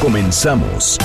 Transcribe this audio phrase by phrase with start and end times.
[0.00, 0.96] Comenzamos.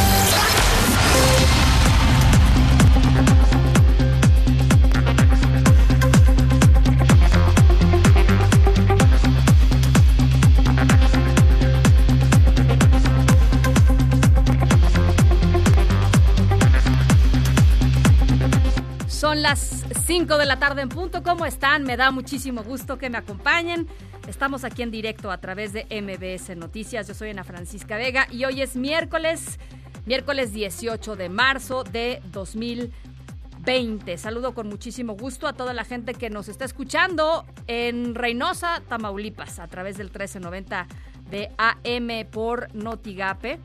[20.18, 21.24] 5 de la tarde en punto.
[21.24, 21.84] ¿Cómo están?
[21.84, 23.86] Me da muchísimo gusto que me acompañen.
[24.30, 27.06] Estamos aquí en directo a través de MBS Noticias.
[27.06, 29.60] Yo soy Ana Francisca Vega y hoy es miércoles,
[30.06, 34.18] miércoles 18 de marzo de 2020.
[34.18, 39.60] Saludo con muchísimo gusto a toda la gente que nos está escuchando en Reynosa, Tamaulipas,
[39.60, 40.88] a través del 1390
[41.30, 43.60] de AM por Notigape.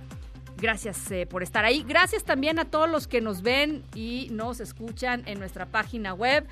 [0.61, 1.85] Gracias eh, por estar ahí.
[1.87, 6.47] Gracias también a todos los que nos ven y nos escuchan en nuestra página web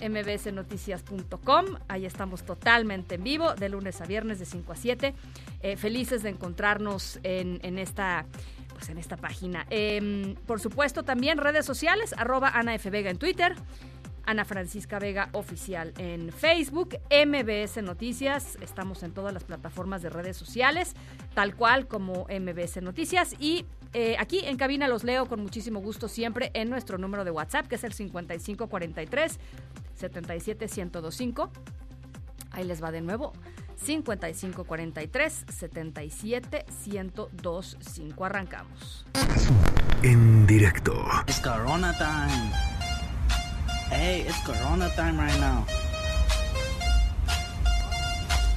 [0.00, 1.66] mbsnoticias.com.
[1.88, 5.14] Ahí estamos totalmente en vivo, de lunes a viernes de 5 a 7.
[5.62, 8.26] Eh, felices de encontrarnos en, en esta
[8.78, 9.66] pues en esta página.
[9.70, 12.90] Eh, por supuesto, también redes sociales, arroba Ana F.
[12.90, 13.56] Vega en Twitter,
[14.28, 20.36] Ana Francisca Vega Oficial en Facebook, MBS Noticias, estamos en todas las plataformas de redes
[20.36, 20.92] sociales,
[21.32, 26.08] tal cual como MBS Noticias y eh, aquí en cabina los leo con muchísimo gusto
[26.08, 29.38] siempre en nuestro número de WhatsApp, que es el 5543
[29.94, 31.50] 77125.
[32.50, 33.32] Ahí les va de nuevo.
[33.76, 38.24] 5543 77125.
[38.26, 39.06] Arrancamos.
[40.02, 41.02] En directo.
[41.26, 42.77] It's Corona time.
[43.90, 45.64] Hey, it's Corona time right now.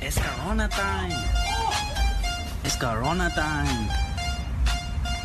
[0.02, 1.12] It's Corona time.
[2.66, 3.88] It's Corona time.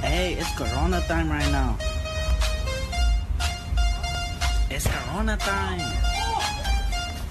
[0.01, 1.77] Hey, it's Corona time right now.
[4.71, 5.83] It's Corona time.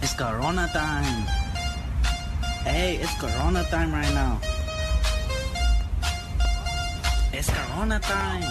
[0.01, 1.23] It's Corona time.
[2.67, 4.41] Hey, it's Corona time right now.
[7.31, 8.43] It's Corona time.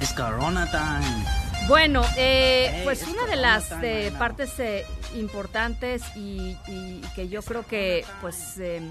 [0.00, 1.39] It's Corona time.
[1.70, 7.64] Bueno, eh, pues una de las eh, partes eh, importantes y, y que yo creo
[7.64, 8.82] que pues eh,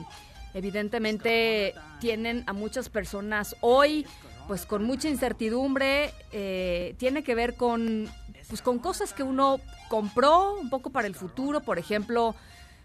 [0.54, 4.08] evidentemente tienen a muchas personas hoy
[4.48, 8.10] pues con mucha incertidumbre eh, tiene que ver con
[8.48, 12.34] pues con cosas que uno compró un poco para el futuro, por ejemplo,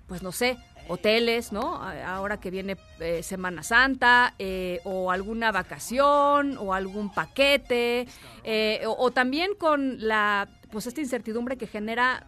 [0.08, 0.58] pues no sé,
[0.88, 1.76] hoteles, ¿no?
[1.82, 8.06] Ahora que viene eh, Semana Santa, eh, o alguna vacación, o algún paquete,
[8.44, 12.26] eh, o, o también con la, pues esta incertidumbre que genera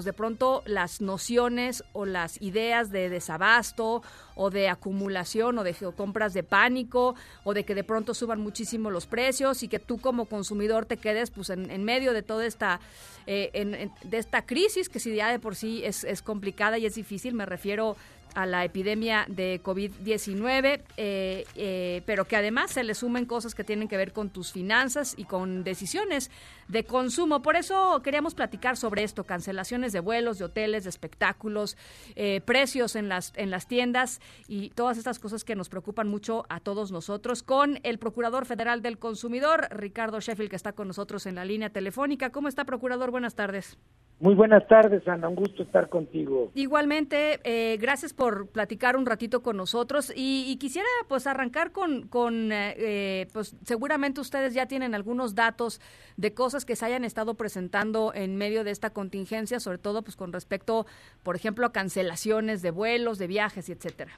[0.00, 4.02] pues de pronto las nociones o las ideas de desabasto
[4.34, 8.88] o de acumulación o de compras de pánico o de que de pronto suban muchísimo
[8.90, 12.46] los precios y que tú como consumidor te quedes pues en, en medio de toda
[12.46, 12.80] esta
[13.26, 16.78] eh, en- en- de esta crisis que si ya de por sí es, es complicada
[16.78, 17.94] y es difícil me refiero
[18.34, 23.64] a la epidemia de COVID-19, eh, eh, pero que además se le sumen cosas que
[23.64, 26.30] tienen que ver con tus finanzas y con decisiones
[26.68, 27.42] de consumo.
[27.42, 31.76] Por eso queríamos platicar sobre esto, cancelaciones de vuelos, de hoteles, de espectáculos,
[32.16, 36.44] eh, precios en las, en las tiendas y todas estas cosas que nos preocupan mucho
[36.48, 41.26] a todos nosotros, con el Procurador Federal del Consumidor, Ricardo Sheffield, que está con nosotros
[41.26, 42.30] en la línea telefónica.
[42.30, 43.10] ¿Cómo está, Procurador?
[43.10, 43.78] Buenas tardes.
[44.20, 45.30] Muy buenas tardes, Ana.
[45.30, 46.50] Un gusto estar contigo.
[46.54, 48.19] Igualmente, eh, gracias por
[48.52, 53.56] platicar un ratito con nosotros y, y quisiera pues arrancar con, con eh, eh, pues
[53.64, 55.80] seguramente ustedes ya tienen algunos datos
[56.16, 60.16] de cosas que se hayan estado presentando en medio de esta contingencia, sobre todo pues
[60.16, 60.86] con respecto,
[61.22, 64.12] por ejemplo, a cancelaciones de vuelos, de viajes y etcétera.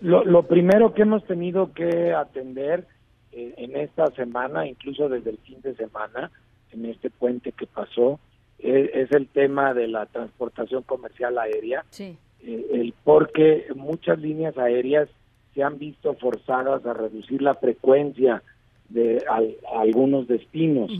[0.00, 2.86] Lo, lo primero que hemos tenido que atender
[3.32, 6.30] eh, en esta semana, incluso desde el fin de semana,
[6.72, 8.18] en este puente que pasó,
[8.58, 12.16] es el tema de la transportación comercial aérea, Sí.
[12.46, 15.08] Eh, el porque muchas líneas aéreas
[15.54, 18.42] se han visto forzadas a reducir la frecuencia
[18.88, 20.90] de al- a algunos destinos.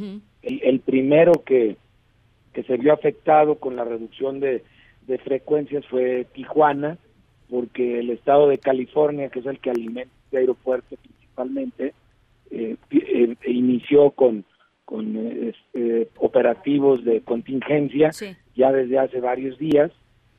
[0.43, 1.76] El, el primero que,
[2.52, 4.62] que se vio afectado con la reducción de,
[5.06, 6.99] de frecuencias fue Tijuana,
[7.50, 11.93] porque el estado de California, que es el que alimenta este aeropuerto principalmente,
[12.50, 14.44] eh, eh, inició con,
[14.85, 18.37] con eh, operativos de contingencia Sí.
[18.55, 19.90] ya desde hace varios días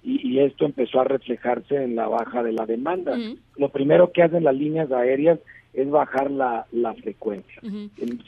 [0.05, 3.17] y, y esto empezó a reflejarse en la baja de la demanda.
[3.57, 5.39] Lo primero que hacen las líneas aéreas
[5.73, 7.59] es bajar la, la frecuencia.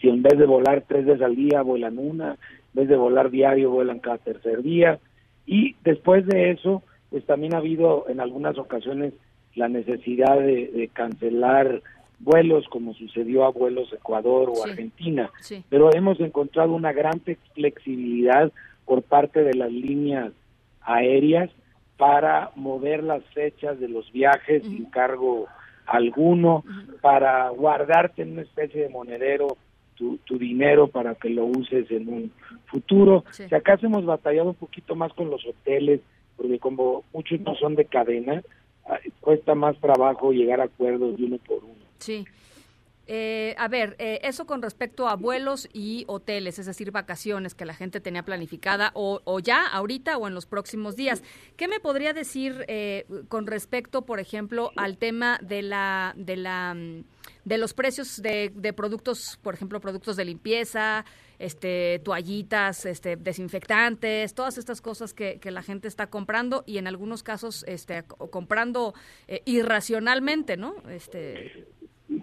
[0.02, 3.30] Si en vez de volar tres veces al día vuelan una, en vez de volar
[3.30, 5.00] diario vuelan cada tercer día.
[5.46, 6.82] Y después de eso,
[7.12, 9.14] pues también ha habido en algunas ocasiones
[9.56, 11.82] la necesidad de, cancelar
[12.20, 15.30] vuelos como sucedió a vuelos Ecuador o Argentina.
[15.70, 17.22] Pero hemos encontrado una gran
[17.54, 18.52] flexibilidad
[18.86, 20.34] por parte de las líneas
[20.82, 21.52] aéreas
[21.98, 25.48] para mover las fechas de los viajes sin cargo
[25.86, 26.64] alguno,
[27.02, 29.58] para guardarte en una especie de monedero
[29.96, 32.32] tu, tu, dinero para que lo uses en un
[32.68, 33.24] futuro.
[33.32, 36.02] Si acaso hemos batallado un poquito más con los hoteles,
[36.36, 38.44] porque como muchos no son de cadena,
[38.86, 41.84] ah, cuesta más trabajo llegar a acuerdos de uno por uno.
[41.98, 42.26] Sí.
[43.10, 47.66] Eh, a ver, eh, eso con respecto a vuelos y hoteles, es decir, vacaciones que
[47.66, 51.24] la gente tenía planificada o, ya, ahorita o en los próximos días.
[51.56, 56.74] ¿Qué me podría decir eh, con respecto, por ejemplo, al tema de la de la
[56.74, 57.04] mm,
[57.46, 61.06] de los precios de, de productos, por ejemplo, productos de limpieza,
[61.40, 66.88] este, toallitas, este, desinfectantes, todas estas cosas que, que la gente está comprando y en
[66.88, 68.94] algunos casos este, comprando
[69.46, 70.76] irracionalmente, ¿no?
[70.90, 71.68] Este,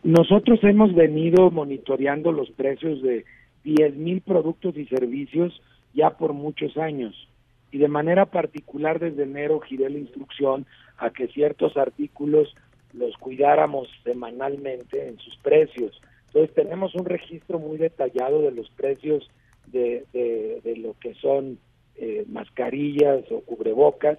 [0.05, 3.25] nosotros hemos venido monitoreando los precios de
[3.65, 5.61] 10 mil productos y servicios
[5.95, 7.29] ya por muchos años.
[7.73, 10.67] Y de manera particular desde enero giré la instrucción
[10.99, 12.55] a que ciertos artículos
[12.93, 15.99] los cuidáramos semanalmente en sus precios.
[16.27, 19.29] Entonces tenemos un registro muy detallado de los precios
[19.67, 21.59] de, de, lo que son
[21.97, 24.19] eh, mascarillas o cubrebocas,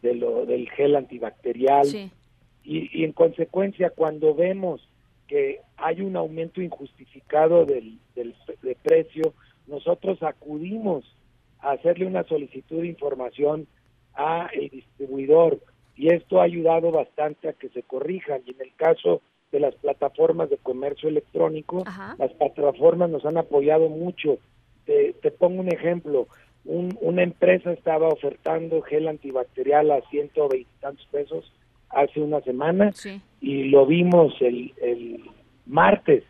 [0.00, 1.86] de lo del gel antibacterial,
[2.64, 4.88] y, en consecuencia, cuando vemos
[5.32, 9.32] que hay un aumento injustificado del, del de precio,
[9.66, 11.06] nosotros acudimos
[11.60, 13.66] a hacerle una solicitud de información
[14.12, 15.58] a el distribuidor
[15.96, 19.74] y esto ha ayudado bastante a que se corrijan y en el caso de las
[19.76, 21.82] plataformas de comercio electrónico,
[22.18, 24.36] las plataformas nos han apoyado mucho.
[24.84, 26.28] Te, te pongo un ejemplo,
[26.66, 31.50] un, una empresa estaba ofertando gel antibacterial a 120 tantos pesos
[31.88, 32.92] hace una semana
[33.42, 35.20] y lo vimos el, el
[35.66, 36.24] martes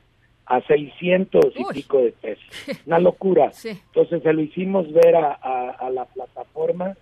[0.47, 2.44] a 600 y pico de pesos.
[2.87, 3.53] Una locura.
[3.64, 6.97] Entonces se lo hicimos ver a, a, la plataforma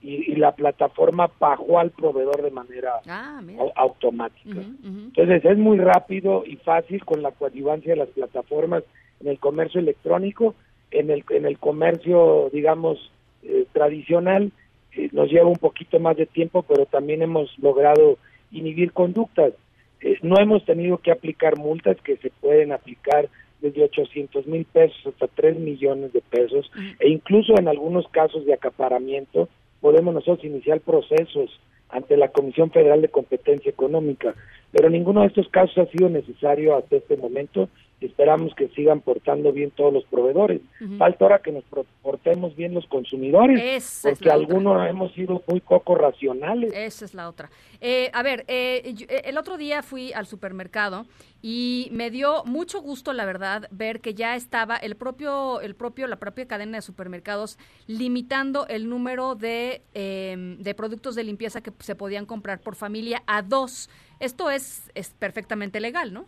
[0.00, 3.40] y, la plataforma bajó al proveedor de manera ah,
[3.76, 4.60] automática.
[4.84, 8.82] Entonces es muy rápido y fácil con la coadyuvancia de las plataformas
[9.20, 10.56] en el comercio electrónico,
[10.90, 13.12] en el, en el comercio, digamos,
[13.44, 14.52] eh, tradicional
[14.94, 18.18] eh, nos lleva un poquito más de tiempo, pero también hemos logrado
[18.52, 19.54] inhibir conductas.
[20.00, 23.28] Eh, no hemos tenido que aplicar multas que se pueden aplicar
[23.60, 28.54] desde 800 mil pesos hasta 3 millones de pesos e incluso en algunos casos de
[28.54, 29.48] acaparamiento
[29.80, 34.34] podemos nosotros iniciar procesos ante la Comisión Federal de Competencia Económica,
[34.72, 37.68] pero ninguno de estos casos ha sido necesario hasta este momento
[38.06, 40.60] esperamos que sigan portando bien todos los proveedores.
[40.98, 41.64] Falta ahora que nos
[42.02, 46.72] portemos bien los consumidores, porque algunos hemos sido muy poco racionales.
[46.74, 47.50] Esa es la otra.
[47.80, 51.06] Eh, a ver, eh, eh, el otro día fui al supermercado
[51.40, 56.06] y me dio mucho gusto, la verdad, ver que ya estaba el propio, el propio,
[56.06, 61.72] la propia cadena de supermercados limitando el número de, em, de productos de limpieza que
[61.80, 63.90] se podían comprar por familia a dos.
[64.20, 66.26] Esto es, es perfectamente legal, ¿no?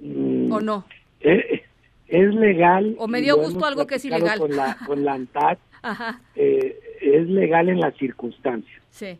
[0.00, 0.84] Mm, ¿O no?
[1.20, 1.62] Eh,
[2.06, 2.94] es, legal.
[2.98, 4.38] ¿O me dio gusto algo que es ilegal?
[4.38, 5.58] Con la, con la ANTAD,
[6.36, 8.82] eh, es legal en las circunstancias.
[8.90, 9.18] Sí.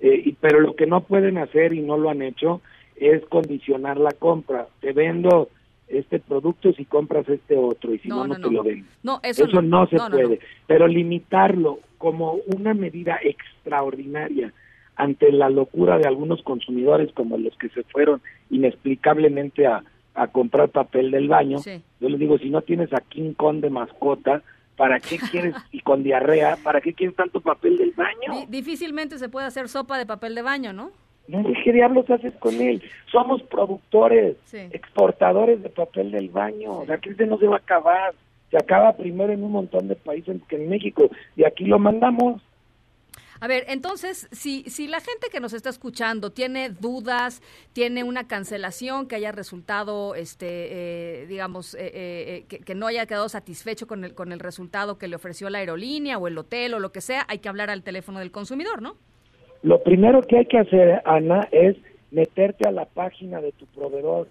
[0.00, 2.60] Eh, y, pero lo que no pueden hacer y no lo han hecho
[2.96, 4.68] es condicionar la compra.
[4.80, 5.48] Te vendo
[5.88, 8.86] este producto si compras este otro y si no, no, te lo vendo.
[9.02, 10.40] No, eso, no, se puede.
[10.66, 14.52] Pero limitarlo como una medida extraordinaria
[14.96, 19.82] ante la locura de algunos consumidores como los que se fueron inexplicablemente a,
[20.16, 21.58] a comprar papel del baño.
[22.00, 24.42] Yo les digo, si no tienes a King Kong de mascota,
[24.76, 28.46] ¿para qué quieres, y con diarrea, ¿para qué quieres tanto papel del baño?
[28.48, 30.90] difícilmente se puede hacer sopa de papel de baño, ¿no?
[31.28, 32.82] No, ¿qué diablos haces con él?
[33.10, 36.84] Somos productores, exportadores de papel del baño.
[36.86, 38.14] La crisis no se va a acabar.
[38.50, 41.10] Se acaba primero en un montón de países que en México.
[41.34, 42.40] Y aquí lo mandamos.
[43.40, 48.26] A ver, entonces, si, si la gente que nos está escuchando tiene dudas, tiene una
[48.26, 50.46] cancelación que haya resultado, este,
[51.22, 55.08] eh, digamos, eh, eh, que, no haya quedado satisfecho con el, con el resultado que
[55.08, 57.82] le ofreció la aerolínea o el hotel o lo que sea, hay que hablar al
[57.82, 58.96] teléfono del consumidor, ¿no?
[59.62, 61.76] Lo primero que hay que hacer, Ana, es
[62.10, 64.28] meterte a la página de tu proveedor,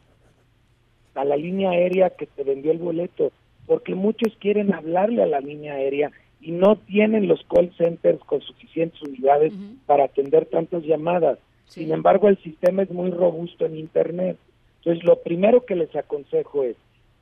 [1.14, 3.32] a la línea aérea que te vendió el boleto,
[3.68, 6.12] porque muchos quieren hablarle a la línea aérea
[6.46, 9.52] y no tienen los call centers con suficientes unidades
[9.88, 11.40] para atender tantas llamadas.
[11.66, 14.38] Sin embargo, el sistema es muy robusto en Internet.
[14.78, 16.76] Entonces, lo primero que les aconsejo es,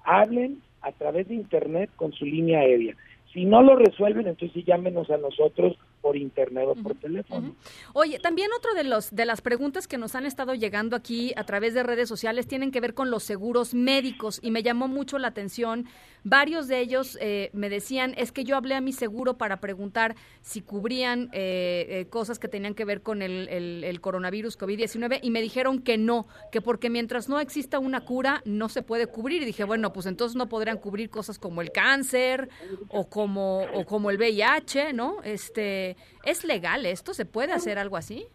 [0.03, 2.97] hablen a través de Internet con su línea aérea.
[3.31, 7.55] Si no lo resuelven, entonces llámenos a nosotros por internet o por teléfono.
[7.93, 11.45] Oye, también otro de los de las preguntas que nos han estado llegando aquí a
[11.45, 15.17] través de redes sociales tienen que ver con los seguros médicos y me llamó mucho
[15.17, 15.85] la atención.
[16.25, 20.15] Varios de ellos eh, me decían es que yo hablé a mi seguro para preguntar
[20.41, 25.29] si cubrían eh, eh, cosas que tenían que ver con el, el coronavirus COVID-19 y
[25.31, 29.41] me dijeron que no, que porque mientras no exista una cura no se puede cubrir
[29.41, 32.49] y dije bueno pues entonces no podrían cubrir cosas como el cáncer
[32.89, 35.21] o como o como el VIH, ¿no?
[35.23, 35.92] Este
[36.25, 37.13] ¿Es legal esto?
[37.13, 38.25] ¿Se puede hacer algo así?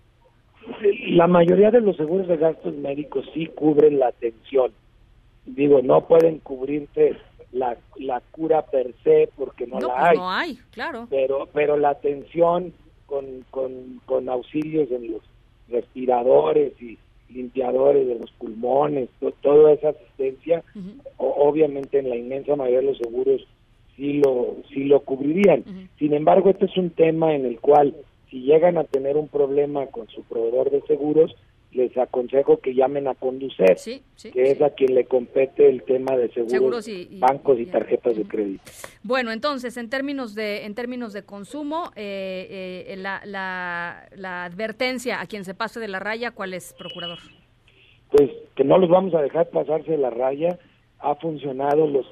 [1.08, 4.72] La mayoría de los seguros de gastos médicos sí cubren la atención.
[5.46, 7.16] Digo, no pueden cubrirte
[7.52, 10.16] la, la cura per se porque no, la pues hay.
[10.16, 11.06] No hay, claro.
[11.08, 12.74] Pero, pero la atención
[13.06, 15.22] con, con, con auxilios en los
[15.68, 16.98] respiradores y
[17.30, 19.08] limpiadores de los pulmones,
[19.42, 20.62] toda esa asistencia,
[21.16, 23.46] obviamente en la inmensa mayoría de los seguros
[23.98, 25.64] sí lo, sí lo cubrirían.
[25.98, 27.94] Sin embargo, este es un tema en el cual
[28.30, 31.34] si llegan a tener un problema con su proveedor de seguros,
[31.72, 33.78] les aconsejo que llamen a Conducet,
[34.32, 36.88] que es a quien le compete el tema de seguros,
[37.18, 38.62] bancos y, tarjetas de crédito.
[39.02, 45.20] Bueno, entonces, en términos de en términos de consumo, eh, eh, la, la, la advertencia
[45.20, 47.18] a quien se pase de la raya, ¿cuál es, procurador?
[48.10, 50.58] Pues que no los vamos a dejar pasarse de la raya,
[51.00, 52.06] ha funcionado los,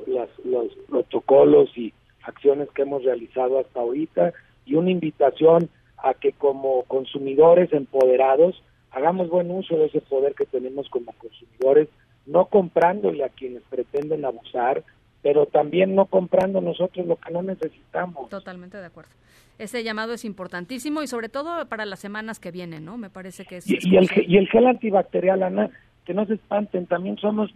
[0.45, 4.33] los protocolos y acciones que hemos realizado hasta ahorita
[4.65, 10.47] y una invitación a que como consumidores empoderados hagamos buen uso de ese poder que
[10.47, 11.89] tenemos como consumidores,
[12.25, 14.83] no comprándole a quienes pretenden abusar,
[15.23, 18.29] pero también no comprando nosotros lo que no necesitamos.
[18.31, 19.11] Totalmente de acuerdo.
[19.59, 22.97] Ese llamado es importantísimo y sobre todo para las semanas que vienen, ¿no?
[22.97, 23.69] Me parece que es...
[23.69, 25.71] Y, y el, y el gel antibacterial, Ana,
[26.05, 27.55] que no se espanten, también somos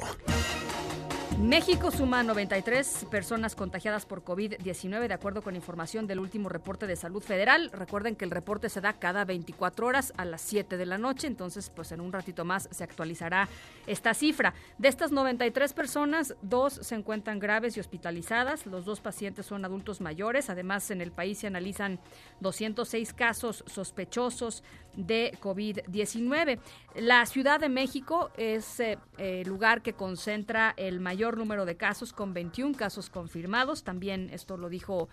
[1.38, 6.94] México suma 93 personas contagiadas por COVID-19 de acuerdo con información del último reporte de
[6.94, 7.70] salud federal.
[7.72, 11.26] Recuerden que el reporte se da cada 24 horas a las 7 de la noche,
[11.26, 13.48] entonces pues en un ratito más se actualizará
[13.86, 14.54] esta cifra.
[14.78, 18.64] De estas 93 personas, dos se encuentran graves y hospitalizadas.
[18.66, 20.50] Los dos pacientes son adultos mayores.
[20.50, 21.98] Además, en el país se analizan
[22.40, 24.62] 206 casos sospechosos
[24.96, 26.58] de COVID-19.
[26.96, 32.12] La Ciudad de México es el eh, lugar que concentra el mayor número de casos,
[32.12, 33.84] con 21 casos confirmados.
[33.84, 35.08] También esto lo dijo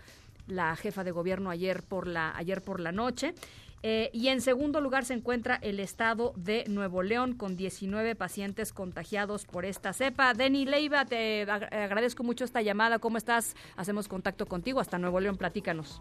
[0.46, 3.34] la jefa de gobierno ayer por la, ayer por la noche.
[3.84, 8.72] Eh, y en segundo lugar se encuentra el estado de Nuevo León con 19 pacientes
[8.72, 10.34] contagiados por esta cepa.
[10.34, 13.00] Denny Leiva, te agradezco mucho esta llamada.
[13.00, 13.56] ¿Cómo estás?
[13.76, 15.36] Hacemos contacto contigo hasta Nuevo León.
[15.36, 16.00] Platícanos.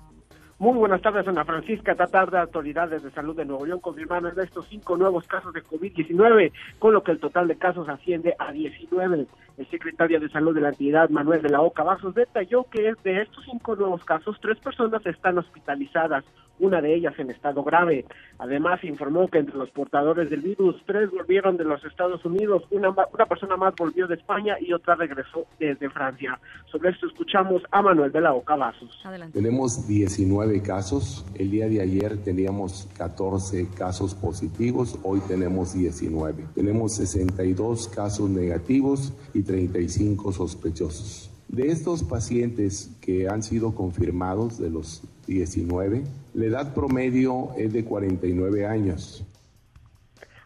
[0.61, 1.93] Muy buenas tardes, Ana Francisca.
[1.93, 6.51] Esta tarde, autoridades de salud de Nuevo León confirmaron estos cinco nuevos casos de COVID-19,
[6.77, 9.25] con lo que el total de casos asciende a 19.
[9.57, 13.21] El secretario de Salud de la entidad, Manuel de la Oca Vasos, detalló que de
[13.21, 16.23] estos cinco nuevos casos, tres personas están hospitalizadas,
[16.61, 18.05] una de ellas en estado grave.
[18.37, 22.89] Además, informó que entre los portadores del virus, tres volvieron de los Estados Unidos, una,
[22.89, 26.39] una persona más volvió de España y otra regresó desde Francia.
[26.71, 29.03] Sobre esto escuchamos a Manuel de la Oca Vasos.
[29.33, 31.25] Tenemos 19 casos.
[31.35, 36.45] El día de ayer teníamos 14 casos positivos, hoy tenemos 19.
[36.53, 41.29] Tenemos 62 casos negativos y 35 sospechosos.
[41.47, 47.83] De estos pacientes que han sido confirmados, de los 19, la edad promedio es de
[47.83, 49.25] 49 años.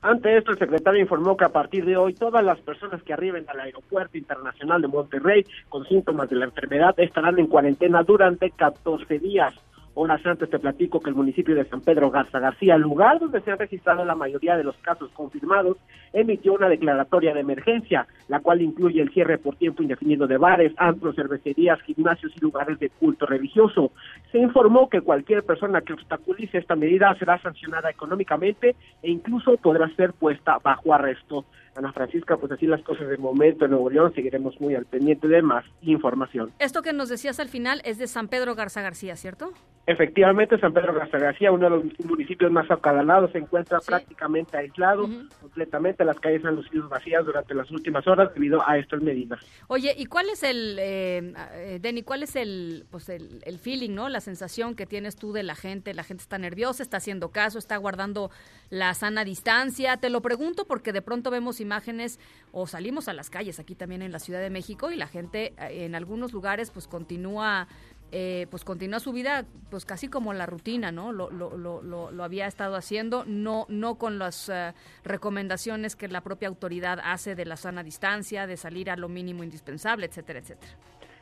[0.01, 3.43] Ante esto, el secretario informó que a partir de hoy todas las personas que arriben
[3.47, 9.17] al Aeropuerto Internacional de Monterrey con síntomas de la enfermedad estarán en cuarentena durante 14
[9.17, 9.55] días.
[9.97, 13.51] Horas antes te platico que el municipio de San Pedro Garza García, lugar donde se
[13.51, 15.77] han registrado la mayoría de los casos confirmados,
[16.11, 20.73] emitió una declaratoria de emergencia, la cual incluye el cierre por tiempo indefinido de bares,
[20.75, 23.93] antros, cervecerías, gimnasios y lugares de culto religioso.
[24.33, 29.87] Se informó que cualquier persona que obstaculice esta medida será sancionada económicamente e incluso podrá
[29.95, 31.45] ser puesta bajo arresto.
[31.75, 35.27] Ana Francisca, pues así las cosas de momento en Nuevo León, seguiremos muy al pendiente
[35.27, 36.51] de más información.
[36.60, 39.51] Esto que nos decías al final es de San Pedro Garza García, ¿cierto?
[39.88, 45.08] Efectivamente, San Pedro Garza García, uno de los municipios más acadalados, se encuentra prácticamente aislado,
[45.39, 49.39] completamente las calles han lucido vacías durante las últimas horas debido a estas medidas.
[49.67, 53.91] Oye, ¿y cuál es el, eh, eh, Denny, cuál es el, pues el, el feeling,
[53.91, 54.10] ¿no?
[54.10, 57.60] La sensación que tienes tú de la gente, la gente está nerviosa, está haciendo caso,
[57.60, 58.32] está guardando
[58.72, 59.98] la sana distancia.
[59.98, 62.19] Te lo pregunto porque de pronto vemos imágenes
[62.51, 65.53] o salimos a las calles aquí también en la Ciudad de México y la gente
[65.57, 67.67] eh, en algunos lugares pues continúa
[68.12, 71.12] eh, pues continúa su vida pues casi como la rutina, ¿no?
[71.12, 76.22] Lo, lo, lo, lo había estado haciendo, no, no con las uh, recomendaciones que la
[76.22, 80.72] propia autoridad hace de la sana distancia, de salir a lo mínimo indispensable, etcétera, etcétera.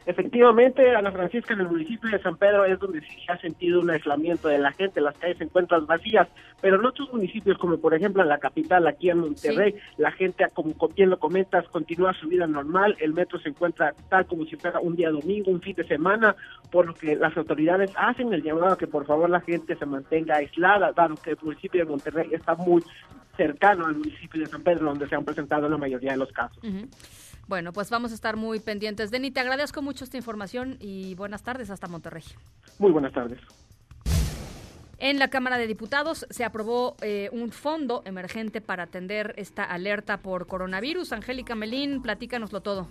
[0.05, 3.89] Efectivamente, Ana Francisca, en el municipio de San Pedro es donde se ha sentido un
[3.89, 6.27] aislamiento de la gente, las calles se encuentran vacías,
[6.62, 9.79] pero en otros municipios, como por ejemplo en la capital, aquí en Monterrey, sí.
[9.98, 14.25] la gente, como bien lo comentas, continúa su vida normal, el metro se encuentra tal
[14.25, 16.36] como si fuera un día domingo, un fin de semana,
[16.69, 19.86] por lo que las autoridades hacen el llamado a que por favor la gente se
[19.86, 22.83] mantenga aislada, dado que el municipio de Monterrey está muy
[23.38, 26.57] cercano al municipio de San Pedro, donde se han presentado la mayoría de los casos.
[26.63, 27.22] Uh -huh.
[27.47, 29.12] Bueno, pues vamos a estar muy pendientes.
[29.12, 32.23] Denny, te agradezco mucho esta información y buenas tardes hasta Monterrey.
[32.79, 33.39] Muy buenas tardes.
[35.00, 40.19] En la Cámara de Diputados se aprobó eh, un fondo emergente para atender esta alerta
[40.21, 41.12] por coronavirus.
[41.12, 42.88] Angélica Melín, platícanoslo todo.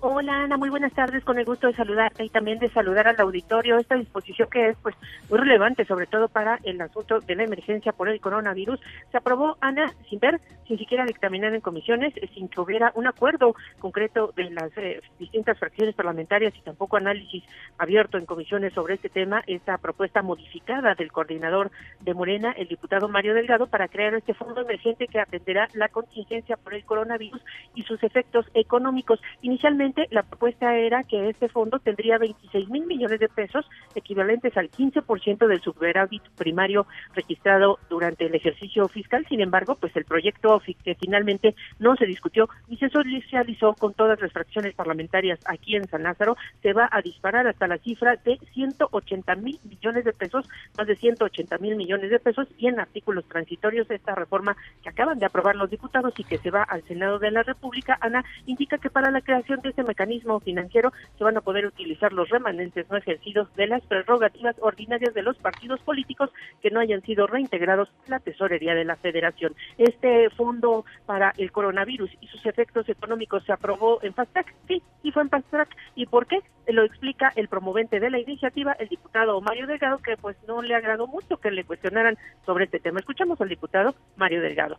[0.00, 3.18] Hola Ana, muy buenas tardes, con el gusto de saludarte y también de saludar al
[3.18, 3.78] auditorio.
[3.78, 4.94] Esta disposición que es pues
[5.30, 8.78] muy relevante, sobre todo para el asunto de la emergencia por el coronavirus,
[9.10, 13.54] se aprobó Ana sin ver, sin siquiera dictaminar en comisiones, sin que hubiera un acuerdo
[13.78, 17.42] concreto de las eh, distintas fracciones parlamentarias y tampoco análisis
[17.78, 19.42] abierto en comisiones sobre este tema.
[19.46, 24.60] Esta propuesta modificada del coordinador de Morena, el diputado Mario Delgado, para crear este fondo
[24.60, 27.40] emergente que atenderá la contingencia por el coronavirus
[27.74, 29.20] y sus efectos económicos.
[29.40, 34.70] Inicialmente la propuesta era que este fondo tendría 26 mil millones de pesos, equivalentes al
[34.70, 39.26] 15% del superávit primario registrado durante el ejercicio fiscal.
[39.28, 44.20] Sin embargo, pues el proyecto que finalmente no se discutió y se socializó con todas
[44.20, 48.38] las fracciones parlamentarias aquí en San Lázaro, se va a disparar hasta la cifra de
[48.52, 53.24] 180 mil millones de pesos, más de 180 mil millones de pesos, y en artículos
[53.26, 57.18] transitorios esta reforma que acaban de aprobar los diputados y que se va al Senado
[57.18, 61.36] de la República, Ana, indica que para la creación de este mecanismo financiero se van
[61.36, 66.30] a poder utilizar los remanentes no ejercidos de las prerrogativas ordinarias de los partidos políticos
[66.62, 69.54] que no hayan sido reintegrados a la tesorería de la federación.
[69.76, 74.82] Este fondo para el coronavirus y sus efectos económicos se aprobó en fast track, sí,
[75.02, 75.76] sí fue en fast track.
[75.94, 76.38] ¿Y por qué?
[76.68, 80.74] Lo explica el promovente de la iniciativa, el diputado Mario Delgado, que pues no le
[80.74, 83.00] agradó mucho que le cuestionaran sobre este tema.
[83.00, 84.78] Escuchamos al diputado Mario Delgado.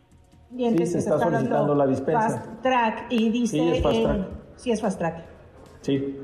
[0.50, 2.30] Bien, sí, se está, está solicitando la dispensa.
[2.30, 3.58] Fast track y dice...
[3.58, 4.18] Sí, es fast track.
[4.18, 5.26] Eh, sí, es fast track.
[5.82, 6.18] Sí.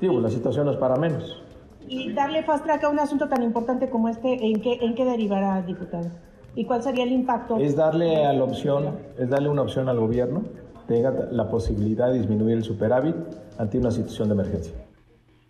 [0.00, 1.42] Digo, la situación no es para menos.
[1.86, 5.04] Y darle fast track a un asunto tan importante como este, ¿en qué, en qué
[5.04, 6.10] derivará, diputado?
[6.54, 7.58] ¿Y cuál sería el impacto?
[7.58, 10.42] Es darle a la opción, es darle una opción al gobierno,
[10.86, 13.16] tenga la posibilidad de disminuir el superávit
[13.58, 14.74] ante una situación de emergencia.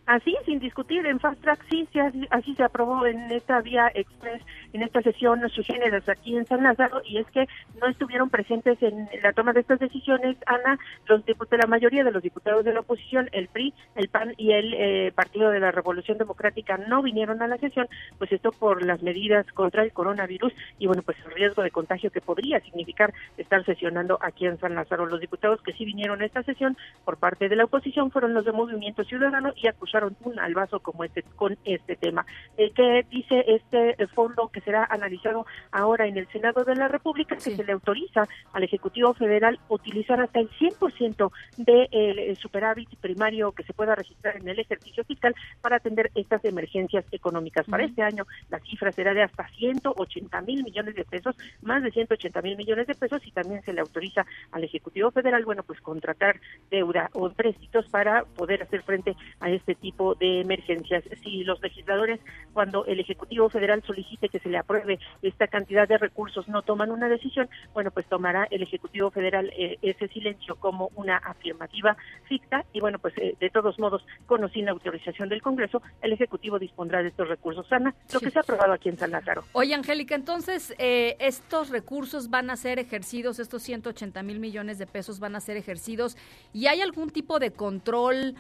[0.07, 3.91] Así, sin discutir, en Fast Track sí, sí así, así, se aprobó en esta vía
[3.95, 4.43] express,
[4.75, 7.47] en esta sesión sus géneros aquí en San Lázaro, y es que
[7.81, 12.11] no estuvieron presentes en la toma de estas decisiones, Ana, los diputados, la mayoría de
[12.11, 15.71] los diputados de la oposición, el PRI, el PAN y el eh, Partido de la
[15.71, 20.53] Revolución Democrática no vinieron a la sesión, pues esto por las medidas contra el coronavirus
[20.79, 24.75] y bueno, pues el riesgo de contagio que podría significar estar sesionando aquí en San
[24.75, 25.07] Lázaro.
[25.07, 28.45] Los diputados que sí vinieron a esta sesión por parte de la oposición fueron los
[28.45, 32.27] de Movimiento Ciudadano y acusaron un albazo como este con este tema.
[32.57, 37.39] Eh, ¿Qué dice este fondo que será analizado ahora en el Senado de la República?
[37.39, 37.51] Sí.
[37.51, 43.53] Que se le autoriza al Ejecutivo Federal utilizar hasta el 100% del de superávit primario
[43.53, 47.67] que se pueda registrar en el ejercicio fiscal para atender estas emergencias económicas.
[47.67, 47.71] Uh -huh.
[47.73, 51.91] Para este año la cifra será de hasta 180 mil millones de pesos, más de
[51.91, 55.81] 180 mil millones de pesos y también se le autoriza al Ejecutivo Federal, bueno, pues
[55.81, 61.05] contratar deuda o préstitos para poder hacer frente a este tipo de emergencias.
[61.23, 62.21] Si los legisladores,
[62.53, 66.93] cuando el Ejecutivo Federal solicite que se le apruebe esta cantidad de recursos, no toman
[66.93, 71.97] una decisión, bueno, pues tomará el Ejecutivo Federal eh, ese silencio como una afirmativa
[72.29, 76.13] ficta y bueno, pues eh, de todos modos, con o sin autorización del Congreso, el
[76.13, 77.67] Ejecutivo dispondrá de estos recursos.
[77.73, 79.43] Ana, lo que se ha aprobado aquí en San Lázaro.
[79.55, 84.87] Oye, Angélica, entonces, eh, estos recursos van a ser ejercidos, estos 180 mil millones de
[84.87, 86.17] pesos van a ser ejercidos
[86.53, 88.37] y hay algún tipo de control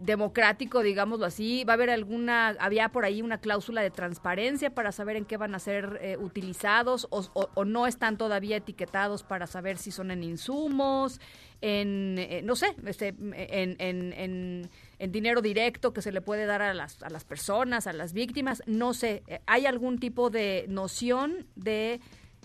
[0.00, 4.92] democrático, digámoslo así, va a haber alguna, había por ahí una cláusula de transparencia para
[4.92, 9.76] saber en qué van a ser eh, utilizados o, no están todavía etiquetados para saber
[9.76, 11.20] si son en insumos,
[11.60, 16.62] en, eh, no sé, este, en, en, en, dinero directo que se le puede dar
[16.62, 21.46] a las, a las personas, a las víctimas, no sé, ¿hay algún tipo de noción
[21.56, 22.00] de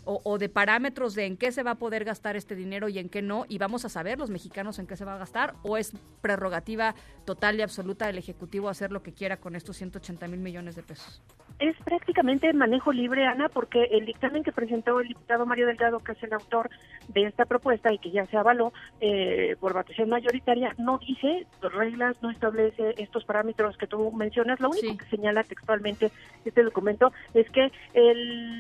[0.05, 3.09] o, de parámetros de en qué se va a poder gastar este dinero y en
[3.09, 5.77] qué no, y vamos a saber los mexicanos en qué se va a gastar, o
[5.77, 10.39] es prerrogativa total y absoluta del Ejecutivo hacer lo que quiera con estos 180 mil
[10.39, 11.21] millones de pesos?
[11.59, 16.11] Es prácticamente manejo libre, Ana, porque el dictamen que presentó el diputado Mario Delgado, que
[16.11, 16.69] es el autor
[17.07, 22.21] de esta propuesta y que ya se avaló eh, por votación mayoritaria, no dice reglas,
[22.21, 24.59] no establece estos parámetros que tú mencionas.
[24.59, 26.11] Lo único que señala textualmente
[26.43, 27.71] este documento es que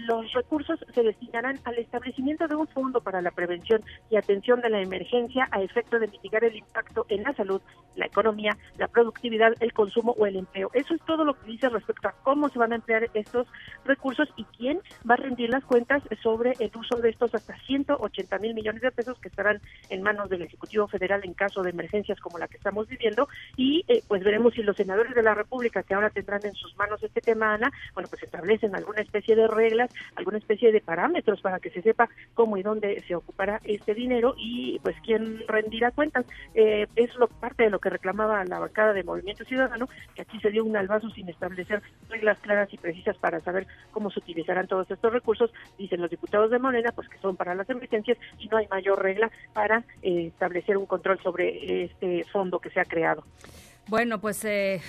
[0.07, 1.03] los recursos se
[1.43, 5.99] al establecimiento de un fondo para la prevención y atención de la emergencia a efecto
[5.99, 7.61] de mitigar el impacto en la salud,
[7.95, 10.69] la economía, la productividad, el consumo o el empleo.
[10.73, 13.47] Eso es todo lo que dice respecto a cómo se van a emplear estos
[13.83, 18.39] recursos y quién va a rendir las cuentas sobre el uso de estos hasta 180
[18.39, 22.19] mil millones de pesos que estarán en manos del Ejecutivo Federal en caso de emergencias
[22.19, 25.83] como la que estamos viviendo y eh, pues veremos si los senadores de la República
[25.83, 29.47] que ahora tendrán en sus manos este tema, Ana, bueno, pues establecen alguna especie de
[29.47, 33.93] reglas, alguna especie de parámetros para que se sepa cómo y dónde se ocupará este
[33.93, 36.25] dinero y pues quién rendirá cuentas.
[36.53, 40.39] Eh, es lo parte de lo que reclamaba la bancada de Movimiento Ciudadano, que aquí
[40.39, 44.67] se dio un albazo sin establecer reglas claras y precisas para saber cómo se utilizarán
[44.67, 48.47] todos estos recursos, dicen los diputados de Morena, pues que son para las emergencias y
[48.47, 52.85] no hay mayor regla para eh, establecer un control sobre este fondo que se ha
[52.85, 53.23] creado.
[53.87, 54.81] Bueno, pues, eh,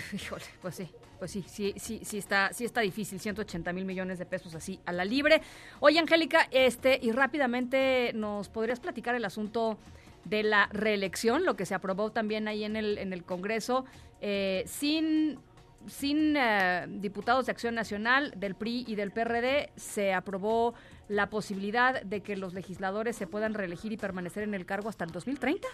[0.62, 0.88] pues sí,
[1.18, 4.80] pues sí, sí, sí, sí está, sí está difícil, 180 mil millones de pesos así
[4.86, 5.42] a la libre.
[5.80, 9.78] Oye, Angélica, este, y rápidamente nos podrías platicar el asunto
[10.24, 13.84] de la reelección, lo que se aprobó también ahí en el, en el Congreso,
[14.20, 15.38] eh, sin
[15.86, 20.74] sin eh, diputados de Acción Nacional, del PRI y del PRD, se aprobó
[21.08, 25.04] la posibilidad de que los legisladores se puedan reelegir y permanecer en el cargo hasta
[25.04, 25.68] el 2030.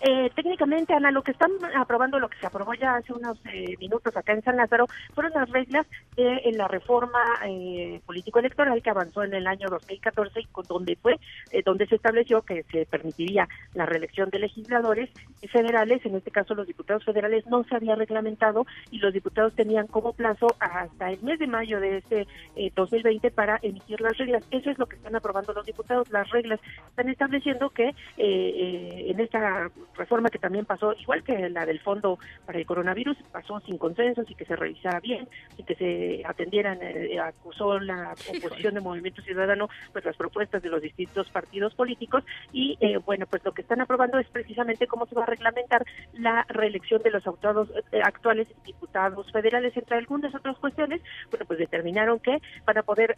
[0.00, 3.76] Eh, técnicamente, Ana, lo que están aprobando, lo que se aprobó ya hace unos eh,
[3.78, 9.22] minutos acá en San Lázaro, fueron las reglas de la reforma eh, político-electoral que avanzó
[9.22, 11.18] en el año 2014 y con donde fue,
[11.50, 15.10] eh, donde se estableció que se permitiría la reelección de legisladores
[15.50, 19.86] federales, en este caso los diputados federales no se había reglamentado y los diputados tenían
[19.86, 22.26] como plazo hasta el mes de mayo de este
[22.74, 24.44] 2020 para emitir las reglas.
[24.50, 26.10] Eso es lo que están aprobando los diputados.
[26.10, 31.80] Las reglas están estableciendo que en esta reforma que también pasó, igual que la del
[31.80, 36.22] fondo para el coronavirus, pasó sin consensos y que se revisara bien y que se
[36.24, 41.74] atendieran, eh, acusó la oposición de Movimiento Ciudadano, pues las propuestas de los distintos partidos
[41.74, 45.26] políticos y eh, bueno, pues lo que están aprobando es precisamente cómo se va a
[45.26, 51.46] reglamentar la reelección de los autores, eh, actuales diputados federales, entre algunas otras cuestiones, bueno,
[51.46, 53.14] pues determinaron que van a poder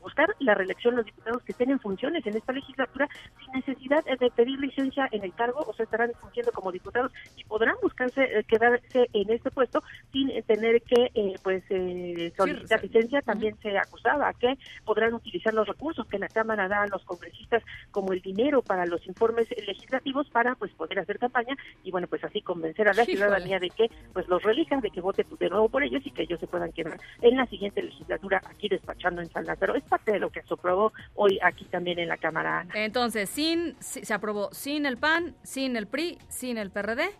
[0.00, 4.30] buscar la reelección los diputados que estén en funciones en esta legislatura sin necesidad de
[4.30, 8.44] pedir licencia en el cargo, o sea, estarán fungiendo como diputados y podrán buscarse eh,
[8.44, 13.22] quedarse en este puesto sin tener que eh, pues eh, solicitar licencia.
[13.22, 17.62] También se acusaba que podrán utilizar los recursos que la Cámara da a los congresistas
[17.90, 22.24] como el dinero para los informes legislativos para pues poder hacer campaña y bueno pues
[22.24, 25.68] así convencer a la ciudadanía de que pues los relijan, de que vote de nuevo
[25.68, 29.30] por ellos y que ellos se puedan quedar en la siguiente legislatura aquí despachando en
[29.30, 29.74] San Lázaro.
[29.74, 32.66] Es parte de lo que se aprobó hoy aquí también en la Cámara.
[32.74, 37.10] Entonces, sin se aprobó sin el PAN, sin el PRI, sin el PRD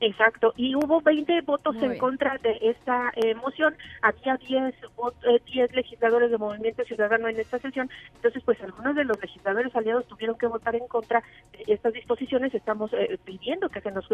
[0.00, 3.74] Exacto, y hubo 20 votos en contra de esta eh, moción.
[4.02, 4.74] Había 10,
[5.46, 7.88] 10 eh, legisladores de Movimiento Ciudadano en esta sesión.
[8.16, 11.22] Entonces, pues algunos de los legisladores aliados tuvieron que votar en contra
[11.52, 12.54] de estas disposiciones.
[12.54, 14.06] Estamos eh, pidiendo que se nos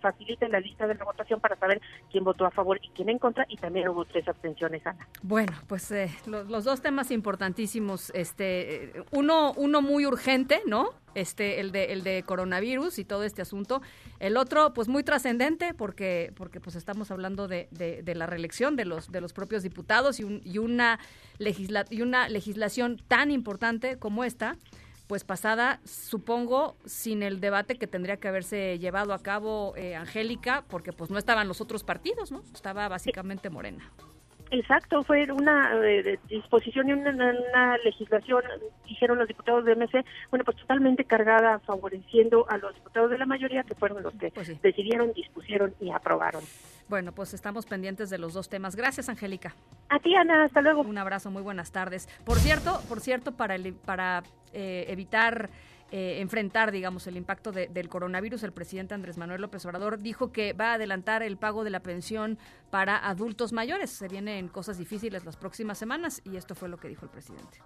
[0.00, 3.18] facilite la lista de la votación para saber quién votó a favor y quién en
[3.18, 3.46] contra.
[3.48, 5.06] Y también hubo tres abstenciones, Ana.
[5.22, 5.92] Bueno, pues
[6.26, 8.10] los, los, dos temas importantísimos.
[8.14, 10.90] este Uno, uno muy urgente, ¿no?
[11.14, 13.82] Este el de el de coronavirus y todo este asunto
[14.18, 18.84] el otro pues muy trascendente porque porque pues estamos hablando de, de, la reelección de
[18.84, 20.98] los de los propios diputados y, y una
[21.38, 24.56] legisla y una legislación tan importante como esta
[25.10, 30.62] pues pasada, supongo, sin el debate que tendría que haberse llevado a cabo eh, Angélica,
[30.68, 32.44] porque pues no estaban los otros partidos, ¿no?
[32.54, 33.90] Estaba básicamente Morena.
[34.52, 38.42] Exacto, fue una eh, disposición y una, legislación,
[38.84, 43.26] dijeron los diputados de MC, bueno, pues totalmente cargada, favoreciendo a los diputados de la
[43.26, 46.42] mayoría, que fueron los que pues decidieron, dispusieron y aprobaron.
[46.88, 48.74] Bueno, pues estamos pendientes de los dos temas.
[48.74, 49.54] Gracias, Angélica.
[49.88, 50.80] A ti, Ana, hasta luego.
[50.80, 52.08] Un abrazo, muy buenas tardes.
[52.24, 55.48] Por cierto, por cierto, para, para eh, evitar
[55.90, 60.52] eh, enfrentar, digamos, el impacto del coronavirus, el presidente Andrés Manuel López Obrador dijo que
[60.52, 62.38] va a adelantar el pago de la pensión
[62.70, 63.90] para adultos mayores.
[63.90, 67.58] Se vienen cosas difíciles las próximas semanas y esto fue lo que dijo el presidente.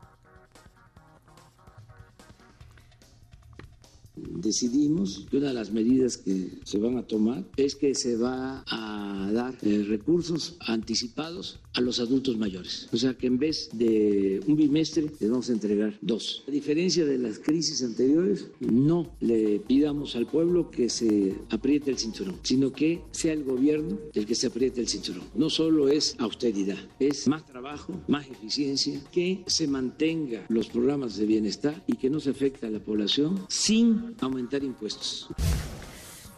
[4.17, 8.65] Decidimos que una de las medidas que se van a tomar es que se va
[8.67, 12.89] a dar eh, recursos anticipados a los adultos mayores.
[12.93, 16.45] O sea que en vez de un bimestre, les vamos a entregar dos.
[16.47, 21.99] A diferencia de las crisis anteriores, no le pidamos al pueblo que se apriete el
[21.99, 25.25] cinturón, sino que sea el gobierno el que se apriete el cinturón.
[25.35, 31.27] No solo es austeridad, es más trabajo, más eficiencia, que se mantenga los programas de
[31.27, 35.29] bienestar y que no se afecte a la población sin aumentar impuestos.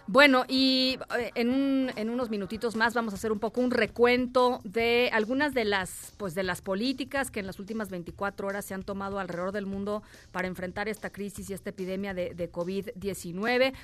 [0.08, 4.60] Bueno, y eh, en, en, unos minutitos más vamos a hacer un poco un recuento
[4.62, 8.74] de algunas de las, pues, de las políticas que en las últimas 24 horas se
[8.74, 13.74] han tomado alrededor del mundo para enfrentar esta crisis y esta epidemia de, de COVID-19.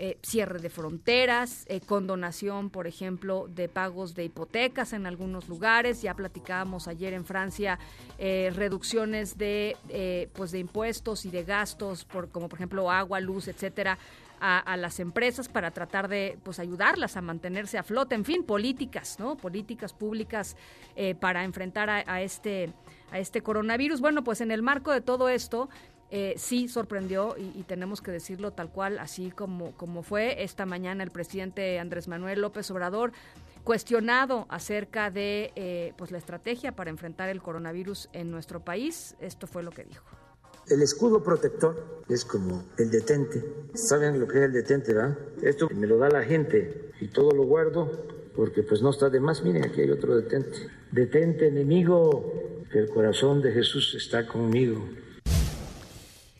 [0.00, 6.02] Eh, cierre de fronteras, eh, condonación, por ejemplo, de pagos de hipotecas en algunos lugares.
[6.02, 7.78] Ya platicábamos ayer en Francia
[8.18, 13.98] reducciones de, pues de impuestos y de gastos, por, como por ejemplo agua, luz, etcétera,
[14.40, 19.18] a, las empresas para tratar de pues ayudarlas a mantenerse a flote, en fin, políticas,
[19.18, 19.36] ¿no?
[19.36, 20.56] Políticas públicas
[20.96, 22.72] eh, para enfrentar a, este
[23.10, 24.00] a este coronavirus.
[24.00, 25.68] Bueno, pues en el marco de todo esto,
[26.10, 31.04] eh, sí sorprendió y, tenemos que decirlo tal cual, así como, como fue esta mañana
[31.04, 33.12] el presidente Andrés Manuel López Obrador
[33.62, 39.14] cuestionado acerca de eh, pues la estrategia para enfrentar el coronavirus en nuestro país.
[39.20, 40.04] Esto fue lo que dijo.
[40.68, 43.44] El escudo protector es como el detente.
[43.74, 45.18] ¿Saben lo que es el detente, verdad?
[45.42, 47.90] Esto me lo da la gente y todo lo guardo
[48.34, 49.42] porque pues no está de más.
[49.42, 50.70] Miren, aquí hay otro detente.
[50.90, 54.82] Detente, enemigo, que el corazón de Jesús está conmigo.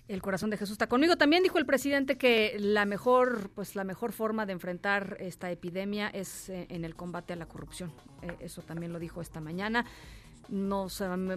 [0.09, 1.17] El corazón de Jesús está conmigo.
[1.17, 6.09] También dijo el presidente que la mejor, pues la mejor forma de enfrentar esta epidemia
[6.09, 7.93] es eh, en el combate a la corrupción.
[8.23, 9.85] Eh, eso también lo dijo esta mañana
[10.49, 10.87] no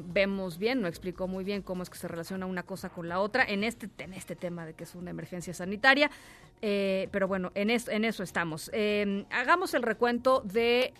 [0.06, 3.20] vemos bien, no explicó muy bien cómo es que se relaciona una cosa con la
[3.20, 6.10] otra en este, en este tema de que es una emergencia sanitaria.
[6.62, 8.70] Eh, pero bueno, en, eso estamos.
[8.74, 10.94] Eh, hagamos el recuento de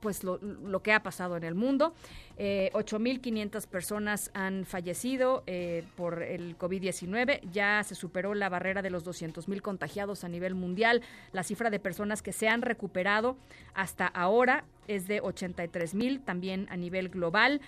[0.00, 0.38] pues lo,
[0.82, 1.94] que ha pasado en el mundo.
[2.36, 7.40] Eh, 8.500 personas han fallecido eh, por el COVID-19.
[7.50, 11.02] Ya se superó la barrera de los 200.000 contagiados a nivel mundial.
[11.32, 13.36] La cifra de personas que se han recuperado
[13.74, 17.60] hasta ahora es de 83.000, también a nivel global.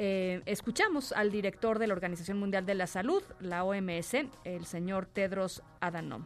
[0.00, 5.06] Eh, escuchamos al director de la Organización Mundial de la Salud, la OMS, el señor
[5.06, 6.24] Tedros Adhanom.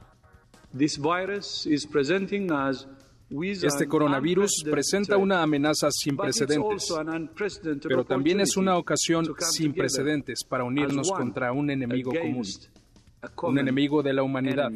[0.77, 2.87] This virus is presenting as
[3.41, 6.93] este coronavirus presenta una amenaza sin precedentes,
[7.83, 12.47] pero también es una ocasión sin precedentes para unirnos contra un enemigo común,
[13.43, 14.71] un enemigo de la humanidad.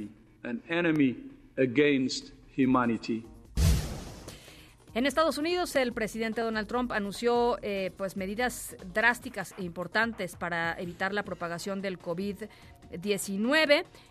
[4.96, 10.72] En Estados Unidos, el presidente Donald Trump anunció eh, pues medidas drásticas e importantes para
[10.80, 12.48] evitar la propagación del COVID-19,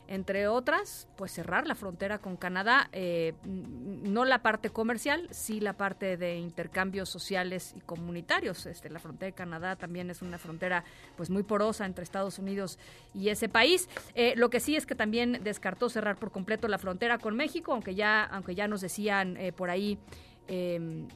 [0.08, 5.74] entre otras, pues cerrar la frontera con Canadá, eh, no la parte comercial, sí la
[5.74, 8.66] parte de intercambios sociales y comunitarios.
[8.66, 10.84] Este, la frontera de Canadá también es una frontera
[11.16, 12.78] pues muy porosa entre Estados Unidos
[13.14, 13.90] y ese país.
[14.14, 17.74] Eh, lo que sí es que también descartó cerrar por completo la frontera con México,
[17.74, 20.00] aunque ya, aunque ya nos decían por ahí
[20.48, 21.08] Em,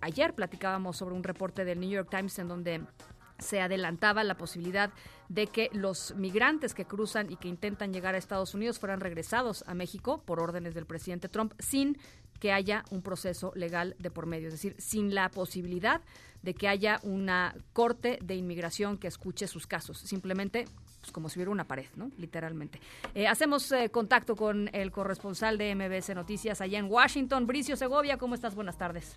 [0.00, 2.82] ayer platicábamos sobre un reporte del New York Times en donde
[3.38, 4.90] se adelantaba la posibilidad
[5.28, 9.64] de que los migrantes que cruzan y que intentan llegar a Estados Unidos fueran regresados
[9.66, 11.98] a México por órdenes del presidente Trump sin
[12.40, 16.02] que haya un proceso legal de por medio, es decir, sin la posibilidad
[16.42, 19.98] de que haya una corte de inmigración que escuche sus casos.
[19.98, 20.66] Simplemente
[21.00, 22.10] pues, como si hubiera una pared, ¿no?
[22.18, 22.80] Literalmente.
[23.14, 28.18] Eh, hacemos eh, contacto con el corresponsal de MBS Noticias allá en Washington, Bricio Segovia.
[28.18, 28.54] ¿Cómo estás?
[28.54, 29.16] Buenas tardes.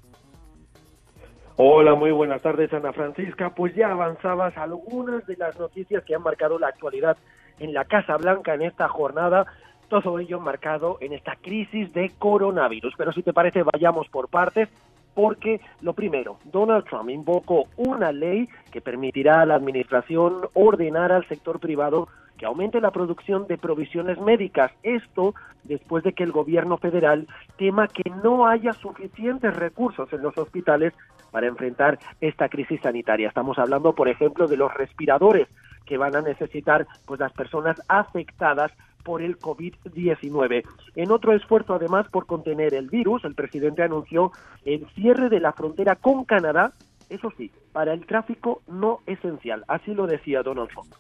[1.62, 3.50] Hola, muy buenas tardes, Ana Francisca.
[3.50, 7.17] Pues ya avanzabas algunas de las noticias que han marcado la actualidad
[7.60, 9.45] en la Casa Blanca en esta jornada.
[9.89, 12.93] Todo ello marcado en esta crisis de coronavirus.
[12.98, 14.69] Pero si te parece, vayamos por partes
[15.13, 21.28] porque lo primero, Donald Trump invocó una ley que permitirá a la administración ordenar al
[21.28, 24.72] sector privado que aumente la producción de provisiones médicas.
[24.82, 30.38] Esto después de que el gobierno federal tema que no haya suficientes recursos en los
[30.38, 30.93] hospitales
[31.32, 33.28] para enfrentar esta crisis sanitaria.
[33.28, 35.48] Estamos hablando, por ejemplo, de los respiradores
[35.86, 38.72] que van a necesitar pues las personas afectadas
[39.04, 40.63] por el COVID-19.
[40.96, 44.32] En otro esfuerzo, además, por contener el virus, el presidente anunció
[44.65, 46.74] el cierre de la frontera con Canadá,
[47.10, 49.63] eso sí, para el tráfico no esencial.
[49.68, 50.94] Así lo decía Donald Trump.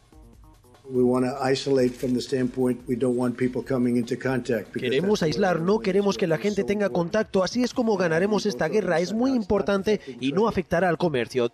[4.71, 8.99] Queremos aislar, no queremos que la gente tenga contacto, así es como ganaremos esta guerra,
[8.99, 11.49] es muy importante y no afectará al comercio.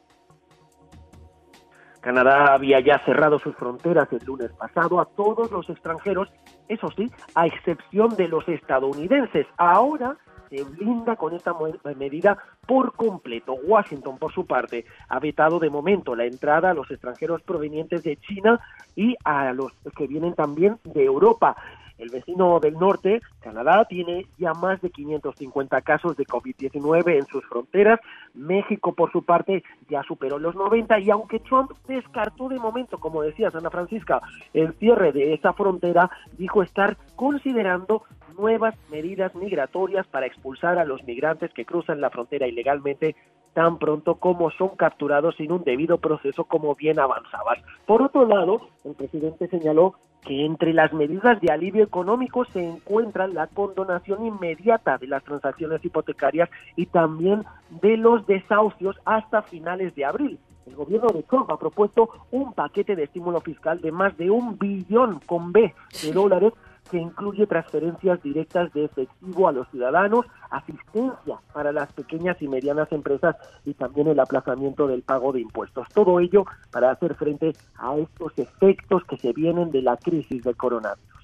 [2.06, 6.30] Canadá había ya cerrado sus fronteras el lunes pasado a todos los extranjeros,
[6.68, 9.48] eso sí, a excepción de los estadounidenses.
[9.58, 10.16] Ahora
[10.50, 11.56] se blinda con esta
[11.98, 12.38] medida
[12.68, 13.54] por completo.
[13.54, 18.18] Washington, por su parte, ha vetado de momento la entrada a los extranjeros provenientes de
[18.18, 18.60] China
[18.96, 21.56] y a los que vienen también de Europa.
[21.98, 27.46] El vecino del norte, Canadá, tiene ya más de 550 casos de COVID-19 en sus
[27.46, 28.02] fronteras.
[28.34, 33.22] México, por su parte, ya superó los 90 y aunque Trump descartó de momento, como
[33.22, 34.22] decía Ana Francisca,
[34.54, 38.04] el cierre de esa frontera, dijo estar considerando
[38.38, 43.16] nuevas medidas migratorias para expulsar a los migrantes que cruzan la frontera ilegalmente
[43.54, 47.60] tan pronto como son capturados sin un debido proceso como bien avanzabas.
[47.86, 49.96] Por otro lado, el presidente señaló
[50.26, 55.84] que entre las medidas de alivio económico se encuentra la condonación inmediata de las transacciones
[55.86, 57.44] hipotecarias y también
[57.82, 60.40] de los desahucios hasta finales de abril.
[60.66, 64.58] El gobierno de Trump ha propuesto un paquete de estímulo fiscal de más de un
[64.58, 66.54] billón con B de dólares
[66.90, 72.92] que incluye transferencias directas de efectivo a los ciudadanos, asistencia para las pequeñas y medianas
[72.92, 75.88] empresas y también el aplazamiento del pago de impuestos.
[75.94, 80.56] Todo ello para hacer frente a estos efectos que se vienen de la crisis del
[80.56, 81.16] coronavirus.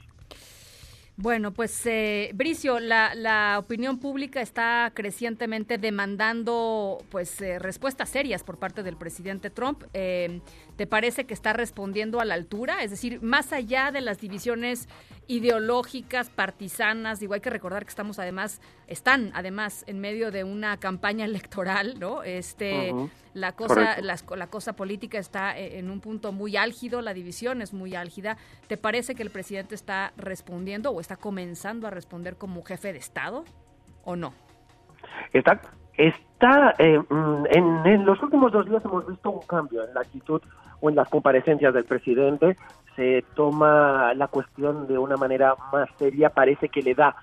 [1.22, 8.58] Bueno, pues eh, Bricio, la, opinión pública está crecientemente demandando pues eh, respuestas serias por
[8.58, 9.84] parte del presidente Trump.
[9.94, 10.42] Eh,
[10.78, 12.84] ¿Te parece que está respondiendo a la altura?
[12.84, 14.88] Es decir, más allá de las divisiones
[15.28, 20.78] ideológicas, partisanas, digo, hay que recordar que estamos además, están además en medio de una
[20.78, 22.24] campaña electoral, ¿no?
[22.24, 22.94] Este,
[23.34, 27.62] la cosa, la, la, cosa política está e, en un punto muy álgido, la división
[27.62, 28.38] es muy álgida.
[28.68, 33.00] ¿Te parece que el presidente está respondiendo o está comenzando a responder como jefe de
[33.00, 33.46] Estado
[34.04, 34.34] o no?
[35.32, 35.62] Está,
[35.98, 40.02] está eh, mm, en, en los últimos dos días hemos visto un cambio en la
[40.02, 40.42] actitud
[40.82, 42.58] o en las comparecencias del presidente
[42.96, 47.16] se toma la cuestión de una manera más seria, parece que le da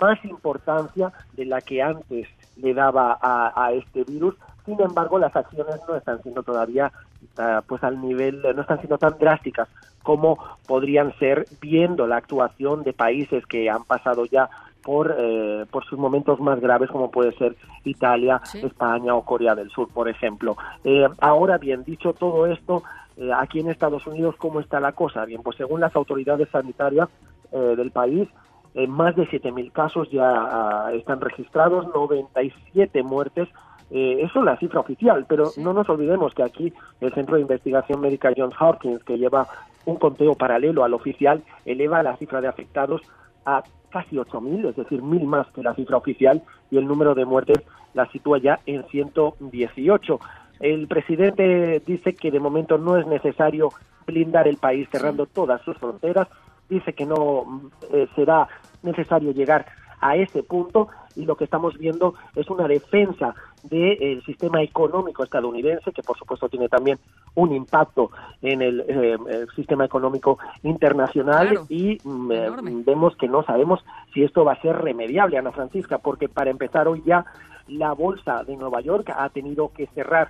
[0.00, 4.34] más importancia de la que antes le daba a, este virus.
[4.64, 6.92] Sin embargo, las acciones no están siendo todavía
[7.38, 9.68] ah, pues al nivel, no están siendo tan drásticas
[10.02, 14.48] como podrían ser viendo la actuación de países que han pasado ya
[14.84, 19.70] por, eh, por sus momentos más graves como puede ser Italia, España o Corea del
[19.70, 20.56] Sur, por ejemplo.
[20.84, 22.82] Eh, ahora bien, dicho todo esto,
[23.16, 25.24] eh, aquí en Estados Unidos, ¿cómo está la cosa?
[25.24, 27.08] Bien, pues según las autoridades sanitarias
[27.52, 28.28] eh, del país,
[28.74, 33.48] eh, más de 7.000 casos ya ah, están registrados, 97 muertes.
[33.90, 38.00] eso es la cifra oficial, pero no nos olvidemos que aquí el Centro de Investigación
[38.00, 39.46] Médica Johns Hopkins, que lleva
[39.84, 43.02] un conteo paralelo al oficial, eleva la cifra de afectados
[43.44, 47.24] a casi 8.000, es decir, mil más que la cifra oficial, y el número de
[47.24, 47.62] muertes
[47.94, 50.20] la sitúa ya en 118.
[50.60, 53.70] El presidente dice que de momento no es necesario
[54.06, 56.28] blindar el país cerrando todas sus fronteras,
[56.68, 58.48] dice que no eh, será
[58.82, 59.66] necesario llegar
[60.00, 65.92] a ese punto y lo que estamos viendo es una defensa del sistema económico estadounidense,
[65.92, 66.98] que por supuesto tiene también
[67.34, 68.10] un impacto
[68.42, 71.60] en el, eh, sistema económico internacional.
[71.68, 72.50] Y mm, eh,
[72.84, 76.88] vemos que no sabemos si esto va a ser remediable, Ana Francisca, porque para empezar
[76.88, 77.24] hoy ya
[77.68, 80.28] la bolsa de Nueva York ha tenido que cerrar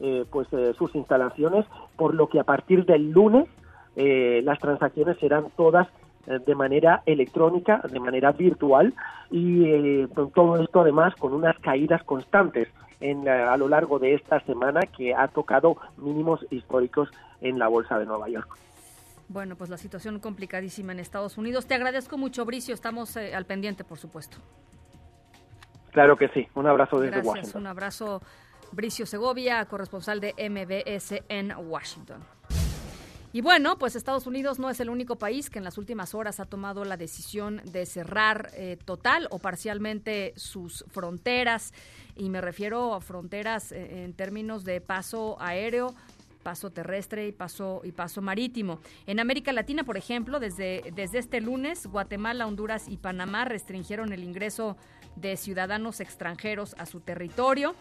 [0.00, 1.64] eh, pues eh, sus instalaciones,
[1.96, 3.46] por lo que a partir del lunes
[3.96, 5.88] eh, las transacciones serán todas
[6.26, 8.94] de manera electrónica, de manera virtual
[9.30, 12.68] y todo esto además con unas caídas constantes
[13.00, 17.98] en, a lo largo de esta semana que ha tocado mínimos históricos en la bolsa
[17.98, 18.48] de Nueva York.
[19.28, 21.66] Bueno, pues la situación complicadísima en Estados Unidos.
[21.66, 22.74] Te agradezco mucho, Bricio.
[22.74, 24.38] Estamos al pendiente, por supuesto.
[25.92, 26.46] Claro que sí.
[26.54, 27.62] Un abrazo desde Gracias, Washington.
[27.62, 28.22] Un abrazo
[28.72, 32.22] Bricio Segovia, corresponsal de MBS en Washington.
[33.34, 36.38] Y bueno, pues Estados Unidos no es el único país que en las últimas horas
[36.38, 41.74] ha tomado la decisión de cerrar eh, total o parcialmente sus fronteras.
[42.14, 45.96] Y me refiero a fronteras eh, en términos de paso aéreo
[46.44, 48.78] paso terrestre y paso y paso marítimo.
[49.06, 54.22] En América Latina, por ejemplo, desde desde este lunes, Guatemala, Honduras y Panamá restringieron el
[54.22, 54.76] ingreso
[55.16, 57.74] de ciudadanos extranjeros a su territorio.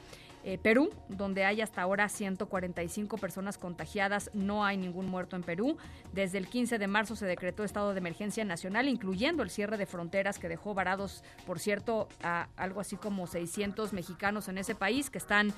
[0.46, 5.78] Eh, Perú, donde hay hasta ahora 145 personas contagiadas, no hay ningún muerto en Perú.
[6.12, 9.86] Desde el 15 de marzo se decretó estado de emergencia nacional, incluyendo el cierre de
[9.86, 15.10] fronteras que dejó varados, por cierto, a algo así como 600 mexicanos en ese país
[15.10, 15.54] que están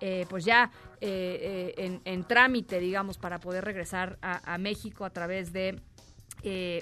[0.00, 5.80] eh, pues ya eh, en, trámite, digamos, para poder regresar a, México a través de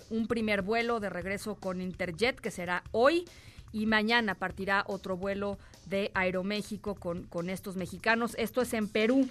[0.08, 3.26] un primer vuelo de regreso con Interjet, que será hoy
[3.72, 8.34] y mañana partirá otro vuelo de Aeroméxico con, con estos mexicanos.
[8.38, 9.28] Esto es en Perú.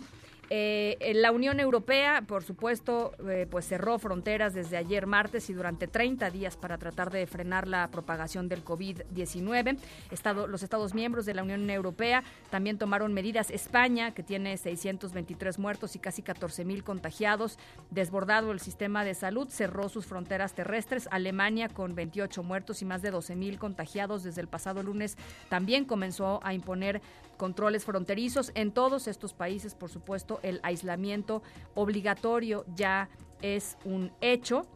[0.54, 5.88] Eh, la Unión Europea, por supuesto, eh, pues cerró fronteras desde ayer martes y durante
[5.88, 9.78] 30 días para tratar de frenar la propagación del COVID-19.
[10.12, 13.50] Estado, los Estados miembros de la Unión Europea también tomaron medidas.
[13.50, 17.58] España, que tiene 623 muertos y casi 14 mil contagiados,
[17.90, 21.08] desbordado el sistema de salud, cerró sus fronteras terrestres.
[21.12, 25.16] Alemania, con 28 muertos y más de 12 mil contagiados desde el pasado lunes,
[25.48, 27.02] también comenzó a imponer
[27.42, 28.52] controles fronterizos.
[28.54, 31.42] En todos estos países, por supuesto, el aislamiento
[31.74, 33.10] obligatorio ya
[33.42, 34.68] es un hecho.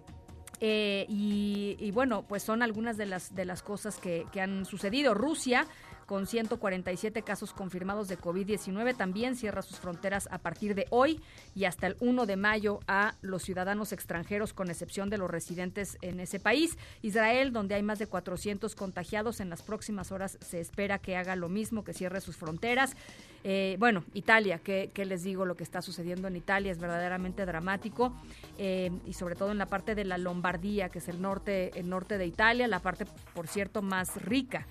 [0.61, 5.13] Eh, y, bueno, pues son algunas de las, de las cosas que, que han sucedido.
[5.13, 5.67] Rusia
[6.05, 8.95] con 147 casos confirmados de COVID-19.
[8.95, 11.21] También cierra sus fronteras a partir de hoy
[11.55, 15.97] y hasta el 1 de mayo a los ciudadanos extranjeros, con excepción de los residentes
[16.01, 16.77] en ese país.
[17.01, 21.35] Israel, donde hay más de 400 contagiados, en las próximas horas se espera que haga
[21.35, 22.95] lo mismo, que cierre sus fronteras.
[23.43, 25.45] Eh, bueno, Italia, ¿qué, les digo?
[25.45, 28.15] Lo que está sucediendo en Italia es verdaderamente dramático
[28.57, 31.89] eh, y sobre todo en la parte de la Lombardía, que es el norte, el
[31.89, 34.65] norte de Italia, la parte, por cierto, más rica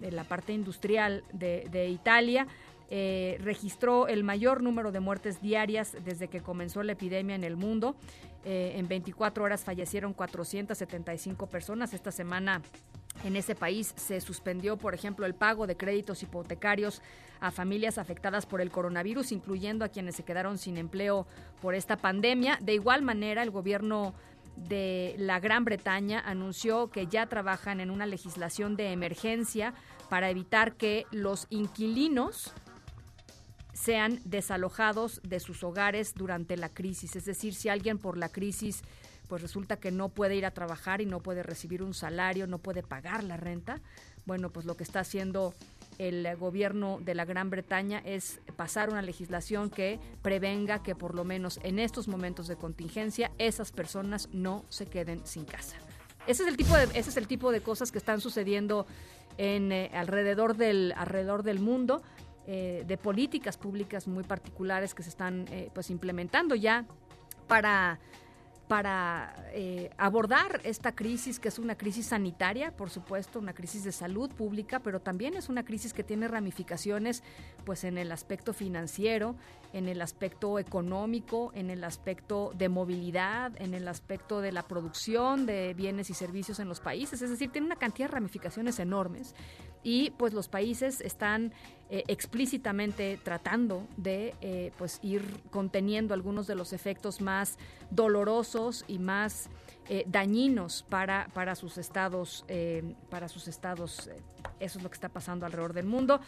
[0.00, 2.46] de la parte industrial de, Italia,
[2.90, 7.56] eh, registró el mayor número de muertes diarias desde que comenzó la epidemia en el
[7.56, 7.96] mundo.
[8.44, 11.92] Eh, en 24 horas fallecieron 475 personas.
[11.92, 12.62] Esta semana
[13.24, 17.02] en ese país se suspendió, por ejemplo, el pago de créditos hipotecarios
[17.40, 21.26] a familias afectadas por el coronavirus, incluyendo a quienes se quedaron sin empleo
[21.60, 22.58] por esta pandemia.
[22.60, 24.14] De igual manera, el gobierno
[24.66, 29.74] de la Gran Bretaña anunció que ya trabajan en una legislación de emergencia
[30.08, 32.52] para evitar que los inquilinos
[33.72, 37.14] sean desalojados de sus hogares durante la crisis.
[37.14, 38.82] Es decir, si alguien por la crisis
[39.28, 42.58] pues resulta que no puede ir a trabajar y no puede recibir un salario, no
[42.58, 43.80] puede pagar la renta,
[44.24, 45.54] bueno, pues lo que está haciendo
[45.98, 51.24] el gobierno de la Gran Bretaña es pasar una legislación que prevenga que por lo
[51.24, 55.76] menos en estos momentos de contingencia esas personas no se queden sin casa.
[56.26, 58.86] Ese es el tipo de, ese es el tipo de cosas que están sucediendo
[59.38, 62.02] en, eh, alrededor, del, alrededor del mundo.
[62.50, 66.86] Eh, de políticas públicas muy particulares que se están eh, pues implementando ya
[67.46, 68.00] para
[68.68, 73.92] para eh, abordar esta crisis, que es una crisis sanitaria, por supuesto, una crisis de
[73.92, 77.22] salud pública, pero también es una crisis que tiene ramificaciones
[77.64, 79.36] pues en el aspecto financiero,
[79.72, 85.46] en el aspecto económico, en el aspecto de movilidad, en el aspecto de la producción
[85.46, 89.34] de bienes y servicios en los países, es decir, tiene una cantidad de ramificaciones enormes
[89.82, 91.52] y pues los países están
[91.90, 97.56] eh, explícitamente tratando de eh, pues ir conteniendo algunos de los efectos más
[97.90, 99.48] dolorosos y más
[99.88, 102.44] eh, dañinos para, para sus estados
[103.08, 104.10] para sus estados
[104.60, 106.20] eso es lo que está pasando alrededor del mundo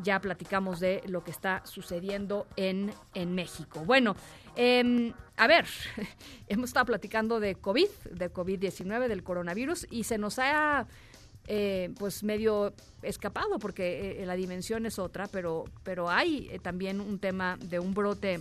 [0.00, 3.80] ya platicamos de lo que está sucediendo en, en México.
[3.84, 4.14] Bueno,
[4.56, 5.66] em, a ver,
[6.48, 10.86] hemos estado platicando de COVID, de COVID-19, del coronavirus, y se nos ha
[11.50, 17.00] eh, pues medio escapado porque eh, la dimensión es otra, pero, pero hay eh, también
[17.00, 18.40] un tema de un brote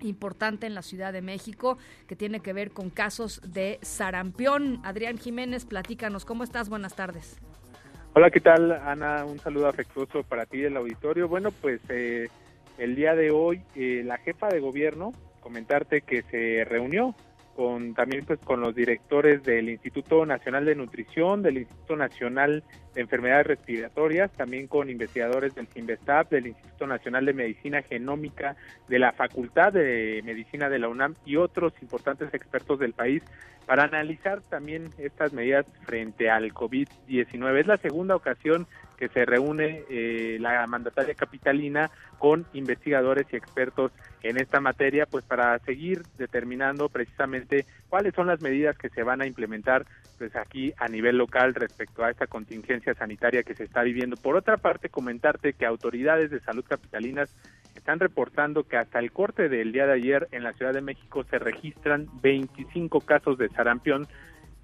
[0.00, 1.76] importante en la Ciudad de México
[2.06, 4.80] que tiene que ver con casos de sarampión.
[4.84, 6.68] Adrián Jiménez, platícanos, ¿cómo estás?
[6.68, 7.36] Buenas tardes.
[8.14, 9.24] Hola, ¿qué tal, Ana?
[9.24, 11.26] Un saludo afectuoso para ti del auditorio.
[11.26, 17.16] Bueno, pues el día de hoy la jefa de gobierno, comentarte que se reunió
[17.56, 22.62] con también pues con los directores del Instituto Nacional de Nutrición, del Instituto Nacional
[22.94, 28.56] de Enfermedades Respiratorias, también con investigadores del CINVESTAP, del Instituto Nacional de Medicina Genómica,
[28.88, 33.22] de la Facultad de Medicina de la UNAM y otros importantes expertos del país
[33.64, 37.60] para analizar también estas medidas frente al COVID-19.
[37.60, 43.92] Es la segunda ocasión que se reúne eh, la mandataria capitalina con investigadores y expertos
[44.22, 49.20] en esta materia, pues para seguir determinando precisamente cuáles son las medidas que se van
[49.20, 49.86] a implementar
[50.18, 54.16] pues aquí a nivel local respecto a esta contingencia sanitaria que se está viviendo.
[54.16, 57.34] Por otra parte, comentarte que autoridades de salud capitalinas
[57.74, 61.24] están reportando que hasta el corte del día de ayer en la Ciudad de México
[61.24, 64.08] se registran 25 casos de sarampión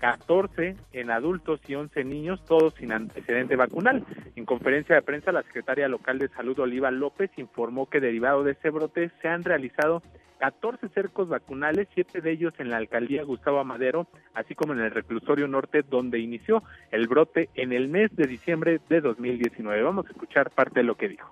[0.03, 4.05] 14 en adultos y 11 niños, todos sin antecedente vacunal.
[4.35, 8.53] En conferencia de prensa, la secretaria local de salud, Oliva López, informó que derivado de
[8.53, 10.03] ese brote se han realizado
[10.41, 14.91] 14 cercos vacunales, siete de ellos en la alcaldía Gustavo Amadero, así como en el
[14.91, 19.83] reclusorio norte, donde inició el brote en el mes de diciembre de 2019.
[19.85, 21.31] Vamos a escuchar parte de lo que dijo.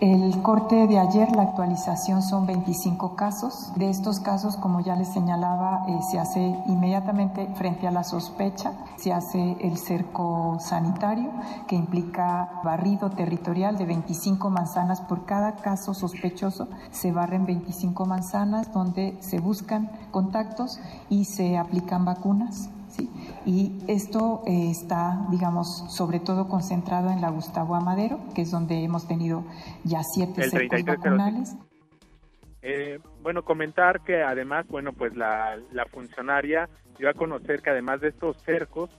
[0.00, 3.72] El corte de ayer, la actualización son 25 casos.
[3.76, 8.72] De estos casos, como ya les señalaba, eh, se hace inmediatamente frente a la sospecha,
[8.96, 11.30] se hace el cerco sanitario,
[11.68, 16.66] que implica barrido territorial de 25 manzanas por cada caso sospechoso.
[16.90, 22.68] Se barren 25 manzanas donde se buscan contactos y se aplican vacunas.
[23.46, 28.82] Y esto eh, está, digamos, sobre todo concentrado en la Gustavo Amadero, que es donde
[28.82, 29.44] hemos tenido
[29.84, 31.56] ya siete cercos vacunales.
[32.62, 36.68] Eh, bueno, comentar que además, bueno, pues la, la funcionaria
[36.98, 38.90] dio a conocer que además de estos cercos,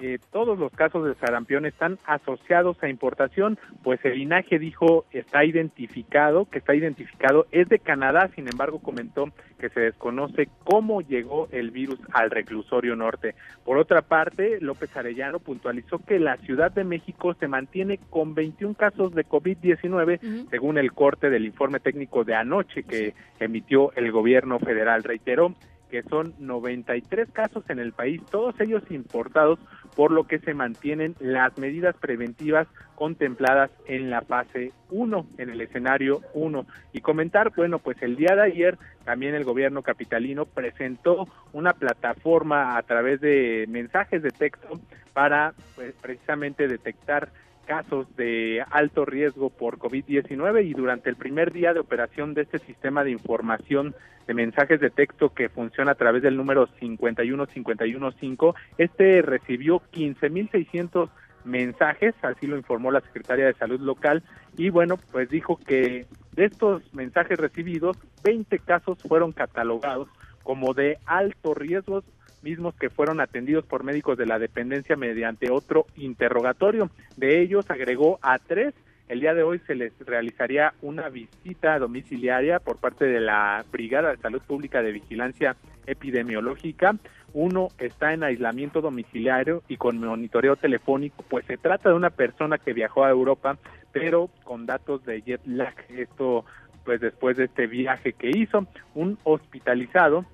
[0.00, 5.44] eh, todos los casos de sarampión están asociados a importación, pues el linaje dijo está
[5.44, 9.26] identificado, que está identificado, es de Canadá, sin embargo comentó
[9.58, 13.34] que se desconoce cómo llegó el virus al reclusorio norte.
[13.64, 18.74] Por otra parte, López Arellano puntualizó que la Ciudad de México se mantiene con 21
[18.74, 24.58] casos de COVID-19, según el corte del informe técnico de anoche que emitió el gobierno
[24.58, 25.02] federal.
[25.04, 25.54] Reiteró
[25.94, 29.60] que son 93 casos en el país, todos ellos importados,
[29.94, 32.66] por lo que se mantienen las medidas preventivas
[32.96, 36.66] contempladas en la fase 1, en el escenario 1.
[36.94, 42.76] Y comentar, bueno, pues el día de ayer también el gobierno capitalino presentó una plataforma
[42.76, 44.80] a través de mensajes de texto
[45.12, 47.30] para pues, precisamente detectar
[47.66, 52.58] casos de alto riesgo por COVID-19 y durante el primer día de operación de este
[52.60, 53.94] sistema de información
[54.26, 61.10] de mensajes de texto que funciona a través del número 51515, este recibió 15.600
[61.44, 64.22] mensajes, así lo informó la secretaria de Salud local,
[64.56, 70.08] y bueno, pues dijo que de estos mensajes recibidos, 20 casos fueron catalogados
[70.42, 72.02] como de alto riesgo
[72.44, 76.90] mismos que fueron atendidos por médicos de la dependencia mediante otro interrogatorio.
[77.16, 78.74] De ellos agregó a tres.
[79.08, 84.10] El día de hoy se les realizaría una visita domiciliaria por parte de la Brigada
[84.10, 86.94] de Salud Pública de Vigilancia Epidemiológica.
[87.32, 92.58] Uno está en aislamiento domiciliario y con monitoreo telefónico, pues se trata de una persona
[92.58, 93.58] que viajó a Europa,
[93.92, 95.74] pero con datos de jet lag.
[95.88, 96.44] Esto,
[96.84, 100.24] pues después de este viaje que hizo, un hospitalizado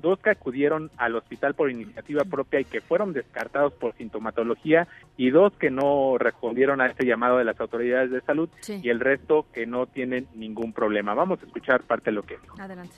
[0.00, 5.30] dos que acudieron al hospital por iniciativa propia y que fueron descartados por sintomatología y
[5.30, 9.46] dos que no respondieron a este llamado de las autoridades de salud y el resto
[9.52, 11.14] que no tienen ningún problema.
[11.14, 12.56] Vamos a escuchar parte de lo que dijo.
[12.60, 12.94] Adelante.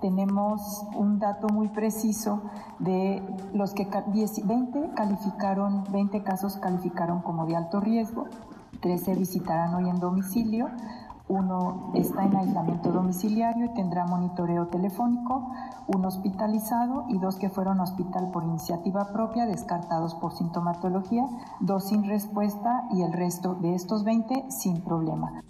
[0.00, 0.60] Tenemos
[0.94, 3.22] un dato muy preciso de
[3.54, 8.28] los que 20 calificaron, 20 casos calificaron como de alto riesgo,
[8.80, 10.68] 13 visitarán hoy en domicilio,
[11.28, 15.50] uno está en aislamiento domiciliario y tendrá monitoreo telefónico,
[15.86, 21.26] un hospitalizado y dos que fueron a hospital por iniciativa propia, descartados por sintomatología,
[21.60, 25.42] dos sin respuesta y el resto de estos 20 sin problema.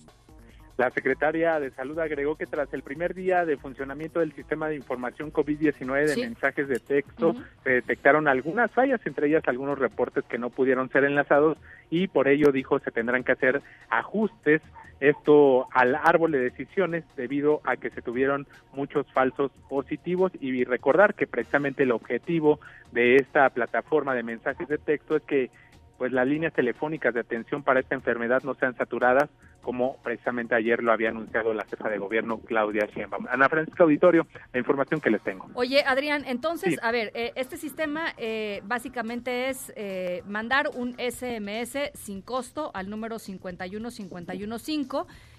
[0.76, 4.74] La secretaria de Salud agregó que tras el primer día de funcionamiento del sistema de
[4.74, 10.38] información COVID-19 de mensajes de texto, se detectaron algunas fallas, entre ellas algunos reportes que
[10.38, 11.58] no pudieron ser enlazados
[11.90, 14.62] y por ello dijo se tendrán que hacer ajustes
[15.00, 21.14] esto al árbol de decisiones debido a que se tuvieron muchos falsos positivos y recordar
[21.14, 22.58] que precisamente el objetivo
[22.92, 25.50] de esta plataforma de mensajes de texto es que
[25.98, 29.30] pues las líneas telefónicas de atención para esta enfermedad no sean saturadas,
[29.64, 33.26] como precisamente ayer lo había anunciado la jefa de gobierno Claudia Sheinbaum.
[33.28, 35.48] Ana Francisca Auditorio, la información que les tengo.
[35.54, 41.90] Oye, Adrián, entonces, a ver, eh, este sistema eh, básicamente es eh, mandar un SMS
[41.94, 44.98] sin costo al número 51515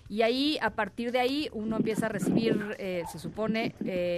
[0.10, 3.74] y ahí, a partir de ahí, uno empieza a recibir, se supone,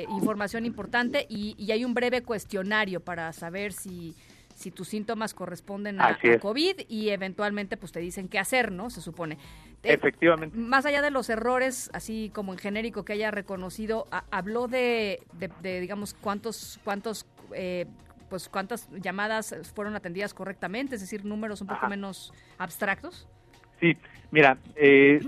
[0.09, 4.13] información importante y, y hay un breve cuestionario para saber si
[4.57, 8.89] si tus síntomas corresponden a, COVID y eventualmente pues te dicen qué hacer, ¿no?
[8.89, 9.35] Se supone.
[9.83, 10.57] Eh, Efectivamente.
[10.57, 15.19] más allá de los errores, así como en genérico que haya reconocido, habló de,
[15.61, 17.85] digamos, cuántos, cuántos, eh,
[18.29, 23.27] pues cuántas llamadas fueron atendidas correctamente, es decir, números un poco menos abstractos.
[23.79, 23.95] Sí,
[24.31, 25.19] mira, eh,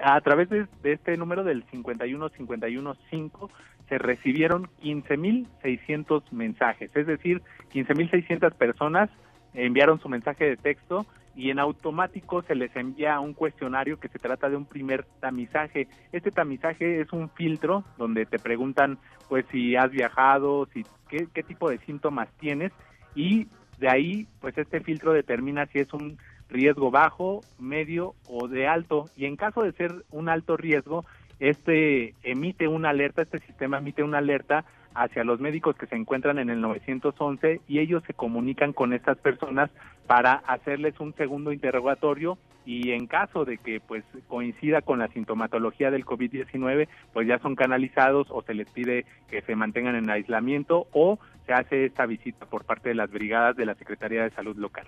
[0.00, 3.50] a través de, de, este número del 51 51 5
[3.90, 9.10] se recibieron 15.600 mensajes, es decir, 15.600 personas
[9.54, 14.18] enviaron su mensaje de texto y en automático se les envía un cuestionario que se
[14.18, 15.86] trata de un primer tamizaje.
[16.12, 18.98] Este tamizaje es un filtro donde te preguntan
[19.28, 22.72] pues si has viajado, si qué, qué tipo de síntomas tienes
[23.14, 23.46] y
[23.78, 29.04] de ahí pues este filtro determina si es un riesgo bajo, medio o de alto
[29.16, 31.04] y en caso de ser un alto riesgo
[31.38, 34.64] este emite una alerta, este sistema emite una alerta
[34.94, 39.18] hacia los médicos que se encuentran en el 911 y ellos se comunican con estas
[39.18, 39.70] personas
[40.06, 45.90] para hacerles un segundo interrogatorio y en caso de que pues coincida con la sintomatología
[45.90, 50.86] del COVID-19, pues ya son canalizados o se les pide que se mantengan en aislamiento
[50.92, 54.56] o se hace esta visita por parte de las brigadas de la Secretaría de Salud
[54.56, 54.86] local.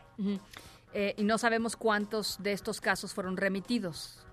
[0.93, 4.27] Eh, y no sabemos cuántos de estos casos fueron remitidos.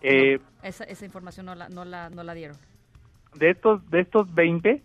[0.00, 2.56] Eh, esa, esa información no la, no la, no la dieron
[3.38, 4.82] de estos de estos 20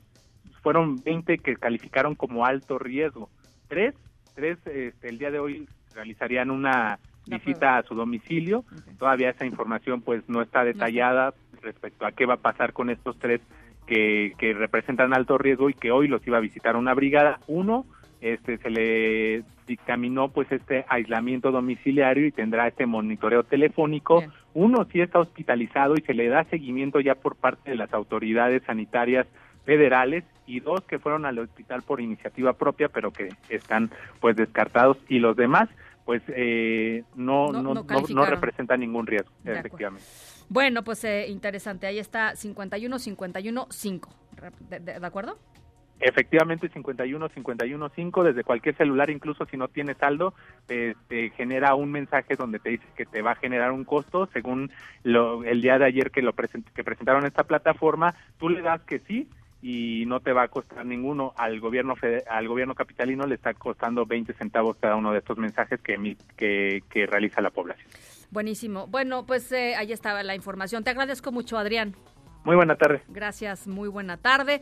[0.61, 3.29] fueron 20 que calificaron como alto riesgo.
[3.67, 3.95] Tres,
[4.33, 8.63] tres este, el día de hoy realizarían una visita a su domicilio.
[8.97, 13.17] Todavía esa información pues no está detallada respecto a qué va a pasar con estos
[13.19, 13.41] tres
[13.87, 17.39] que, que representan alto riesgo y que hoy los iba a visitar una brigada.
[17.47, 17.85] Uno
[18.23, 24.23] este se le dictaminó pues este aislamiento domiciliario y tendrá este monitoreo telefónico.
[24.53, 28.63] Uno sí está hospitalizado y se le da seguimiento ya por parte de las autoridades
[28.63, 29.27] sanitarias
[29.65, 30.23] federales.
[30.45, 33.89] Y dos que fueron al hospital por iniciativa propia pero que están
[34.19, 34.97] pues descartados.
[35.07, 35.69] Y los demás
[36.05, 40.05] pues eh, no, no, no, representan ningún riesgo, efectivamente.
[40.49, 44.09] Bueno, pues eh, interesante, ahí está 51 51 5,
[44.69, 45.37] de acuerdo?
[45.99, 50.33] Efectivamente, 51 51 5 desde cualquier celular, incluso si no tienes saldo,
[50.67, 50.95] te,
[51.37, 54.71] genera un mensaje donde te dice que te va a generar un costo según
[55.03, 58.99] lo, el día de ayer que lo que presentaron esta plataforma, tú le das que
[58.99, 59.29] sí
[59.63, 61.33] y no te va a costar ninguno.
[61.37, 61.95] Al gobierno
[62.29, 66.83] al gobierno capitalino le está costando 20 centavos cada uno de estos mensajes que, que,
[66.89, 67.87] que realiza la población.
[68.29, 68.87] Buenísimo.
[68.87, 70.83] Bueno, pues eh, ahí estaba la información.
[70.83, 71.95] Te agradezco mucho, Adrián.
[72.43, 73.03] Muy buena tarde.
[73.07, 74.59] Gracias, muy buena tarde.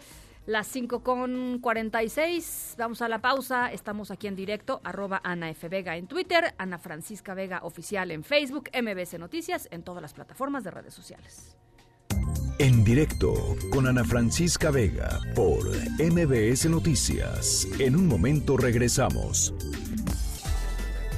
[0.48, 5.70] Las 5 con 46, vamos a la pausa, estamos aquí en directo, arroba Ana F.
[5.70, 10.64] Vega en Twitter, Ana Francisca Vega Oficial en Facebook, MBC Noticias en todas las plataformas
[10.64, 11.56] de redes sociales.
[12.58, 13.34] En directo
[13.72, 15.64] con Ana Francisca Vega por
[16.00, 17.68] MBS Noticias.
[17.80, 19.54] En un momento regresamos.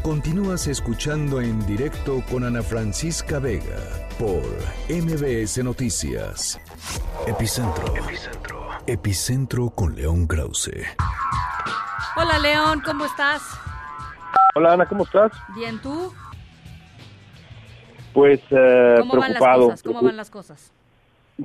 [0.03, 4.43] Continúas escuchando en directo con Ana Francisca Vega por
[4.89, 6.59] MBS Noticias.
[7.25, 7.95] Epicentro.
[7.95, 8.72] Epicentro.
[8.85, 10.71] Epicentro con León Krause.
[12.17, 13.41] Hola León, ¿cómo estás?
[14.55, 15.31] Hola Ana, ¿cómo estás?
[15.55, 16.13] Bien, ¿tú?
[18.13, 19.67] Pues eh, ¿Cómo preocupado.
[19.67, 19.83] Van las cosas?
[19.83, 20.73] ¿Cómo van las cosas?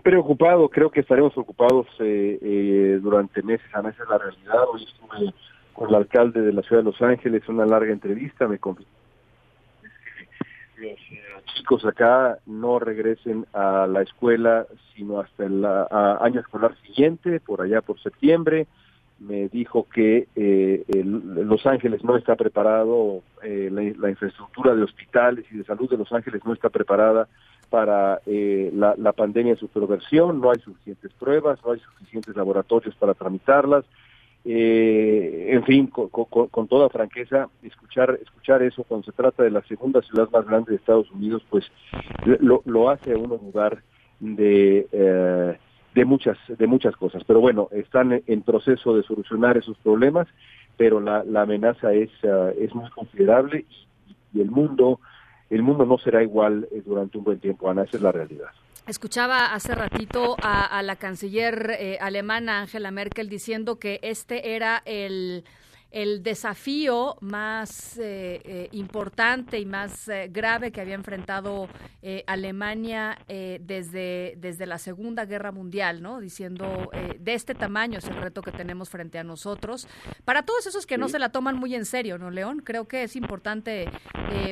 [0.03, 4.65] Preocupado, creo que estaremos ocupados eh, eh, durante meses, Ana, esa es la realidad.
[4.73, 5.33] Hoy estuve
[5.75, 8.98] con el alcalde de la ciudad de Los Ángeles, una larga entrevista, me confirmó
[10.81, 17.63] los chicos acá no regresen a la escuela sino hasta el año escolar siguiente, por
[17.63, 18.67] allá por septiembre.
[19.21, 25.59] Me dijo que eh, Los Ángeles no está preparado, eh, la, infraestructura de hospitales y
[25.59, 27.29] de salud de Los Ángeles no está preparada
[27.69, 32.37] para eh, la, la pandemia en su perversión, no hay suficientes pruebas, no hay suficientes
[32.37, 33.85] laboratorios para tramitarlas,
[34.45, 40.01] eh, en fin, con, toda franqueza, escuchar escuchar eso cuando se trata de la segunda
[40.03, 41.65] ciudad más grande de Estados Unidos, pues
[42.25, 43.83] lo, lo hace a uno dudar
[44.21, 45.59] de eh,
[45.95, 47.25] de muchas de muchas cosas.
[47.25, 50.29] Pero bueno, están en proceso de solucionar esos problemas,
[50.77, 53.67] pero la, la amenaza es uh, es muy considerable
[54.35, 55.01] y, el mundo
[55.51, 58.51] el mundo no será igual eh, durante un buen tiempo, Ana, esa es la realidad.
[58.89, 65.45] Escuchaba hace ratito a, la canciller eh, alemana Angela Merkel diciendo que este era el
[65.91, 71.69] el desafío más eh, eh, importante y más eh, grave que había enfrentado
[72.27, 76.21] Alemania desde, desde la Segunda Guerra Mundial, ¿no?
[76.21, 79.87] Diciendo, de este tamaño es el reto que tenemos frente a nosotros.
[80.25, 82.63] Para todos esos que no se la toman muy en serio, ¿no, León?
[82.65, 83.91] Creo que es importante,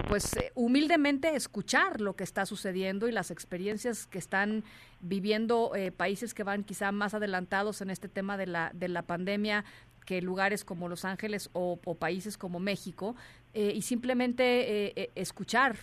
[0.08, 4.64] pues, humildemente escuchar lo que está sucediendo y las experiencias que están
[5.00, 9.64] viviendo países que van quizá más adelantados en este tema de la, de la pandemia
[10.06, 13.14] que lugares como Los Ángeles o, países como México
[13.52, 15.76] eh, y simplemente eh, eh, escuchar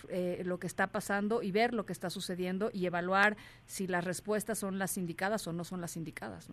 [0.44, 4.58] lo que está pasando y ver lo que está sucediendo y evaluar si las respuestas
[4.58, 6.50] son las indicadas o no son las indicadas.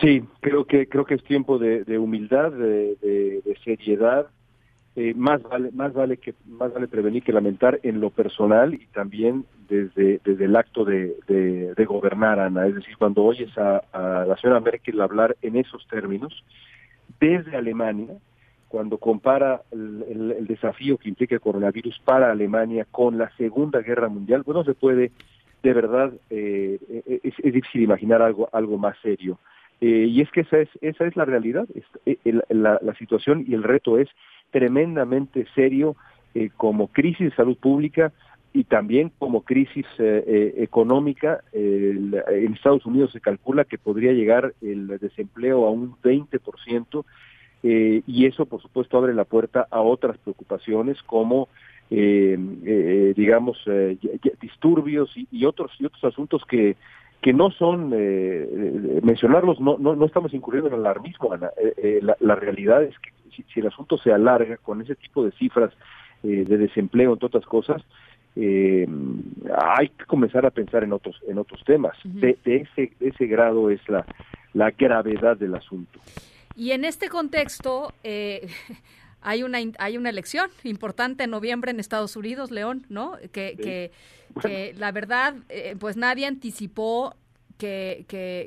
[0.00, 4.28] Sí, creo que creo que es tiempo de, humildad, de seriedad
[4.96, 8.86] eh, más vale más vale que más vale prevenir que lamentar en lo personal y
[8.86, 13.82] también desde desde el acto de, de, gobernar Ana es decir cuando oyes a,
[14.26, 16.44] la señora Merkel hablar en esos términos
[17.18, 18.14] desde Alemania
[18.68, 24.42] cuando compara el, desafío que implica el coronavirus para Alemania con la Segunda Guerra Mundial,
[24.42, 25.12] pues no se puede,
[25.62, 29.38] de verdad, eh, es, difícil imaginar algo, algo más serio.
[29.84, 31.66] Eh, y es que esa es, esa es la realidad,
[32.06, 32.16] eh,
[32.48, 34.08] la, situación y el reto es
[34.50, 35.96] tremendamente serio
[36.56, 38.12] como crisis de salud pública
[38.52, 41.44] y también como crisis económica.
[41.52, 47.04] en Estados Unidos se calcula que podría llegar el desempleo a un 20%,
[47.66, 51.48] eh, y eso por supuesto abre la puerta a otras preocupaciones como
[51.90, 53.56] eh, eh, digamos
[54.38, 56.76] disturbios y, otros y otros asuntos que
[57.20, 57.90] que no son
[59.02, 61.50] mencionarlos no, no, no estamos incurriendo en alarmismo Ana.
[62.20, 63.10] La, realidad es que
[63.52, 65.72] si, el asunto se alarga con ese tipo de cifras
[66.22, 67.82] de desempleo entre otras cosas
[68.36, 71.96] hay que comenzar a pensar en otros en otros temas.
[72.04, 74.04] De, ese de ese grado es la
[74.54, 76.00] la gravedad del asunto.
[76.56, 78.48] Y en este contexto, eh,
[79.24, 83.18] hay una hay una elección importante en noviembre en Estados Unidos, León, ¿no?
[83.32, 83.90] Que,
[84.40, 87.16] que, la verdad, eh, pues nadie anticipó
[87.56, 88.04] que,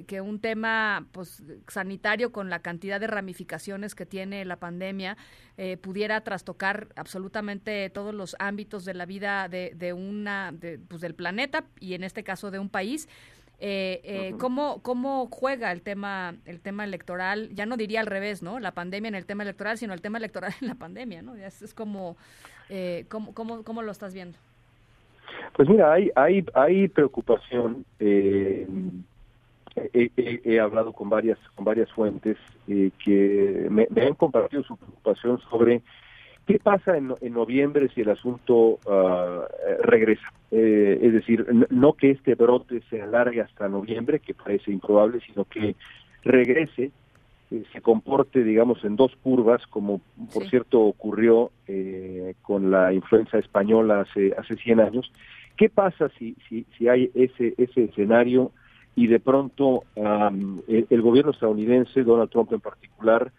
[0.08, 5.18] que, un tema pues sanitario con la cantidad de ramificaciones que tiene la pandemia
[5.58, 11.02] eh, pudiera trastocar absolutamente todos los ámbitos de la vida de, de una de, pues,
[11.02, 13.08] del planeta y en este caso de un país
[13.60, 17.50] eh, eh, ¿cómo, ¿Cómo juega el tema, el tema electoral?
[17.56, 18.60] Ya no diría al revés, ¿no?
[18.60, 21.36] La pandemia en el tema electoral, sino el tema electoral en la pandemia, ¿no?
[21.36, 22.18] Es, es como,
[22.70, 24.38] eh, ¿cómo, cómo, ¿cómo, lo estás viendo?
[25.54, 27.84] Pues mira, hay, hay, hay preocupación.
[28.00, 28.68] Eh,
[29.94, 32.38] he, hablado con varias, con varias fuentes
[32.68, 35.82] que me, me han compartido su preocupación sobre
[36.48, 39.42] ¿Qué pasa en, noviembre si el asunto uh,
[39.84, 40.32] regresa?
[40.50, 45.44] Eh, es decir, no que este brote se alargue hasta noviembre, que parece improbable, sino
[45.44, 45.76] que
[46.24, 46.92] regrese,
[47.52, 50.00] eh, se comporte, digamos, en dos curvas, como
[50.34, 55.12] por cierto ocurrió eh, con la influenza española hace, hace 100 años.
[55.58, 58.52] ¿Qué pasa si, si, si hay ese, ese escenario
[58.96, 63.34] y de pronto el, gobierno estadounidense, Donald Trump en particular,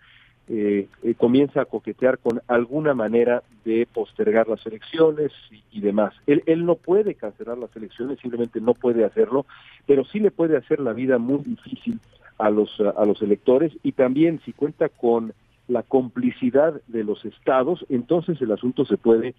[0.48, 5.32] eh, eh, comienza a coquetear con alguna manera de postergar las elecciones
[5.70, 6.14] y, demás.
[6.26, 9.46] Él, él, no puede cancelar las elecciones, simplemente no puede hacerlo,
[9.86, 12.00] pero sí le puede hacer la vida muy difícil
[12.38, 15.34] a los, a los electores y también si cuenta con
[15.68, 19.34] la complicidad de los estados, entonces el asunto se puede,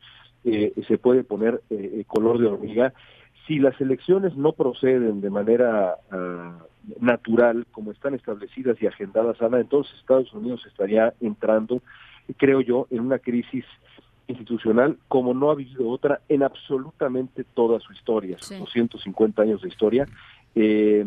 [0.46, 2.94] eh, se puede poner eh, color de hormiga.
[3.50, 9.60] Si las elecciones no proceden de manera uh, natural, como están establecidas y agendadas, Ana,
[9.60, 11.82] entonces Estados Unidos estaría entrando,
[12.38, 13.66] creo yo, en una crisis
[14.28, 19.70] institucional como no ha vivido otra en absolutamente toda su historia, sus 250 años de
[19.70, 20.08] historia.
[20.56, 21.06] Eh,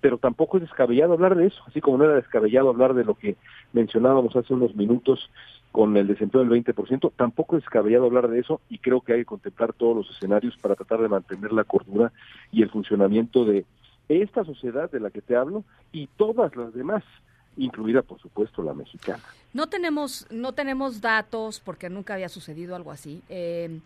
[0.00, 3.14] pero tampoco es descabellado hablar de eso, así como no era descabellado hablar de lo
[3.14, 3.36] que
[3.72, 5.30] mencionábamos hace unos minutos
[5.70, 9.20] con el desempleo del 20%, tampoco es descabellado hablar de eso y creo que hay
[9.20, 12.12] que contemplar todos los escenarios para tratar de mantener la cordura
[12.52, 13.64] y el funcionamiento de,
[14.08, 17.02] esta sociedad de la que te hablo y todas las demás
[17.56, 19.22] incluida por supuesto la mexicana.
[19.54, 23.78] No tenemos, no tenemos datos, porque nunca había sucedido algo así, eh,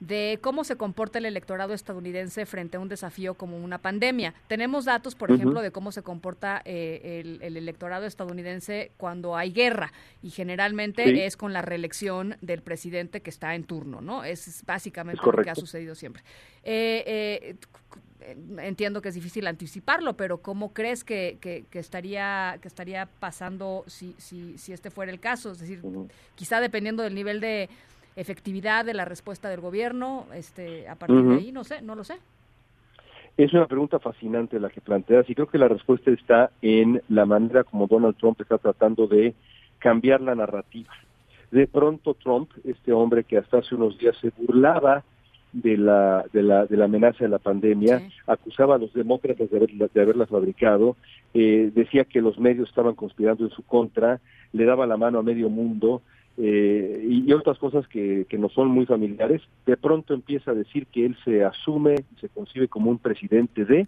[0.00, 4.34] de cómo se comporta el electorado estadounidense frente a un desafío como una pandemia.
[4.48, 9.92] Tenemos datos, por ejemplo, de cómo se comporta eh, el, electorado estadounidense cuando hay guerra,
[10.22, 14.24] y generalmente es con la reelección del presidente que está en turno, ¿no?
[14.24, 16.22] Es básicamente lo que ha sucedido siempre.
[16.64, 17.56] Eh,
[18.58, 24.14] entiendo que es difícil anticiparlo, pero ¿cómo crees que, que, estaría que estaría pasando si,
[24.18, 25.52] si, si este fuera el caso?
[25.52, 25.82] Es decir,
[26.34, 27.68] quizá dependiendo del nivel de
[28.16, 32.04] efectividad de la respuesta del gobierno, este, a partir de ahí, no sé, no lo
[32.04, 32.14] sé.
[33.36, 37.26] Es una pregunta fascinante la que planteas y creo que la respuesta está en la
[37.26, 39.34] manera como Donald Trump está tratando de
[39.78, 40.92] cambiar la narrativa.
[41.50, 45.02] De pronto Trump, este hombre que hasta hace unos días se burlaba
[45.52, 49.88] de la, de la, de la amenaza de la pandemia, acusaba a los demócratas de,
[49.92, 50.96] de haberla fabricado,
[51.32, 54.20] eh, decía que los medios estaban conspirando en su contra,
[54.52, 56.02] le daba la mano a medio mundo
[56.36, 59.42] eh, y, otras cosas que, que no son muy familiares.
[59.66, 63.86] De pronto empieza a decir que él se asume, se concibe como un presidente de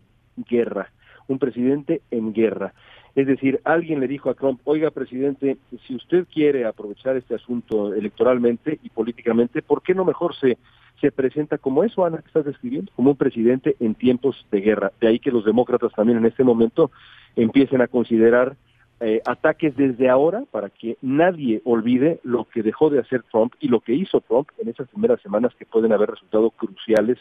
[0.49, 0.92] guerra,
[1.28, 2.72] un presidente en guerra.
[3.14, 7.94] Es decir, alguien le dijo a Trump, oiga, presidente, si usted quiere aprovechar este asunto
[7.94, 10.59] electoralmente y políticamente, ¿por qué no mejor se
[11.01, 14.92] se presenta como eso, Ana, que estás describiendo, como un presidente en tiempos de guerra.
[15.01, 16.90] De ahí que los demócratas también en este momento
[17.34, 18.57] empiecen a considerar
[19.01, 23.68] eh, ataques desde ahora para que nadie olvide lo que dejó de hacer Trump y
[23.68, 27.18] lo que hizo Trump en esas primeras semanas que pueden haber resultado cruciales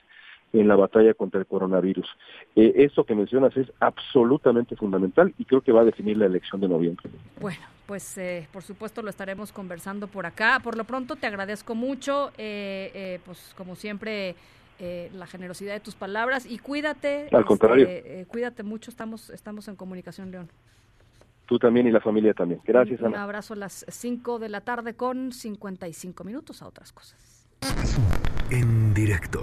[0.53, 2.07] en la batalla contra el coronavirus.
[2.55, 6.61] Eh, eso que mencionas es absolutamente fundamental y creo que va a definir la elección
[6.61, 7.09] de noviembre.
[7.41, 10.59] Bueno, pues eh, por supuesto lo estaremos conversando por acá.
[10.63, 14.35] Por lo pronto te agradezco mucho, eh, eh, pues como siempre,
[14.77, 17.29] la generosidad de tus palabras y cuídate.
[17.31, 17.87] Al contrario.
[18.27, 20.49] cuídate mucho, estamos, estamos en comunicación, León.
[21.45, 22.61] Tú también y la familia también.
[22.65, 23.17] Gracias, un, Ana.
[23.17, 27.47] Un abrazo a las 5 de la tarde con 55 minutos a otras cosas.
[28.49, 29.41] En directo.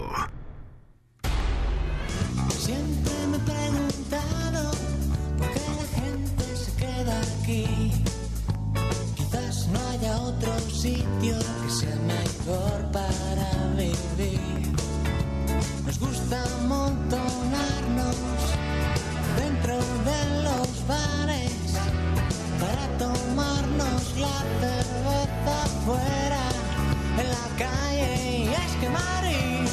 [2.50, 4.70] Siempre me he preguntado
[5.38, 7.66] por qué la gente se queda aquí.
[9.16, 14.72] Quizás no haya otro sitio que sea mejor para vivir.
[15.84, 18.16] Nos gusta amontonarnos
[19.78, 21.52] de los bares
[22.60, 25.56] para tomarnos la cerveza
[25.86, 26.44] fuera
[27.18, 29.68] en la calle y es que Madrid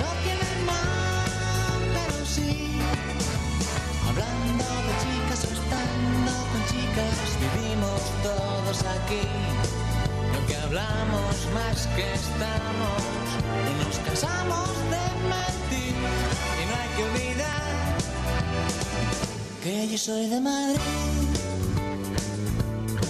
[0.00, 2.78] no tiene nada, pero sí.
[4.08, 9.26] Hablando de chicas o estando con chicas, vivimos todos aquí.
[10.34, 13.00] Lo que hablamos más que estamos
[13.68, 15.00] y nos cansamos de.
[19.62, 20.80] Que yo soy de Madrid.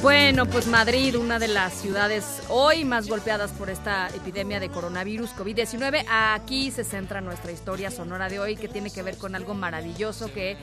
[0.02, 5.30] Bueno, pues Madrid, una de las ciudades hoy más golpeadas por esta epidemia de coronavirus
[5.36, 6.04] COVID-19.
[6.08, 10.32] Aquí se centra nuestra historia sonora de hoy, que tiene que ver con algo maravilloso
[10.32, 10.56] que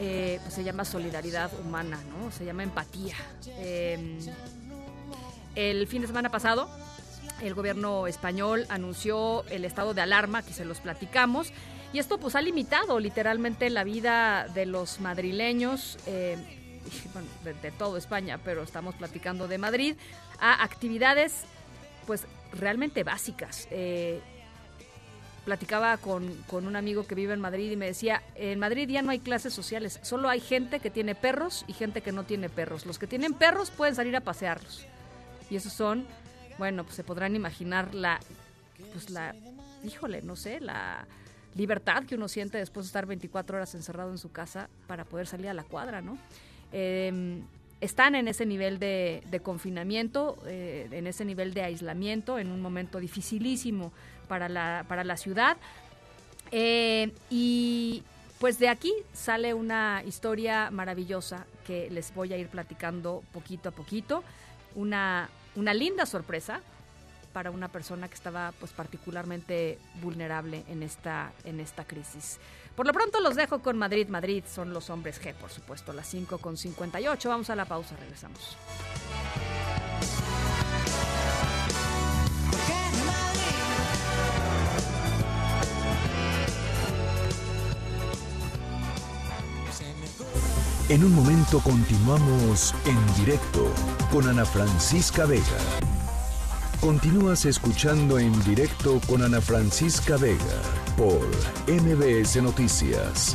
[0.00, 2.32] eh, pues se llama solidaridad humana, ¿no?
[2.32, 3.16] Se llama empatía.
[3.58, 4.18] Eh,
[5.54, 6.68] el fin de semana pasado,
[7.42, 11.52] el gobierno español anunció el estado de alarma, que se los platicamos,
[11.94, 15.96] y esto pues ha limitado literalmente la vida de los madrileños.
[16.06, 16.36] Eh,
[17.12, 19.96] bueno, de, de toda España, pero estamos platicando de Madrid,
[20.40, 21.44] a actividades
[22.04, 23.68] pues realmente básicas.
[23.70, 24.20] Eh,
[25.44, 29.02] platicaba con, con, un amigo que vive en Madrid y me decía, en Madrid ya
[29.02, 32.48] no hay clases sociales, solo hay gente que tiene perros y gente que no tiene
[32.48, 32.86] perros.
[32.86, 34.84] Los que tienen perros pueden salir a pasearlos.
[35.48, 36.08] Y esos son,
[36.58, 38.18] bueno, pues se podrán imaginar la,
[38.92, 39.32] pues la,
[39.84, 41.06] híjole, no sé, la
[41.54, 45.26] libertad que uno siente después de estar 24 horas encerrado en su casa para poder
[45.26, 46.18] salir a la cuadra, ¿no?
[46.72, 47.42] Eh,
[47.80, 52.60] están en ese nivel de, de confinamiento, eh, en ese nivel de aislamiento, en un
[52.62, 53.92] momento dificilísimo
[54.26, 55.56] para la, para la ciudad.
[56.50, 58.02] Eh, y
[58.38, 63.72] pues de aquí sale una historia maravillosa que les voy a ir platicando poquito a
[63.72, 64.24] poquito.
[64.74, 66.60] Una, una linda sorpresa
[67.34, 72.38] para una persona que estaba pues particularmente vulnerable en esta, en esta crisis.
[72.76, 74.08] Por lo pronto los dejo con Madrid.
[74.08, 77.28] Madrid son los hombres G, por supuesto, las 5 con 58.
[77.28, 78.56] Vamos a la pausa, regresamos.
[90.88, 93.72] En un momento continuamos en directo
[94.12, 95.93] con Ana Francisca Vega.
[96.84, 100.36] Continúas escuchando en directo con Ana Francisca Vega
[100.98, 101.26] por
[101.66, 103.34] MBS Noticias.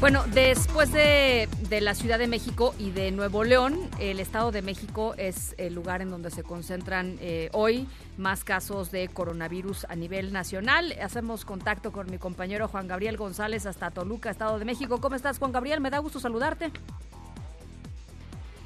[0.00, 4.62] Bueno, después de, de, la Ciudad de México y de Nuevo León, el Estado de
[4.62, 9.96] México es el lugar en donde se concentran eh, hoy más casos de coronavirus a
[9.96, 10.94] nivel nacional.
[11.02, 15.00] Hacemos contacto con mi compañero Juan Gabriel González hasta Toluca, Estado de México.
[15.00, 15.80] ¿Cómo estás, Juan Gabriel?
[15.80, 16.70] Me da gusto saludarte.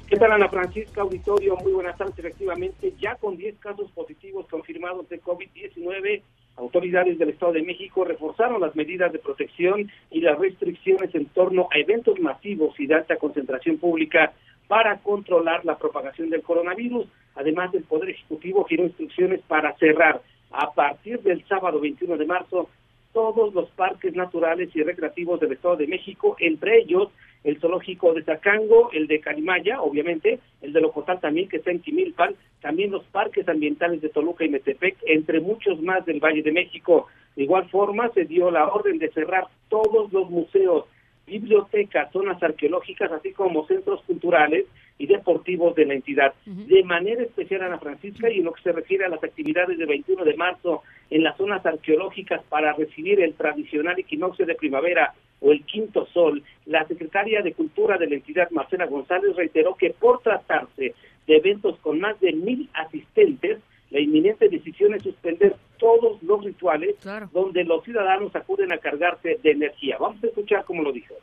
[0.07, 1.55] ¿Qué tal, Ana Francisca Auditorio?
[1.57, 2.17] Muy buenas tardes.
[2.19, 6.21] Efectivamente, ya con 10 casos positivos confirmados de COVID-19,
[6.59, 11.67] autoridades del Estado de México reforzaron las medidas de protección y las restricciones en torno
[11.71, 14.33] a eventos masivos y de alta concentración pública
[14.67, 17.07] para controlar la propagación del coronavirus.
[17.35, 22.69] Además, el Poder Ejecutivo giró instrucciones para cerrar a partir del sábado 21 de marzo
[23.13, 27.09] todos los parques naturales y recreativos del Estado de México, entre ellos
[27.43, 31.79] el zoológico de Tacango, el de Carimaya, obviamente, el de Locotal también, que está en
[31.79, 36.51] Quimilpan, también los parques ambientales de Toluca y Metepec, entre muchos más del Valle de
[36.51, 37.07] México.
[37.35, 40.85] De igual forma, se dio la orden de cerrar todos los museos,
[41.25, 44.65] bibliotecas, zonas arqueológicas, así como centros culturales
[44.97, 46.33] y deportivos de la entidad.
[46.45, 46.65] Uh -huh.
[46.65, 49.87] De manera especial, Ana Francisca, y en lo que se refiere a las actividades del
[49.87, 55.51] 21 de marzo en las zonas arqueológicas para recibir el tradicional equinoccio de primavera o
[55.51, 60.21] el quinto sol, la secretaria de Cultura de la entidad, Marcela González, reiteró que por
[60.21, 60.93] tratarse
[61.27, 63.59] de eventos con más de mil asistentes,
[63.91, 67.29] la inminente decisión es suspender todos los rituales claro.
[67.33, 69.97] donde los ciudadanos acuden a cargarse de energía.
[69.99, 71.15] Vamos a escuchar cómo lo dijo.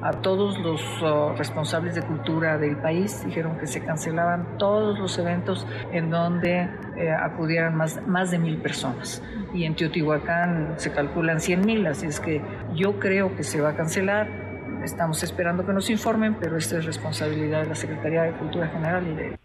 [0.00, 3.24] A todos los uh, responsables de cultura del país.
[3.24, 8.58] Dijeron que se cancelaban todos los eventos en donde eh, acudieran más, más de mil
[8.58, 9.22] personas.
[9.54, 12.40] Y en Teotihuacán se calculan 100 mil, así es que
[12.74, 14.28] yo creo que se va a cancelar.
[14.82, 19.06] Estamos esperando que nos informen, pero esta es responsabilidad de la Secretaría de Cultura General
[19.06, 19.42] y de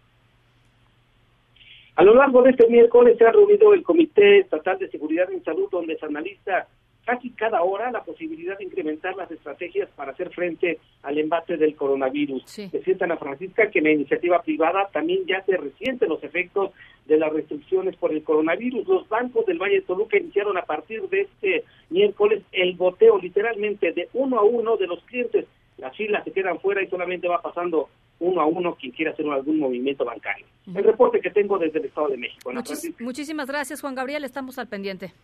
[1.98, 5.42] a lo largo de este miércoles se ha reunido el Comité Estatal de Seguridad en
[5.42, 6.68] Salud, donde se analiza
[7.08, 11.74] casi cada hora la posibilidad de incrementar las estrategias para hacer frente al embate del
[11.74, 12.42] coronavirus.
[12.44, 12.68] Sí.
[12.70, 16.72] Decía Ana Francisca que la iniciativa privada también ya se resiente los efectos
[17.06, 18.86] de las restricciones por el coronavirus.
[18.86, 23.92] Los bancos del Valle de Toluca iniciaron a partir de este miércoles el goteo literalmente
[23.92, 25.46] de uno a uno de los clientes.
[25.78, 27.88] Las filas se quedan fuera y solamente va pasando
[28.20, 30.44] uno a uno quien quiera hacer algún movimiento bancario.
[30.66, 32.52] El reporte que tengo desde el Estado de México.
[32.98, 34.24] muchísimas gracias, Juan Gabriel.
[34.24, 35.14] Estamos al pendiente.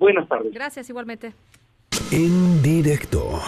[0.00, 0.50] Buenas tardes.
[0.54, 1.34] Gracias, igualmente.
[2.10, 3.38] En directo.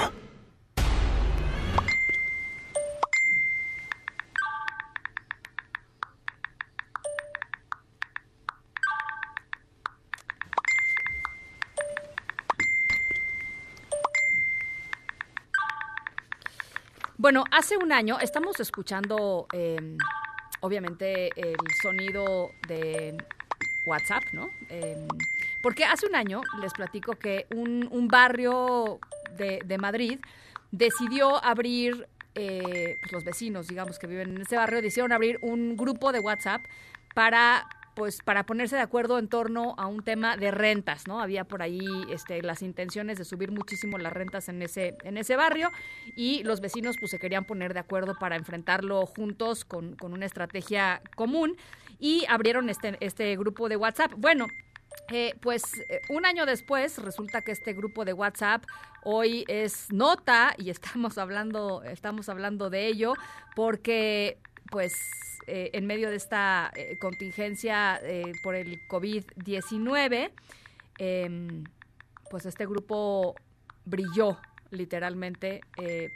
[17.17, 19.97] Bueno, hace un año estamos escuchando, em,
[20.61, 23.17] obviamente, el sonido de
[23.87, 24.51] WhatsApp, ¿no?
[24.69, 25.09] Em,
[25.63, 28.99] porque hace un año les platico que un, barrio
[29.37, 30.19] de, Madrid
[30.71, 35.77] decidió abrir, eh, pues los vecinos, digamos, que viven en ese barrio, decidieron abrir un
[35.77, 36.63] grupo de WhatsApp
[37.15, 41.21] para pues para ponerse de acuerdo en torno a un tema de rentas, ¿no?
[41.21, 45.37] Había por ahí este, las intenciones de subir muchísimo las rentas en ese, en ese
[45.37, 45.71] barrio
[46.17, 50.27] y los vecinos pues se querían poner de acuerdo para enfrentarlo juntos con, con una
[50.27, 51.57] estrategia común
[51.99, 54.13] y abrieron este, este grupo de WhatsApp.
[54.17, 54.47] Bueno,
[55.13, 58.65] eh, pues eh, un año después resulta que este grupo de WhatsApp
[59.03, 63.15] hoy es nota y estamos hablando, estamos hablando de ello
[63.55, 64.39] porque
[64.71, 64.95] pues
[65.47, 68.01] eh, en medio de esta eh, contingencia
[68.43, 70.31] por el COVID-19,
[70.99, 71.65] em,
[72.31, 73.35] pues este grupo
[73.85, 74.39] brilló
[74.71, 75.61] literalmente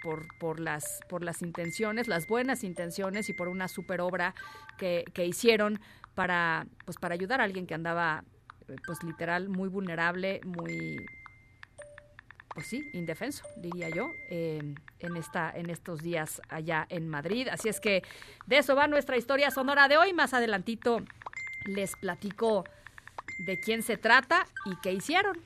[0.02, 4.34] por, por, las, por las intenciones, las buenas intenciones y por una super obra
[4.78, 5.78] que, que hicieron
[6.14, 8.24] para, pues para ayudar a alguien que andaba
[8.84, 11.06] pues literal muy vulnerable, muy
[12.56, 14.76] pues sí, indefenso, diría yo, en,
[15.18, 17.48] esta, en estos días allá en Madrid.
[17.48, 18.02] Así es que
[18.46, 20.14] de eso va nuestra historia sonora de hoy.
[20.14, 21.02] Más adelantito
[21.66, 22.64] les platico
[23.40, 25.38] de quién se trata y qué hicieron.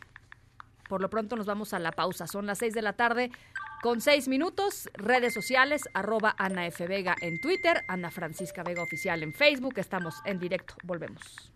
[0.88, 2.28] Por lo pronto nos vamos a la pausa.
[2.28, 3.32] Son las seis de la tarde
[3.82, 4.88] con seis minutos.
[4.94, 6.86] Redes sociales, arroba Ana F.
[6.86, 9.74] Vega en Twitter, Ana Francisca Vega Oficial en Facebook.
[9.78, 10.74] Estamos en directo.
[10.84, 11.49] Volvemos.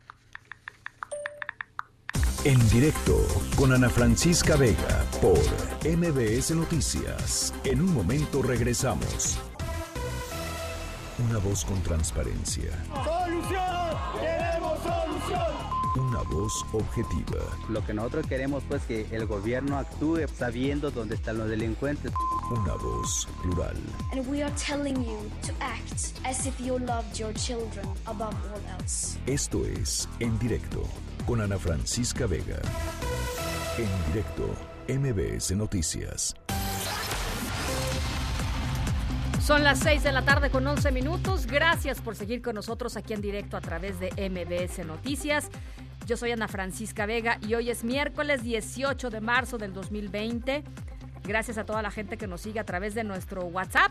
[2.45, 3.17] En directo
[3.57, 5.39] con Ana Francisca Vega por
[5.83, 7.55] MBS Noticias.
[7.65, 9.39] En un momento regresamos.
[11.27, 12.71] Una voz con transparencia.
[13.03, 13.84] ¡Solución!
[16.35, 17.45] Voz objetiva.
[17.69, 22.13] Lo que nosotros queremos pues que el gobierno actúe sabiendo dónde están los delincuentes.
[22.51, 23.77] Una voz plural.
[24.11, 28.81] And we are telling you to act as if you loved your children above all
[28.81, 29.17] else.
[29.27, 30.83] Esto es En Directo
[31.25, 32.61] con Ana Francisca Vega.
[33.79, 34.55] En directo,
[34.89, 36.35] MBS Noticias.
[39.41, 41.47] Son las 6 de la tarde con 11 minutos.
[41.47, 45.51] Gracias por seguir con nosotros aquí en directo a través de MBS Noticias.
[46.07, 50.63] Yo soy Ana Francisca Vega y hoy es miércoles 18 de marzo del 2020.
[51.25, 53.91] Gracias a toda la gente que nos sigue a través de nuestro WhatsApp